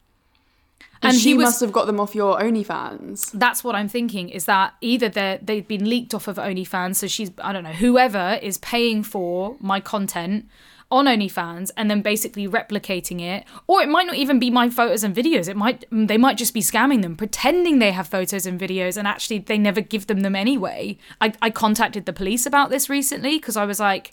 And, 1.01 1.13
And 1.13 1.21
she 1.21 1.29
he 1.29 1.33
was- 1.35 1.45
must 1.45 1.61
have 1.61 1.71
got 1.71 1.85
them 1.87 1.99
off 1.99 2.13
your 2.13 2.39
OnlyFans. 2.39 3.31
That's 3.33 3.63
what 3.63 3.73
I'm 3.73 3.87
thinking 3.87 4.27
is 4.29 4.45
that 4.45 4.73
either 4.81 5.07
they 5.09 5.39
they've 5.41 5.67
been 5.67 5.89
leaked 5.89 6.13
off 6.13 6.27
of 6.27 6.35
OnlyFans, 6.37 6.95
so 6.97 7.07
she's 7.07 7.31
I 7.41 7.53
don't 7.53 7.63
know 7.63 7.71
whoever 7.71 8.37
is 8.41 8.57
paying 8.57 9.03
for 9.03 9.55
my 9.61 9.79
content 9.79 10.45
on 10.91 11.05
OnlyFans 11.05 11.69
and 11.77 11.89
then 11.89 12.01
basically 12.01 12.47
replicating 12.47 13.21
it, 13.21 13.45
or 13.67 13.81
it 13.81 13.87
might 13.87 14.07
not 14.07 14.15
even 14.15 14.39
be 14.39 14.49
my 14.49 14.69
photos 14.69 15.03
and 15.05 15.15
videos. 15.15 15.47
It 15.47 15.55
might 15.55 15.85
they 15.89 16.17
might 16.17 16.37
just 16.37 16.53
be 16.53 16.61
scamming 16.61 17.01
them, 17.01 17.15
pretending 17.15 17.79
they 17.79 17.91
have 17.91 18.07
photos 18.07 18.45
and 18.45 18.59
videos, 18.59 18.97
and 18.97 19.07
actually 19.07 19.39
they 19.39 19.57
never 19.57 19.79
give 19.79 20.07
them 20.07 20.19
them 20.19 20.35
anyway. 20.35 20.97
I 21.21 21.31
I 21.41 21.49
contacted 21.49 22.07
the 22.07 22.13
police 22.13 22.45
about 22.45 22.71
this 22.71 22.89
recently 22.89 23.37
because 23.37 23.55
I 23.55 23.63
was 23.65 23.79
like. 23.79 24.11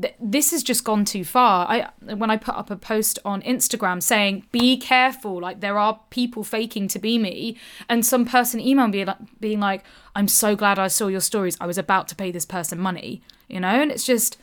Th- 0.00 0.14
This 0.20 0.50
has 0.50 0.62
just 0.62 0.84
gone 0.84 1.04
too 1.04 1.24
far. 1.24 1.66
I 1.68 1.88
when 2.14 2.30
I 2.30 2.36
put 2.36 2.54
up 2.56 2.70
a 2.70 2.76
post 2.76 3.18
on 3.24 3.42
Instagram 3.42 4.02
saying, 4.02 4.44
"Be 4.52 4.76
careful! 4.76 5.40
Like 5.40 5.60
there 5.60 5.78
are 5.78 6.00
people 6.10 6.44
faking 6.44 6.88
to 6.88 6.98
be 6.98 7.18
me," 7.18 7.56
and 7.88 8.04
some 8.04 8.24
person 8.24 8.60
emailed 8.60 8.92
me 8.92 9.04
like, 9.04 9.40
being 9.40 9.60
like, 9.60 9.84
"I'm 10.14 10.28
so 10.28 10.56
glad 10.56 10.78
I 10.78 10.88
saw 10.88 11.08
your 11.08 11.20
stories. 11.20 11.56
I 11.60 11.66
was 11.66 11.78
about 11.78 12.08
to 12.08 12.16
pay 12.16 12.30
this 12.30 12.46
person 12.46 12.78
money," 12.78 13.22
you 13.48 13.60
know. 13.60 13.80
And 13.82 13.90
it's 13.90 14.04
just 14.04 14.38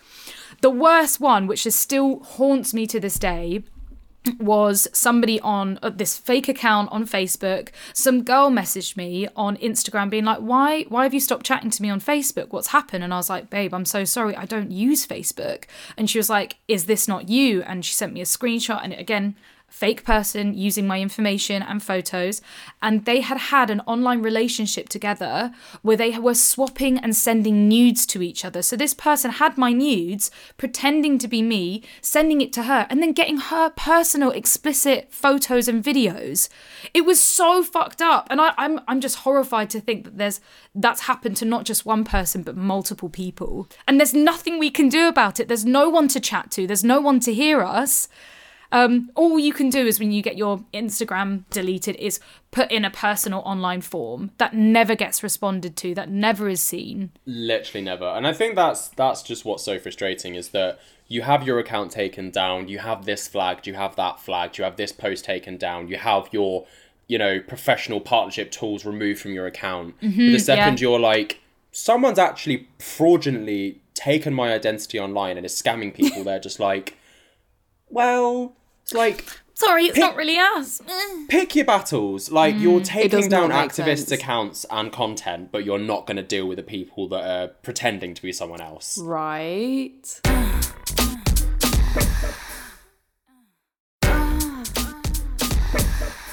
the 0.62 0.70
worst 0.70 1.20
one, 1.20 1.48
which 1.48 1.66
is 1.66 1.76
still 1.76 2.20
haunts 2.24 2.74
me 2.74 2.88
to 2.88 3.00
this 3.00 3.20
day, 3.20 3.64
was 4.40 4.88
somebody 4.94 5.40
on 5.42 5.80
uh, 5.82 5.90
this 5.90 6.18
fake 6.18 6.48
account 6.48 6.92
on 6.92 7.06
Facebook. 7.06 7.70
Some 7.94 8.24
girl 8.24 8.50
messaged 8.50 8.96
me 8.96 9.28
on 9.36 9.58
Instagram 9.58 10.10
being 10.10 10.26
like, 10.26 10.40
"Why 10.40 10.84
why 10.84 11.04
have 11.04 11.14
you 11.14 11.20
stopped 11.20 11.46
chatting 11.46 11.70
to 11.72 11.82
me 11.82 11.90
on 11.90 12.00
Facebook? 12.00 12.52
What's 12.52 12.68
happened?" 12.68 13.04
And 13.04 13.14
I 13.14 13.18
was 13.18 13.30
like, 13.30 13.50
"Babe, 13.50 13.74
I'm 13.74 13.86
so 13.86 14.06
sorry. 14.06 14.36
I 14.36 14.46
don't 14.46 14.72
use 14.72 15.06
Facebook." 15.06 15.66
And 15.98 16.10
she 16.10 16.18
was 16.18 16.30
like, 16.30 16.58
"Is 16.68 16.86
this 16.86 17.08
not 17.08 17.30
you?" 17.30 17.64
And 17.64 17.84
she 17.84 17.94
sent 17.94 18.14
me 18.14 18.22
a 18.22 18.26
screenshot 18.26 18.82
and 18.84 18.94
again 18.94 19.36
fake 19.74 20.06
person 20.06 20.54
using 20.54 20.86
my 20.86 21.02
information 21.02 21.64
and 21.64 21.82
photos. 21.82 22.42
And 22.80 23.06
they 23.06 23.22
had 23.22 23.40
had 23.54 23.72
an 23.72 23.80
online 23.88 24.22
relationship 24.22 24.88
together 24.88 25.52
where 25.82 25.98
they 25.98 26.20
were 26.20 26.36
swapping 26.36 27.00
and 27.00 27.16
sending 27.16 27.68
nudes 27.68 28.06
to 28.06 28.22
each 28.22 28.46
other. 28.46 28.62
So 28.62 28.76
this 28.76 28.94
person 28.94 29.32
had 29.32 29.58
my 29.58 29.74
nudes 29.74 30.30
pretending 30.58 31.18
to 31.18 31.28
be 31.28 31.42
me 31.42 31.82
sending 32.02 32.40
it 32.40 32.54
to 32.54 32.64
her 32.64 32.86
and 32.92 33.02
then 33.02 33.14
getting 33.14 33.38
her 33.38 33.72
personal 33.72 34.30
explicit 34.30 35.12
photos 35.12 35.68
and 35.68 35.84
videos. 35.84 36.50
It 36.94 37.02
was 37.02 37.20
so 37.20 37.64
fucked 37.64 38.02
up. 38.02 38.28
And 38.30 38.40
I, 38.40 38.54
I'm, 38.60 38.80
I'm 38.88 39.02
just 39.02 39.20
horrified 39.26 39.72
to 39.72 39.82
think 39.82 40.04
that 40.06 40.20
there's 40.20 40.40
that's 40.76 41.02
happened 41.02 41.38
to 41.38 41.46
not 41.46 41.66
just 41.66 41.84
one 41.84 42.04
person 42.04 42.44
but 42.44 42.56
multiple 42.56 43.10
people. 43.10 43.68
And 43.88 44.00
there's 44.00 44.14
nothing 44.14 44.60
we 44.60 44.70
can 44.70 44.88
do 44.88 45.08
about 45.08 45.40
it. 45.40 45.48
There's 45.48 45.66
no 45.66 45.90
one 45.90 46.08
to 46.10 46.20
chat 46.20 46.52
to. 46.52 46.68
There's 46.68 46.84
no 46.84 47.02
one 47.02 47.20
to 47.22 47.34
hear 47.34 47.62
us 47.64 48.08
um, 48.74 49.12
all 49.14 49.38
you 49.38 49.54
can 49.54 49.70
do 49.70 49.86
is 49.86 50.00
when 50.00 50.12
you 50.12 50.24
get 50.24 50.36
your 50.36 50.66
Instagram 50.74 51.44
deleted 51.52 51.96
is 51.98 52.20
put 52.50 52.72
in 52.72 52.84
a 52.84 52.90
personal 52.90 53.42
online 53.46 53.82
form 53.82 54.32
that 54.40 54.56
never 54.56 54.96
gets 54.96 55.22
responded 55.22 55.78
to, 55.78 55.94
that 55.94 56.10
never 56.10 56.50
is 56.50 56.62
seen. 56.62 57.12
literally 57.26 57.84
never 57.84 58.06
and 58.06 58.26
i 58.26 58.34
think 58.34 58.56
that's 58.56 58.88
that's 58.90 59.22
just 59.22 59.46
what's 59.46 59.64
so 59.64 59.78
frustrating 59.78 60.36
is 60.36 60.50
that 60.50 60.80
you 61.08 61.22
have 61.22 61.44
your 61.44 61.60
account 61.60 61.92
taken 61.92 62.32
down 62.32 62.68
you 62.68 62.80
have 62.80 63.06
this 63.06 63.28
flagged 63.28 63.68
you 63.68 63.74
have 63.76 63.96
that 63.96 64.20
flagged 64.20 64.58
you 64.58 64.64
have 64.64 64.76
this 64.76 64.92
post 64.92 65.24
taken 65.24 65.58
down 65.58 65.88
you 65.88 65.98
have 65.98 66.28
your 66.32 66.66
you 67.08 67.18
know 67.18 67.40
professional 67.40 68.00
partnership 68.00 68.50
tools 68.52 68.86
removed 68.86 69.20
from 69.20 69.32
your 69.32 69.46
account 69.46 69.94
but 70.02 70.10
the 70.16 70.40
second 70.40 70.80
yeah. 70.80 70.88
you're 70.88 71.00
like 71.00 71.40
someone's 71.72 72.20
actually 72.20 72.68
fraudulently 72.80 73.80
taken 73.94 74.34
my 74.34 74.54
identity 74.54 75.00
online 75.00 75.38
and 75.38 75.46
is 75.46 75.54
scamming 75.54 75.94
people 75.94 76.24
they're 76.24 76.40
just 76.40 76.60
like 76.60 76.98
well 77.90 78.56
it's 78.94 79.28
like 79.28 79.40
Sorry, 79.56 79.86
it's 79.86 79.98
not 79.98 80.16
really 80.16 80.38
us. 80.38 80.82
Pick 81.30 81.56
your 81.56 81.66
battles. 81.66 82.32
Like 82.32 82.56
you're 82.58 82.82
taking 82.82 83.30
down 83.30 83.52
activists' 83.52 84.08
sense. 84.08 84.12
accounts 84.12 84.66
and 84.70 84.92
content, 84.92 85.52
but 85.52 85.64
you're 85.64 85.80
not 85.80 86.08
going 86.08 86.18
to 86.18 86.24
deal 86.24 86.48
with 86.48 86.58
the 86.58 86.64
people 86.64 87.08
that 87.10 87.24
are 87.24 87.48
pretending 87.48 88.16
to 88.16 88.22
be 88.22 88.34
someone 88.34 88.62
else. 88.62 88.98
Right. 88.98 90.22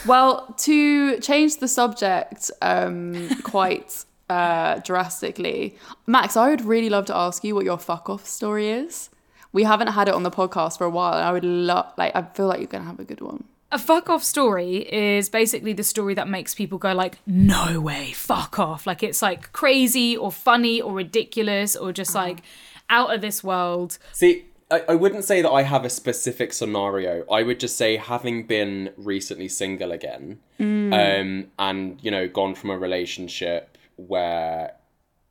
Well, 0.07 0.55
to 0.59 1.21
change 1.21 1.59
the 1.59 1.69
subject 1.69 2.51
um, 2.63 3.29
quite 3.43 4.05
uh, 4.31 4.79
drastically, 4.79 5.77
Max, 6.07 6.39
I 6.39 6.49
would 6.49 6.65
really 6.65 6.89
love 6.89 7.05
to 7.07 7.17
ask 7.17 7.45
you 7.45 7.55
what 7.55 7.67
your 7.67 7.79
fuck 7.79 8.09
off 8.09 8.27
story 8.27 8.71
is. 8.71 9.11
We 9.53 9.65
haven't 9.65 9.89
had 9.89 10.09
it 10.09 10.15
on 10.15 10.23
the 10.23 10.31
podcast 10.31 10.79
for 10.79 10.85
a 10.85 10.91
while, 10.91 11.15
and 11.15 11.25
I 11.25 11.33
would 11.33 11.45
love, 11.45 11.93
like, 11.97 12.15
I 12.15 12.23
feel 12.23 12.47
like 12.47 12.61
you're 12.61 12.69
gonna 12.69 12.85
have 12.85 13.01
a 13.01 13.05
good 13.05 13.21
one. 13.21 13.45
A 13.73 13.79
fuck 13.79 14.11
off 14.11 14.25
story 14.25 14.79
is 14.93 15.29
basically 15.29 15.73
the 15.73 15.85
story 15.85 16.15
that 16.15 16.27
makes 16.27 16.55
people 16.57 16.77
go 16.77 16.93
like, 16.93 17.19
no 17.25 17.81
way, 17.81 18.11
fuck 18.13 18.59
off. 18.59 18.85
Like 18.85 19.05
it's 19.05 19.23
like 19.23 19.53
crazy 19.53 20.17
or 20.17 20.33
funny 20.33 20.81
or 20.81 20.93
ridiculous 20.93 21.77
or 21.77 21.93
just 21.93 22.13
like 22.13 22.43
out 22.89 23.15
of 23.15 23.21
this 23.21 23.45
world. 23.45 23.97
See, 24.13 24.47
I, 24.73 24.83
I 24.89 24.95
wouldn't 24.97 25.25
say 25.25 25.41
that 25.43 25.51
I 25.51 25.63
have 25.63 25.85
a 25.85 25.91
specific 25.91 26.53
scenario. 26.53 27.25
I 27.31 27.45
would 27.45 27.61
just 27.61 27.77
say, 27.77 27.97
having 27.97 28.47
been 28.47 28.91
recently 28.97 29.49
single 29.49 29.93
again, 29.93 30.41
um, 30.59 31.47
and 31.57 31.99
you 32.03 32.11
know, 32.11 32.27
gone 32.29 32.55
from 32.55 32.71
a 32.71 32.79
relationship 32.79 33.79
where 33.95 34.73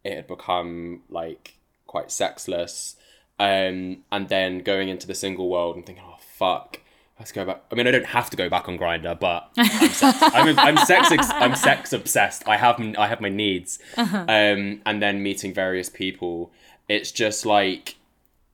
it 0.03 0.15
had 0.15 0.27
become 0.27 1.01
like 1.09 1.55
quite 1.87 2.11
sexless, 2.11 2.95
um, 3.39 4.03
and 4.11 4.29
then 4.29 4.59
going 4.59 4.89
into 4.89 5.07
the 5.07 5.15
single 5.15 5.49
world 5.49 5.75
and 5.75 5.85
thinking, 5.85 6.03
oh 6.07 6.17
fuck. 6.19 6.79
Let's 7.17 7.33
go 7.33 7.43
back. 7.43 7.63
I 7.69 7.75
mean, 7.75 7.85
I 7.85 7.91
don't 7.91 8.05
have 8.05 8.29
to 8.29 8.37
go 8.37 8.47
back 8.47 8.69
on 8.69 8.77
Grindr, 8.79 9.19
but 9.19 9.51
I'm, 9.57 9.89
sex, 9.89 10.21
I'm, 10.21 10.57
I'm 10.57 10.77
sex. 10.77 11.11
Ex- 11.11 11.29
I'm 11.31 11.53
sex 11.53 11.91
obsessed. 11.91 12.47
I 12.47 12.55
have 12.55 12.79
I 12.97 13.07
have 13.07 13.19
my 13.19 13.27
needs, 13.27 13.77
um, 13.97 14.81
and 14.85 15.01
then 15.01 15.21
meeting 15.21 15.53
various 15.53 15.89
people. 15.89 16.49
It's 16.87 17.11
just 17.11 17.45
like 17.45 17.97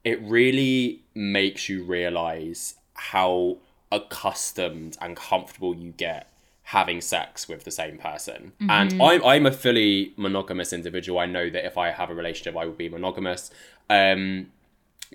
it 0.03 0.19
really 0.23 1.01
makes 1.13 1.69
you 1.69 1.83
realize 1.83 2.73
how 2.95 3.57
accustomed 3.91 4.97
and 4.99 5.15
comfortable 5.15 5.75
you 5.75 5.91
get 5.91 6.27
having 6.63 6.99
sex 6.99 7.47
with 7.47 7.63
the 7.65 7.71
same 7.71 7.99
person. 7.99 8.51
And 8.67 8.99
I'm 8.99 9.23
I'm 9.23 9.45
a 9.45 9.51
fully 9.51 10.13
monogamous 10.17 10.73
individual. 10.73 11.19
I 11.19 11.27
know 11.27 11.51
that 11.51 11.65
if 11.65 11.77
I 11.77 11.91
have 11.91 12.09
a 12.09 12.15
relationship, 12.15 12.57
I 12.57 12.65
would 12.65 12.77
be 12.79 12.89
monogamous. 12.89 13.51
Um, 13.91 14.47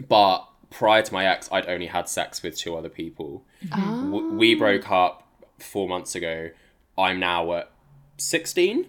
but 0.09 0.47
prior 0.71 1.03
to 1.03 1.13
my 1.13 1.27
ex, 1.27 1.49
I'd 1.53 1.67
only 1.69 1.87
had 1.87 2.09
sex 2.09 2.43
with 2.43 2.57
two 2.57 2.77
other 2.77 2.89
people. 2.89 3.45
We 4.39 4.55
broke 4.55 4.91
up 4.91 5.27
four 5.59 5.89
months 5.89 6.15
ago. 6.15 6.51
I'm 6.97 7.19
now 7.21 7.53
at 7.55 7.71
sixteen. 8.17 8.87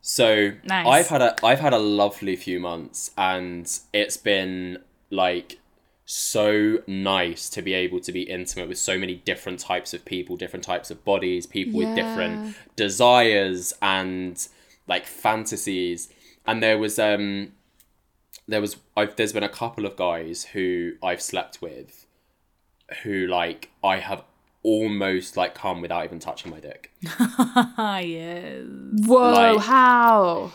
So 0.00 0.52
Nice. 0.64 0.86
I've 0.86 1.08
had 1.08 1.22
a 1.22 1.36
I've 1.44 1.60
had 1.60 1.74
a 1.74 1.78
lovely 1.78 2.36
few 2.36 2.60
months, 2.60 3.10
and 3.16 3.70
it's 3.92 4.16
been 4.16 4.78
like 5.10 5.58
so 6.04 6.78
nice 6.86 7.50
to 7.50 7.60
be 7.60 7.74
able 7.74 8.00
to 8.00 8.12
be 8.12 8.22
intimate 8.22 8.66
with 8.68 8.78
so 8.78 8.96
many 8.96 9.16
different 9.16 9.58
types 9.60 9.92
of 9.92 10.04
people, 10.06 10.36
different 10.36 10.64
types 10.64 10.90
of 10.90 11.04
bodies, 11.04 11.44
people 11.46 11.78
with 11.78 11.94
different 11.94 12.56
desires 12.76 13.74
and 13.82 14.48
like 14.86 15.04
fantasies. 15.04 16.08
And 16.46 16.62
there 16.62 16.78
was 16.78 16.98
um 16.98 17.52
there 18.46 18.60
was 18.60 18.76
I've 18.96 19.16
there's 19.16 19.32
been 19.32 19.42
a 19.42 19.48
couple 19.48 19.84
of 19.86 19.96
guys 19.96 20.44
who 20.44 20.92
I've 21.02 21.20
slept 21.22 21.60
with 21.60 22.06
who 23.02 23.26
like 23.26 23.70
I 23.84 23.98
have 23.98 24.22
almost 24.62 25.36
like 25.36 25.54
come 25.54 25.80
without 25.80 26.04
even 26.04 26.18
touching 26.18 26.50
my 26.50 26.60
dick. 26.60 26.92
Yes. 28.02 28.64
Whoa, 29.06 29.32
Like- 29.32 29.60
how? 29.60 30.52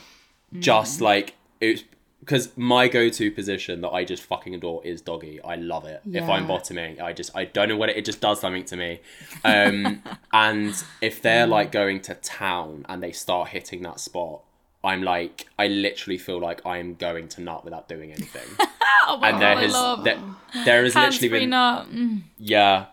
Just 0.59 1.01
like 1.01 1.35
it's 1.59 1.83
because 2.19 2.55
my 2.55 2.87
go-to 2.87 3.29
position 3.31 3.81
that 3.81 3.89
I 3.89 4.05
just 4.05 4.23
fucking 4.23 4.55
adore 4.55 4.81
is 4.85 5.01
doggy. 5.01 5.41
I 5.41 5.55
love 5.55 5.83
it. 5.85 6.01
If 6.09 6.29
I'm 6.29 6.47
bottoming, 6.47 7.01
I 7.01 7.11
just 7.11 7.35
I 7.35 7.43
don't 7.45 7.67
know 7.67 7.75
what 7.75 7.89
it, 7.89 7.97
it 7.97 8.05
just 8.05 8.21
does 8.21 8.39
something 8.39 8.63
to 8.65 8.77
me. 8.77 9.01
Um, 9.43 10.01
and 10.31 10.73
if 11.01 11.21
they're 11.21 11.47
like 11.47 11.71
going 11.73 11.99
to 12.01 12.13
town 12.15 12.85
and 12.87 13.03
they 13.03 13.11
start 13.11 13.49
hitting 13.49 13.81
that 13.81 13.99
spot, 13.99 14.41
I'm 14.83 15.03
like 15.03 15.47
I 15.57 15.67
literally 15.67 16.17
feel 16.17 16.39
like 16.39 16.65
I'm 16.65 16.95
going 16.95 17.27
to 17.29 17.41
nut 17.41 17.63
without 17.63 17.87
doing 17.87 18.11
anything. 18.11 18.49
Oh 19.05 19.17
my 19.17 19.29
and 19.29 19.41
there 19.41 19.53
God, 19.53 19.57
I 19.57 19.61
has 19.63 19.73
love 19.73 20.03
there, 20.05 20.19
there 20.63 20.83
has 20.83 20.93
hands 20.93 21.21
literally 21.21 21.39
been 21.41 21.49
nut. 21.49 21.91
Mm. 21.91 22.21
yeah, 22.37 22.85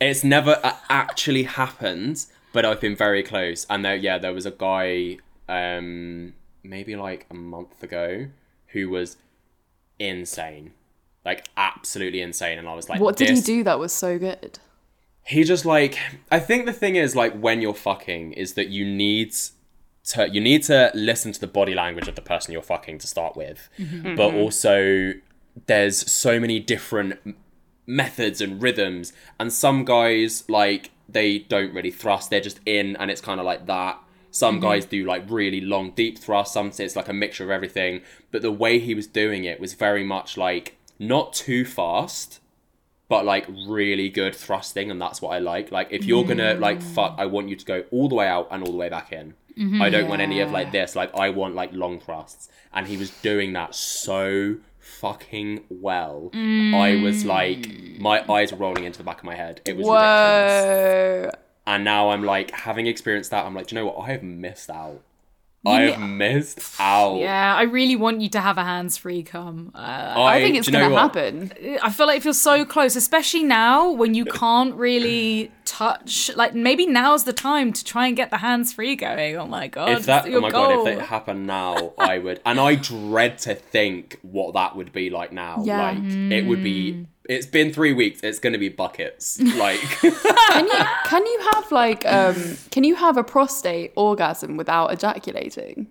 it's 0.00 0.24
never 0.24 0.58
uh, 0.62 0.76
actually 0.88 1.42
happened, 1.44 2.24
but 2.52 2.64
I've 2.64 2.80
been 2.80 2.96
very 2.96 3.22
close. 3.22 3.66
And 3.68 3.84
there, 3.84 3.96
yeah, 3.96 4.18
there 4.18 4.32
was 4.32 4.46
a 4.46 4.50
guy, 4.50 5.18
um, 5.48 6.34
maybe 6.62 6.96
like 6.96 7.26
a 7.30 7.34
month 7.34 7.82
ago, 7.82 8.28
who 8.68 8.88
was 8.88 9.16
insane, 9.98 10.72
like 11.24 11.46
absolutely 11.56 12.20
insane. 12.20 12.58
And 12.58 12.68
I 12.68 12.74
was 12.74 12.88
like, 12.88 13.00
What 13.00 13.16
did 13.16 13.30
he 13.30 13.40
do 13.40 13.64
that 13.64 13.78
was 13.78 13.92
so 13.92 14.18
good? 14.18 14.58
He 15.24 15.44
just 15.44 15.66
like, 15.66 15.98
I 16.30 16.40
think 16.40 16.64
the 16.64 16.72
thing 16.72 16.96
is 16.96 17.14
like 17.14 17.38
when 17.38 17.60
you're 17.60 17.74
fucking 17.74 18.32
is 18.32 18.54
that 18.54 18.68
you 18.68 18.86
need 18.86 19.34
to 20.08 20.28
you 20.30 20.40
need 20.40 20.62
to 20.64 20.90
listen 20.94 21.32
to 21.32 21.40
the 21.40 21.46
body 21.46 21.74
language 21.74 22.08
of 22.08 22.14
the 22.14 22.22
person 22.22 22.52
you're 22.52 22.62
fucking 22.62 22.98
to 22.98 23.06
start 23.06 23.36
with, 23.36 23.68
mm-hmm. 23.78 24.16
but 24.16 24.30
mm-hmm. 24.30 24.38
also 24.38 25.12
there's 25.66 26.10
so 26.10 26.40
many 26.40 26.60
different 26.60 27.36
methods 27.86 28.40
and 28.40 28.62
rhythms 28.62 29.12
and 29.40 29.52
some 29.52 29.84
guys 29.84 30.44
like 30.48 30.90
they 31.08 31.38
don't 31.38 31.72
really 31.72 31.90
thrust 31.90 32.28
they're 32.28 32.40
just 32.40 32.60
in 32.66 32.96
and 32.96 33.10
it's 33.10 33.20
kind 33.20 33.40
of 33.40 33.46
like 33.46 33.66
that. 33.66 33.98
Some 34.30 34.56
mm-hmm. 34.56 34.64
guys 34.64 34.84
do 34.86 35.04
like 35.04 35.24
really 35.28 35.60
long 35.60 35.90
deep 35.92 36.18
thrusts 36.18 36.54
some 36.54 36.72
say 36.72 36.84
it's 36.84 36.96
like 36.96 37.08
a 37.08 37.14
mixture 37.14 37.44
of 37.44 37.50
everything 37.50 38.02
but 38.30 38.42
the 38.42 38.52
way 38.52 38.78
he 38.78 38.94
was 38.94 39.06
doing 39.06 39.44
it 39.44 39.60
was 39.60 39.74
very 39.74 40.04
much 40.04 40.36
like 40.36 40.76
not 40.98 41.32
too 41.32 41.64
fast 41.64 42.40
but 43.08 43.24
like 43.24 43.46
really 43.66 44.10
good 44.10 44.34
thrusting 44.34 44.90
and 44.90 45.00
that's 45.00 45.20
what 45.20 45.30
i 45.30 45.38
like. 45.38 45.70
Like 45.70 45.88
if 45.90 46.04
you're 46.04 46.24
gonna 46.24 46.54
like 46.54 46.80
fuck 46.80 47.16
mm. 47.16 47.20
i 47.20 47.26
want 47.26 47.48
you 47.48 47.56
to 47.56 47.64
go 47.64 47.84
all 47.90 48.08
the 48.08 48.14
way 48.14 48.28
out 48.28 48.48
and 48.50 48.62
all 48.62 48.72
the 48.72 48.78
way 48.78 48.88
back 48.88 49.12
in 49.12 49.34
Mm-hmm. 49.58 49.82
i 49.82 49.90
don't 49.90 50.08
want 50.08 50.22
any 50.22 50.40
of 50.40 50.50
like 50.50 50.72
this. 50.72 50.94
Like 50.94 51.14
i 51.16 51.30
want 51.30 51.54
like 51.54 51.72
long 51.72 52.00
thrusts 52.00 52.48
and 52.72 52.86
he 52.86 52.96
was 52.96 53.10
doing 53.10 53.52
that 53.54 53.74
so 53.74 54.56
fucking 54.78 55.64
well. 55.68 56.30
I 56.32 57.00
was 57.02 57.24
mm. 57.24 57.26
like 57.26 58.00
my 58.00 58.24
eyes 58.32 58.52
were 58.52 58.58
rolling 58.58 58.84
into 58.84 58.98
the 58.98 59.04
back 59.04 59.18
of 59.18 59.24
my 59.24 59.34
head. 59.34 59.60
It 59.64 59.76
was 59.76 59.86
ridiculous. 59.86 61.34
And 61.66 61.84
now 61.84 62.10
i'm 62.10 62.22
like 62.22 62.50
having 62.52 62.86
experienced 62.86 63.30
that 63.30 63.44
i'm 63.44 63.54
like 63.54 63.66
do 63.66 63.74
you 63.74 63.80
know 63.82 63.86
what? 63.86 63.98
I 64.08 64.12
have 64.12 64.22
missed 64.22 64.70
out 64.70 65.02
i 65.66 65.82
have 65.82 66.00
missed 66.00 66.60
out 66.80 67.18
Yeah, 67.18 67.54
I 67.54 67.62
really 67.62 67.96
want 67.96 68.20
you 68.20 68.28
to 68.30 68.40
have 68.40 68.58
a 68.58 68.64
hands-free 68.64 69.24
come. 69.24 69.72
Uh, 69.74 70.14
I 70.16 70.40
think 70.40 70.56
it's 70.56 70.68
know 70.70 70.88
gonna 70.88 70.98
happen. 70.98 71.52
I 71.82 71.90
feel 71.90 72.06
like 72.06 72.18
it 72.18 72.22
feels 72.22 72.40
so 72.40 72.64
close, 72.64 72.96
especially 72.96 73.42
now 73.42 73.90
when 73.90 74.14
you 74.14 74.24
can't 74.24 74.74
really 74.76 75.50
touch. 75.64 76.30
Like 76.36 76.54
maybe 76.54 76.86
now's 76.86 77.24
the 77.24 77.32
time 77.32 77.72
to 77.72 77.84
try 77.84 78.06
and 78.06 78.16
get 78.16 78.30
the 78.30 78.38
hands-free 78.38 78.96
going. 78.96 79.36
Oh 79.36 79.46
my 79.46 79.66
god, 79.68 79.90
if 79.90 80.06
that 80.06 80.26
oh 80.28 80.40
my 80.40 80.50
goal. 80.50 80.84
god 80.84 80.88
if 80.88 80.98
it 80.98 81.04
happened 81.04 81.46
now 81.46 81.92
i 81.98 82.18
would 82.18 82.40
and 82.46 82.58
i 82.60 82.74
dread 82.74 83.38
to 83.38 83.54
think 83.54 84.18
what 84.22 84.54
that 84.54 84.76
would 84.76 84.92
be 84.92 85.10
like 85.10 85.32
now 85.32 85.62
Yeah. 85.64 85.82
like 85.90 85.98
it 86.32 86.46
would 86.46 86.62
be 86.62 87.06
it's 87.28 87.46
been 87.46 87.72
three 87.72 87.92
weeks. 87.92 88.20
It's 88.22 88.38
gonna 88.38 88.58
be 88.58 88.68
buckets. 88.70 89.38
Like 89.56 89.80
Can 90.00 90.66
you 90.66 90.80
can 91.04 91.26
you 91.26 91.40
have 91.52 91.70
like 91.70 92.04
um 92.06 92.56
can 92.70 92.84
you 92.84 92.94
have 92.96 93.16
a 93.16 93.24
prostate 93.24 93.92
orgasm 93.96 94.56
without 94.56 94.92
ejaculating? 94.92 95.88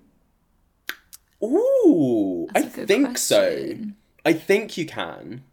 ooh 1.44 2.48
i 2.56 2.60
a 2.62 2.64
good 2.64 2.88
think 2.88 3.18
so. 3.18 3.76
i 4.26 4.34
think 4.34 4.78
you 4.78 4.86
can. 4.86 5.44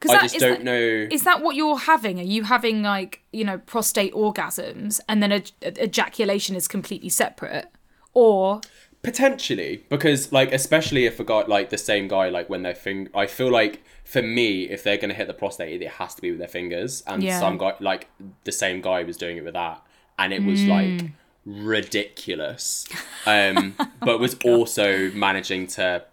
'Cause 0.00 0.10
i 0.10 0.14
that- 0.14 0.22
just 0.22 0.38
don't 0.38 0.58
that- 0.58 0.64
know. 0.64 1.08
Is 1.10 1.24
that 1.24 1.42
what 1.42 1.56
you're 1.56 1.78
having? 1.78 2.18
Are 2.20 2.22
you 2.24 2.44
having 2.44 2.82
like 2.82 3.20
you 3.32 3.44
know 3.44 3.58
prostate 3.58 4.12
orgasms 4.14 5.00
and 5.08 5.22
then 5.22 5.30
ej- 5.30 5.52
ejaculation 5.78 6.56
is 6.56 6.66
completely 6.68 7.08
separate, 7.08 7.66
or 8.12 8.60
Potentially, 9.04 9.84
because 9.88 10.32
like 10.32 10.52
especially 10.52 11.04
if 11.06 11.20
a 11.20 11.24
guy 11.24 11.44
like 11.46 11.70
the 11.70 11.78
same 11.78 12.08
guy 12.08 12.28
like 12.30 12.48
when 12.50 12.62
they're 12.62 12.74
fing, 12.74 13.08
I 13.14 13.26
feel 13.26 13.50
like 13.50 13.82
for 14.04 14.22
me 14.22 14.62
if 14.64 14.82
they're 14.82 14.96
gonna 14.96 15.14
hit 15.14 15.26
the 15.26 15.34
prostate, 15.34 15.80
it 15.82 15.88
has 15.92 16.14
to 16.16 16.22
be 16.22 16.30
with 16.30 16.38
their 16.40 16.48
fingers, 16.48 17.02
and 17.06 17.22
Yeah. 17.22 17.38
some 17.38 17.58
guy 17.58 17.74
like 17.80 18.08
the 18.44 18.52
same 18.52 18.80
guy 18.80 19.02
was 19.04 19.16
doing 19.16 19.36
it 19.36 19.44
with 19.44 19.54
that, 19.54 19.80
and 20.18 20.32
it 20.32 20.42
was 20.44 20.60
Mm. 20.64 20.68
like 20.68 21.10
ridiculous, 21.46 22.86
um, 23.26 23.76
but 24.00 24.18
was 24.18 24.36
also 24.44 25.10
managing 25.12 25.66
to 25.66 26.04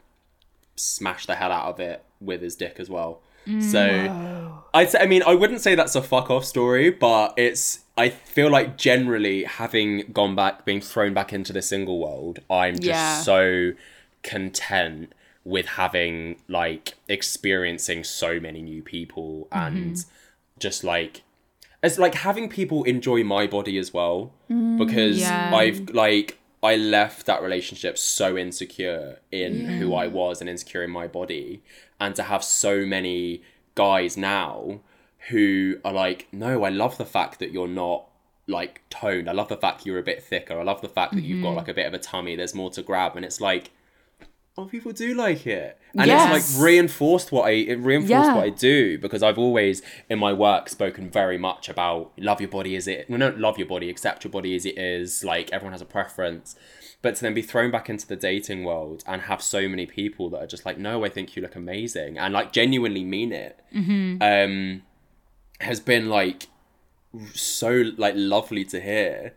smash 0.76 1.26
the 1.26 1.36
hell 1.36 1.52
out 1.52 1.68
of 1.68 1.80
it 1.80 2.04
with 2.20 2.42
his 2.42 2.56
dick 2.56 2.76
as 2.80 2.90
well. 2.90 3.22
Mm. 3.48 3.64
So 3.64 4.64
I'd 4.74 4.90
say, 4.92 5.00
I 5.00 5.06
mean, 5.06 5.24
I 5.26 5.36
wouldn't 5.36 5.62
say 5.62 5.76
that's 5.76 5.96
a 5.96 6.02
fuck 6.02 6.30
off 6.30 6.46
story, 6.46 6.90
but 6.90 7.34
it's. 7.38 7.80
I 7.98 8.10
feel 8.10 8.50
like 8.50 8.78
generally 8.78 9.44
having 9.44 10.10
gone 10.14 10.34
back, 10.36 10.66
being 10.66 10.82
thrown 10.82 11.14
back 11.14 11.34
into 11.34 11.52
the 11.54 11.62
single 11.62 12.00
world, 12.00 12.40
I'm 12.50 12.76
just 12.76 12.86
Yeah. 12.86 13.22
so 13.22 13.72
content 14.24 15.14
with 15.44 15.66
having 15.66 16.38
like 16.48 16.94
experiencing 17.10 18.04
so 18.04 18.40
many 18.40 18.62
new 18.62 18.82
people 18.84 19.48
and 19.52 20.06
just 20.60 20.84
like 20.84 21.24
it's 21.82 21.98
like 21.98 22.14
having 22.14 22.48
people 22.48 22.84
enjoy 22.84 23.24
my 23.24 23.48
body 23.48 23.78
as 23.80 23.92
well 23.92 24.32
because 24.78 25.20
Yeah. 25.20 25.52
I've 25.54 25.90
like 25.90 26.38
I 26.64 26.76
left 26.76 27.26
that 27.26 27.42
relationship 27.42 27.98
so 27.98 28.38
insecure 28.38 29.18
in 29.32 29.66
who 29.66 29.96
I 29.96 30.06
was 30.06 30.42
and 30.42 30.50
insecure 30.50 30.84
in 30.84 30.92
my 30.92 31.08
body 31.08 31.64
and 32.02 32.16
to 32.16 32.24
have 32.24 32.44
so 32.44 32.86
many 32.86 33.44
guys 33.76 34.18
now 34.18 34.82
who 35.30 35.78
are 35.86 35.94
like 35.94 36.28
no 36.34 36.66
I 36.66 36.70
love 36.70 36.98
the 36.98 37.06
fact 37.06 37.40
that 37.40 37.54
you're 37.54 37.68
not 37.70 38.08
like 38.48 38.82
toned. 38.90 39.30
I 39.30 39.34
love 39.34 39.50
the 39.50 39.58
fact 39.58 39.86
you're 39.86 40.00
a 40.00 40.04
bit 40.04 40.24
thicker. 40.24 40.60
I 40.60 40.64
love 40.64 40.82
the 40.82 40.90
fact 40.90 41.14
that 41.14 41.22
you've 41.22 41.42
got 41.42 41.50
mm-hmm. 41.50 41.58
like 41.58 41.68
a 41.68 41.74
bit 41.74 41.88
of 41.88 41.94
a 41.94 42.00
tummy. 42.00 42.36
There's 42.36 42.56
more 42.56 42.70
to 42.72 42.82
grab. 42.82 43.16
And 43.16 43.26
it's 43.26 43.42
like 43.42 43.72
oh 44.58 44.66
people 44.66 44.92
do 44.92 45.14
like 45.14 45.48
it 45.48 45.78
and 45.96 46.06
Yes. 46.08 46.36
it's 46.36 46.56
like 46.58 46.64
reinforced 46.66 47.32
what 47.32 47.44
I 47.48 47.52
it 47.52 47.80
reinforced 47.80 48.10
Yeah. 48.10 48.36
what 48.36 48.44
I 48.44 48.50
do 48.50 48.98
because 48.98 49.24
I've 49.24 49.38
always 49.38 49.82
in 50.10 50.20
my 50.20 50.34
work 50.34 50.68
spoken 50.70 51.10
very 51.10 51.38
much 51.38 51.70
about 51.70 52.12
love 52.18 52.42
your 52.42 52.50
body 52.50 52.76
as 52.76 52.88
it 52.88 53.10
well 53.10 53.18
not 53.20 53.38
love 53.40 53.58
your 53.58 53.68
body 53.68 53.90
accept 53.90 54.24
your 54.24 54.32
body 54.32 54.56
as 54.56 54.66
it 54.66 54.78
is 54.78 55.24
like 55.24 55.50
everyone 55.52 55.72
has 55.72 55.82
a 55.82 55.86
preference 55.86 56.56
but 57.02 57.16
to 57.16 57.22
then 57.22 57.34
be 57.34 57.42
thrown 57.42 57.72
back 57.72 57.90
into 57.90 58.06
the 58.06 58.16
dating 58.16 58.64
world 58.64 59.04
and 59.08 59.24
have 59.24 59.42
so 59.42 59.68
many 59.70 59.86
people 59.86 60.30
that 60.30 60.40
are 60.44 60.48
just 60.48 60.66
like 60.66 60.78
no 60.78 61.04
I 61.06 61.10
think 61.10 61.36
you 61.36 61.42
look 61.42 61.56
amazing 61.56 62.18
and 62.18 62.34
like 62.34 62.52
genuinely 62.52 63.04
mean 63.06 63.32
it 63.32 63.58
um 64.22 64.82
has 65.62 65.80
been 65.80 66.10
like 66.10 66.48
so 67.34 67.84
like 67.98 68.14
lovely 68.18 68.64
to 68.66 68.80
hear 68.82 69.34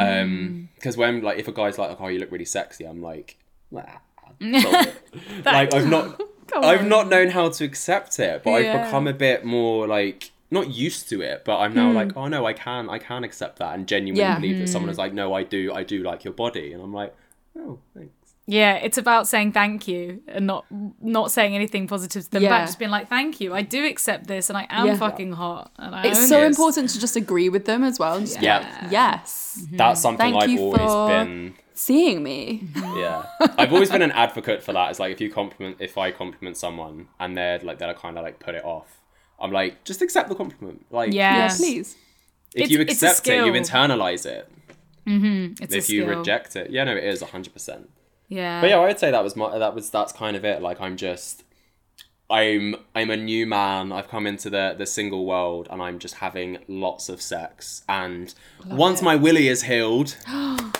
um 0.00 0.68
because 0.74 0.96
when 0.96 1.22
like 1.22 1.38
if 1.38 1.48
a 1.48 1.52
guy's 1.52 1.78
like 1.78 1.96
oh 2.00 2.08
you 2.08 2.18
look 2.18 2.30
really 2.30 2.44
sexy 2.44 2.84
i'm 2.84 3.02
like 3.02 3.36
"Nah, 3.70 3.82
stop 3.82 3.94
it." 3.96 4.00
like 5.44 5.74
i've 5.74 5.88
not 5.88 6.20
i've 6.56 6.86
not 6.86 7.08
known 7.08 7.28
how 7.28 7.48
to 7.48 7.64
accept 7.64 8.18
it 8.18 8.42
but 8.42 8.52
i've 8.52 8.84
become 8.84 9.06
a 9.06 9.12
bit 9.12 9.44
more 9.44 9.86
like 9.86 10.30
not 10.50 10.70
used 10.70 11.08
to 11.08 11.20
it 11.20 11.44
but 11.44 11.58
i'm 11.58 11.74
now 11.74 11.90
hmm. 11.90 11.96
like 11.96 12.16
oh 12.16 12.26
no 12.26 12.46
i 12.46 12.52
can 12.52 12.88
i 12.88 12.98
can 12.98 13.22
accept 13.22 13.58
that 13.58 13.74
and 13.74 13.86
genuinely 13.86 14.20
Yeah. 14.20 14.36
believe 14.36 14.58
that 14.58 14.68
someone 14.68 14.88
hmm. 14.88 14.92
is 14.92 14.98
like 14.98 15.12
no 15.12 15.32
i 15.34 15.42
do 15.42 15.72
i 15.72 15.84
do 15.84 16.02
like 16.02 16.24
your 16.24 16.32
body 16.34 16.72
and 16.72 16.82
i'm 16.82 16.92
like 16.92 17.14
oh 17.58 17.78
thanks 17.94 18.12
Yeah, 18.46 18.74
it's 18.86 18.98
about 18.98 19.28
saying 19.28 19.52
thank 19.52 19.86
you 19.86 20.22
and 20.26 20.44
not 20.44 20.64
not 21.00 21.30
saying 21.30 21.54
anything 21.54 21.86
positive 21.86 22.24
to 22.24 22.30
them 22.30 22.42
Yeah. 22.42 22.48
back. 22.48 22.66
Just 22.66 22.80
being 22.80 22.90
like, 22.90 23.08
thank 23.08 23.40
you, 23.40 23.54
I 23.54 23.62
do 23.62 23.86
accept 23.86 24.26
this, 24.26 24.50
and 24.50 24.58
I 24.58 24.66
am 24.70 24.86
Yeah. 24.86 24.96
fucking 24.96 25.32
hot. 25.34 25.70
And 25.78 25.94
I 25.94 26.06
It's 26.08 26.28
so 26.28 26.40
this. 26.40 26.56
important 26.56 26.90
to 26.90 26.98
just 26.98 27.14
agree 27.14 27.48
with 27.48 27.64
them 27.66 27.84
as 27.84 28.00
well. 28.00 28.14
And 28.16 28.26
just 28.26 28.40
be 28.40 28.46
Yeah. 28.46 28.58
like, 28.58 28.90
yes, 28.90 29.60
mm-hmm. 29.60 29.76
That's 29.76 30.00
something 30.00 30.32
Thank 30.32 30.42
I've 30.42 30.58
always 30.58 30.80
for- 30.80 31.08
been. 31.08 31.54
Seeing 31.80 32.22
me. 32.22 32.68
Yeah, 32.76 33.24
I've 33.58 33.72
always 33.72 33.90
been 33.90 34.02
an 34.02 34.12
advocate 34.12 34.62
for 34.62 34.72
that. 34.72 34.90
It's 34.90 35.00
like 35.00 35.12
if 35.12 35.20
you 35.20 35.30
compliment, 35.30 35.76
if 35.80 35.96
I 35.98 36.10
compliment 36.10 36.56
someone 36.56 37.08
and 37.18 37.36
they're 37.36 37.58
like 37.60 37.78
they're 37.78 37.94
kind 37.94 38.18
of 38.18 38.24
like 38.24 38.38
put 38.38 38.54
it 38.54 38.64
off, 38.64 39.00
I'm 39.40 39.50
like 39.52 39.84
just 39.84 40.02
accept 40.02 40.28
the 40.28 40.34
compliment. 40.34 40.84
Like 40.90 41.12
Yeah. 41.12 41.32
Yeah, 41.32 41.38
Yes. 41.44 41.58
please. 41.58 41.96
if 42.54 42.62
It's- 42.64 42.70
you 42.70 42.80
accept 42.82 43.26
it, 43.28 43.44
you 43.46 43.52
internalize 43.52 44.26
it. 44.26 44.50
Mm-hmm. 45.06 45.62
It's 45.62 45.74
a 45.74 45.78
if 45.78 45.88
you 45.90 46.02
skill. 46.02 46.18
reject 46.18 46.56
it, 46.56 46.70
yeah, 46.70 46.84
no, 46.84 46.94
it 46.94 47.04
is 47.04 47.22
hundred 47.22 47.52
percent. 47.52 47.88
yeah, 48.28 48.60
But 48.60 48.70
yeah, 48.70 48.76
I 48.78 48.86
would 48.86 48.98
say 48.98 49.10
that 49.10 49.24
was 49.24 49.34
my 49.34 49.58
that 49.58 49.74
was 49.74 49.88
that's 49.90 50.12
kind 50.12 50.36
of 50.36 50.44
it. 50.44 50.60
Like 50.62 50.80
I'm 50.80 50.96
just 50.96 51.42
I'm 52.28 52.76
I'm 52.94 53.10
a 53.10 53.16
new 53.16 53.46
man. 53.46 53.90
I've 53.92 54.08
come 54.08 54.26
into 54.26 54.50
the 54.50 54.74
the 54.76 54.86
single 54.86 55.24
world 55.26 55.66
and 55.70 55.80
I'm 55.82 55.98
just 55.98 56.16
having 56.16 56.58
lots 56.68 57.08
of 57.08 57.20
sex. 57.22 57.82
And 57.88 58.32
once 58.66 59.00
my 59.02 59.16
willy 59.16 59.48
is 59.48 59.62
healed, 59.64 60.16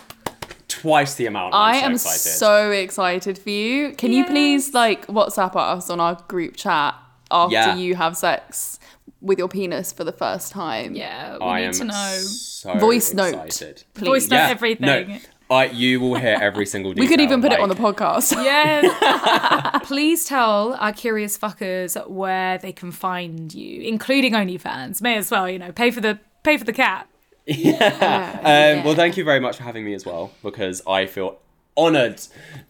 twice 0.80 1.14
the 1.14 1.26
amount. 1.26 1.54
I'm 1.54 1.74
I 1.74 1.80
so 1.80 1.86
am 1.86 1.92
excited. 1.92 2.18
so 2.18 2.70
excited 2.70 3.38
for 3.38 3.50
you. 3.50 3.92
Can 3.92 4.12
you 4.12 4.24
please 4.24 4.74
like 4.74 5.06
WhatsApp 5.06 5.54
us 5.56 5.90
on 5.90 6.00
our 6.00 6.14
group 6.28 6.56
chat 6.56 6.94
after 7.30 7.52
Yeah. 7.54 7.76
you 7.76 7.94
have 7.96 8.16
sex 8.16 8.78
with 9.20 9.38
your 9.38 9.48
penis 9.48 9.92
for 9.92 10.04
the 10.04 10.12
first 10.12 10.52
time? 10.52 10.94
yeah, 10.94 11.36
we 11.38 11.44
I 11.46 11.60
need 11.60 11.66
am 11.66 11.72
to 11.74 11.84
know. 11.84 12.16
so 12.22 12.74
Voice 12.78 13.12
note, 13.14 13.34
please. 13.50 13.84
Voice 13.96 14.28
note 14.28 14.36
Yeah, 14.36 14.48
everything. 14.48 14.86
No, 15.08 15.18
I, 15.50 15.64
you 15.66 15.98
will 16.00 16.14
hear 16.14 16.38
every 16.40 16.64
single 16.64 16.92
detail. 16.92 17.02
We 17.04 17.08
could 17.08 17.20
even 17.20 17.42
put 17.42 17.50
it 17.52 17.58
on 17.60 17.68
the 17.68 17.74
podcast. 17.74 18.32
Yeah. 18.44 19.80
Please 19.82 20.24
tell 20.24 20.74
our 20.74 20.92
curious 20.92 21.36
fuckers 21.36 21.92
where 22.08 22.56
they 22.58 22.72
can 22.72 22.92
find 22.92 23.52
you, 23.52 23.82
including 23.82 24.32
OnlyFans. 24.34 25.02
May 25.02 25.16
as 25.16 25.28
well, 25.30 25.50
you 25.50 25.58
know, 25.58 25.72
pay 25.72 25.90
for 25.90 26.00
the 26.00 26.20
pay 26.44 26.56
for 26.56 26.62
the 26.64 26.72
cat. 26.72 27.08
Um, 27.80 28.84
Well, 28.84 28.94
thank 28.94 29.16
you 29.16 29.24
very 29.24 29.40
much 29.40 29.56
for 29.56 29.62
having 29.64 29.84
me 29.84 29.94
as 29.94 30.04
well, 30.06 30.32
because 30.42 30.82
I 30.86 31.06
feel 31.06 31.38
honoured 31.76 32.20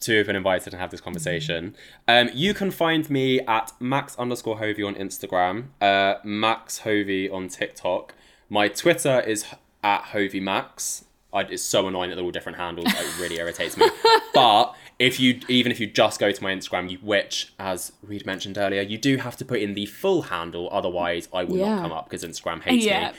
to 0.00 0.18
have 0.18 0.26
been 0.26 0.36
invited 0.36 0.72
and 0.72 0.80
have 0.80 0.90
this 0.90 1.00
conversation. 1.00 1.74
Um, 2.06 2.30
you 2.32 2.54
can 2.54 2.70
find 2.70 3.08
me 3.10 3.40
at 3.40 3.72
max 3.80 4.16
underscore 4.18 4.58
hovey 4.58 4.82
on 4.82 4.94
Instagram, 4.94 5.66
uh, 5.80 6.14
max 6.24 6.78
hovey 6.80 7.28
on 7.28 7.48
TikTok. 7.48 8.14
My 8.48 8.68
Twitter 8.68 9.20
is 9.20 9.46
at 9.82 10.02
hovey 10.04 10.40
max. 10.40 11.04
I, 11.32 11.42
it's 11.42 11.62
so 11.62 11.86
annoying 11.86 12.10
that 12.10 12.16
they're 12.16 12.24
all 12.24 12.32
different 12.32 12.58
handles. 12.58 12.86
It 12.92 13.20
really 13.20 13.38
irritates 13.38 13.76
me. 13.76 13.88
But 14.34 14.74
if 14.98 15.18
you, 15.20 15.40
even 15.48 15.70
if 15.72 15.80
you 15.80 15.86
just 15.88 16.18
go 16.20 16.30
to 16.32 16.42
my 16.42 16.52
Instagram, 16.54 16.90
you, 16.90 16.98
which, 16.98 17.52
as 17.58 17.92
Reed 18.02 18.26
mentioned 18.26 18.58
earlier, 18.58 18.82
you 18.82 18.98
do 18.98 19.16
have 19.16 19.36
to 19.38 19.44
put 19.44 19.60
in 19.60 19.74
the 19.74 19.86
full 19.86 20.22
handle, 20.22 20.68
otherwise 20.72 21.28
I 21.32 21.44
will 21.44 21.56
Yeah. 21.58 21.76
not 21.76 21.82
come 21.82 21.92
up 21.92 22.04
because 22.10 22.24
Instagram 22.24 22.62
hates 22.62 22.84
Yeah. 22.84 23.10
me. 23.12 23.16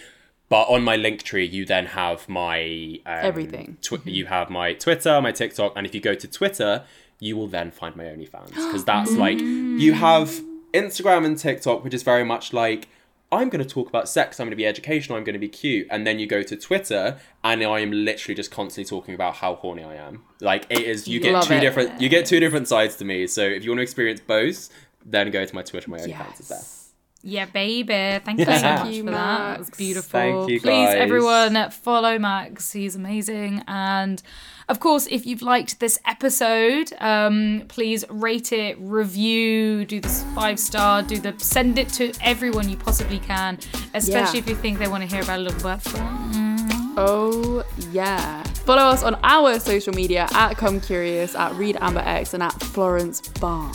But 0.52 0.68
on 0.68 0.84
my 0.84 0.98
link 0.98 1.24
tree, 1.24 1.46
you 1.46 1.64
then 1.64 1.86
have 1.86 2.28
my 2.28 3.00
um, 3.06 3.20
Everything. 3.24 3.78
Tw- 3.82 4.06
you 4.06 4.26
have 4.26 4.50
my 4.50 4.74
Twitter, 4.74 5.22
my 5.22 5.32
TikTok, 5.32 5.72
and 5.78 5.88
if 5.88 5.96
you 5.96 6.02
go 6.02 6.14
to 6.14 6.28
Twitter, 6.28 6.84
you 7.20 7.38
will 7.38 7.48
then 7.48 7.72
find 7.72 7.96
my 7.96 8.04
OnlyFans 8.04 8.50
because 8.50 8.84
that's 8.84 9.12
like 9.26 9.40
you 9.40 9.94
have 9.94 10.42
Instagram 10.74 11.26
and 11.26 11.38
TikTok, 11.38 11.86
which 11.86 11.94
is 11.94 12.04
very 12.04 12.26
much 12.26 12.52
like 12.52 12.90
I'm 13.32 13.48
going 13.48 13.64
to 13.64 13.70
talk 13.70 13.88
about 13.88 14.10
sex, 14.10 14.42
I'm 14.42 14.48
going 14.48 14.52
to 14.52 14.58
be 14.58 14.68
educational, 14.68 15.18
I'm 15.18 15.24
going 15.24 15.36
to 15.36 15.40
be 15.40 15.48
cute, 15.48 15.88
and 15.90 16.06
then 16.06 16.20
you 16.20 16.28
go 16.28 16.44
to 16.44 16.58
Twitter, 16.58 17.18
and 17.46 17.64
I 17.64 17.80
am 17.80 17.94
literally 17.94 18.36
just 18.36 18.52
constantly 18.52 18.90
talking 18.90 19.16
about 19.16 19.36
how 19.36 19.56
horny 19.56 19.86
I 19.86 19.96
am. 19.96 20.26
Like 20.42 20.66
it 20.70 20.82
is, 20.82 21.08
you 21.08 21.22
get 21.22 21.32
Love 21.32 21.48
two 21.48 21.54
it. 21.54 21.62
different, 21.62 22.02
you 22.02 22.10
get 22.10 22.26
two 22.26 22.42
different 22.42 22.68
sides 22.68 22.98
to 22.98 23.06
me. 23.06 23.26
So 23.28 23.42
if 23.42 23.64
you 23.64 23.70
want 23.72 23.78
to 23.78 23.84
experience 23.84 24.20
both, 24.20 24.70
then 25.06 25.32
go 25.32 25.46
to 25.46 25.56
my 25.56 25.62
Twitter, 25.62 25.90
my 25.90 26.00
OnlyFans 26.00 26.42
is 26.42 26.48
there. 26.50 26.81
Yeah, 27.24 27.46
baby. 27.46 28.20
Thank 28.26 28.40
you 28.40 28.46
so 28.46 28.52
Thank 28.52 28.86
much 28.86 28.94
you, 28.96 29.04
for 29.04 29.12
that. 29.12 29.38
That 29.52 29.60
was 29.60 29.70
beautiful. 29.70 30.10
Thank 30.10 30.50
you, 30.50 30.60
Please, 30.60 30.88
guys. 30.88 30.96
everyone, 30.96 31.70
follow 31.70 32.18
Max. 32.18 32.72
He's 32.74 32.96
amazing. 32.96 33.64
And 33.68 34.22
of 34.68 34.80
course, 34.80 35.08
if 35.12 35.26
you've 35.28 35.44
liked 35.44 35.80
this 35.80 36.00
episode, 36.06 36.92
um, 37.00 37.64
please 37.68 38.06
rate 38.10 38.52
it, 38.52 38.76
review, 38.80 39.86
do 39.86 40.00
the 40.00 40.10
five 40.34 40.60
star, 40.60 41.04
do 41.04 41.20
the 41.20 41.36
send 41.38 41.78
it 41.78 41.90
to 41.90 42.12
everyone 42.22 42.68
you 42.70 42.78
possibly 42.78 43.20
can, 43.20 43.60
especially 43.94 44.40
Yeah. 44.40 44.44
if 44.46 44.50
you 44.50 44.56
think 44.56 44.80
they 44.80 44.88
want 44.88 45.04
to 45.04 45.10
hear 45.14 45.22
about 45.24 45.40
a 45.40 45.42
little 45.44 45.62
butt 45.62 45.82
fun. 45.84 46.94
Oh 46.98 47.64
yeah. 47.92 48.42
Follow 48.66 48.82
us 48.84 49.04
on 49.04 49.16
our 49.24 49.60
social 49.60 49.94
media 49.94 50.28
at 50.34 50.56
Come 50.58 50.80
Curious, 50.82 51.36
at 51.36 51.54
Reed 51.56 51.78
Amber 51.82 52.02
X, 52.04 52.34
and 52.34 52.42
at 52.44 52.54
Florence 52.62 53.22
Bar. 53.40 53.72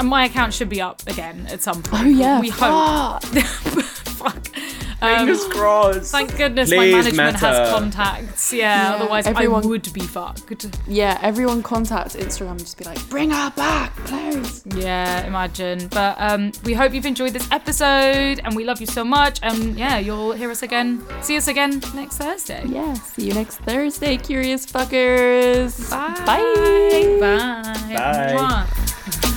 And 0.00 0.08
my 0.08 0.24
account 0.26 0.52
should 0.54 0.68
be 0.68 0.80
up 0.80 1.02
again 1.06 1.46
at 1.50 1.62
some 1.62 1.82
point. 1.82 2.02
Oh 2.04 2.08
yeah. 2.08 2.40
We 2.40 2.50
hope. 2.50 3.22
fuck. 3.22 3.44
Fuck. 4.14 4.56
Um, 5.02 5.18
Fingers 5.26 5.44
crossed. 5.48 6.10
Thank 6.12 6.34
goodness 6.38 6.70
my 6.70 6.76
Please, 6.78 6.92
management 6.94 7.36
has 7.40 7.70
contacts. 7.70 8.52
Yeah, 8.54 8.88
Yeah, 8.90 8.94
otherwise 8.94 9.26
everyone- 9.26 9.62
I 9.64 9.66
would 9.66 9.92
be 9.92 10.00
fucked. 10.00 10.66
Yeah, 10.88 11.18
everyone 11.20 11.62
contact 11.62 12.14
Instagram 12.14 12.52
and 12.52 12.60
just 12.60 12.78
be 12.78 12.84
like, 12.84 13.06
bring 13.10 13.30
her 13.30 13.50
back, 13.50 13.94
please. 14.06 14.64
Yeah, 14.74 15.26
imagine. 15.26 15.88
But 15.88 16.16
um, 16.18 16.52
we 16.64 16.72
hope 16.72 16.94
you've 16.94 17.04
enjoyed 17.04 17.34
this 17.34 17.46
episode 17.50 18.40
and 18.44 18.56
we 18.56 18.64
love 18.64 18.80
you 18.80 18.86
so 18.86 19.04
much. 19.04 19.40
And 19.42 19.76
yeah, 19.76 19.98
you'll 19.98 20.32
hear 20.32 20.50
us 20.50 20.62
again. 20.62 21.04
See 21.20 21.36
us 21.36 21.48
again 21.48 21.82
next 21.94 22.16
Thursday. 22.16 22.62
Yeah, 22.66 22.94
see 22.94 23.26
you 23.26 23.34
next 23.34 23.58
Thursday, 23.58 24.16
curious 24.16 24.64
fuckers. 24.64 25.90
Bye. 25.90 26.14
Bye. 26.24 27.18
Bye. 27.20 27.94
Bye. 27.94 28.32
Mwah. 28.38 29.30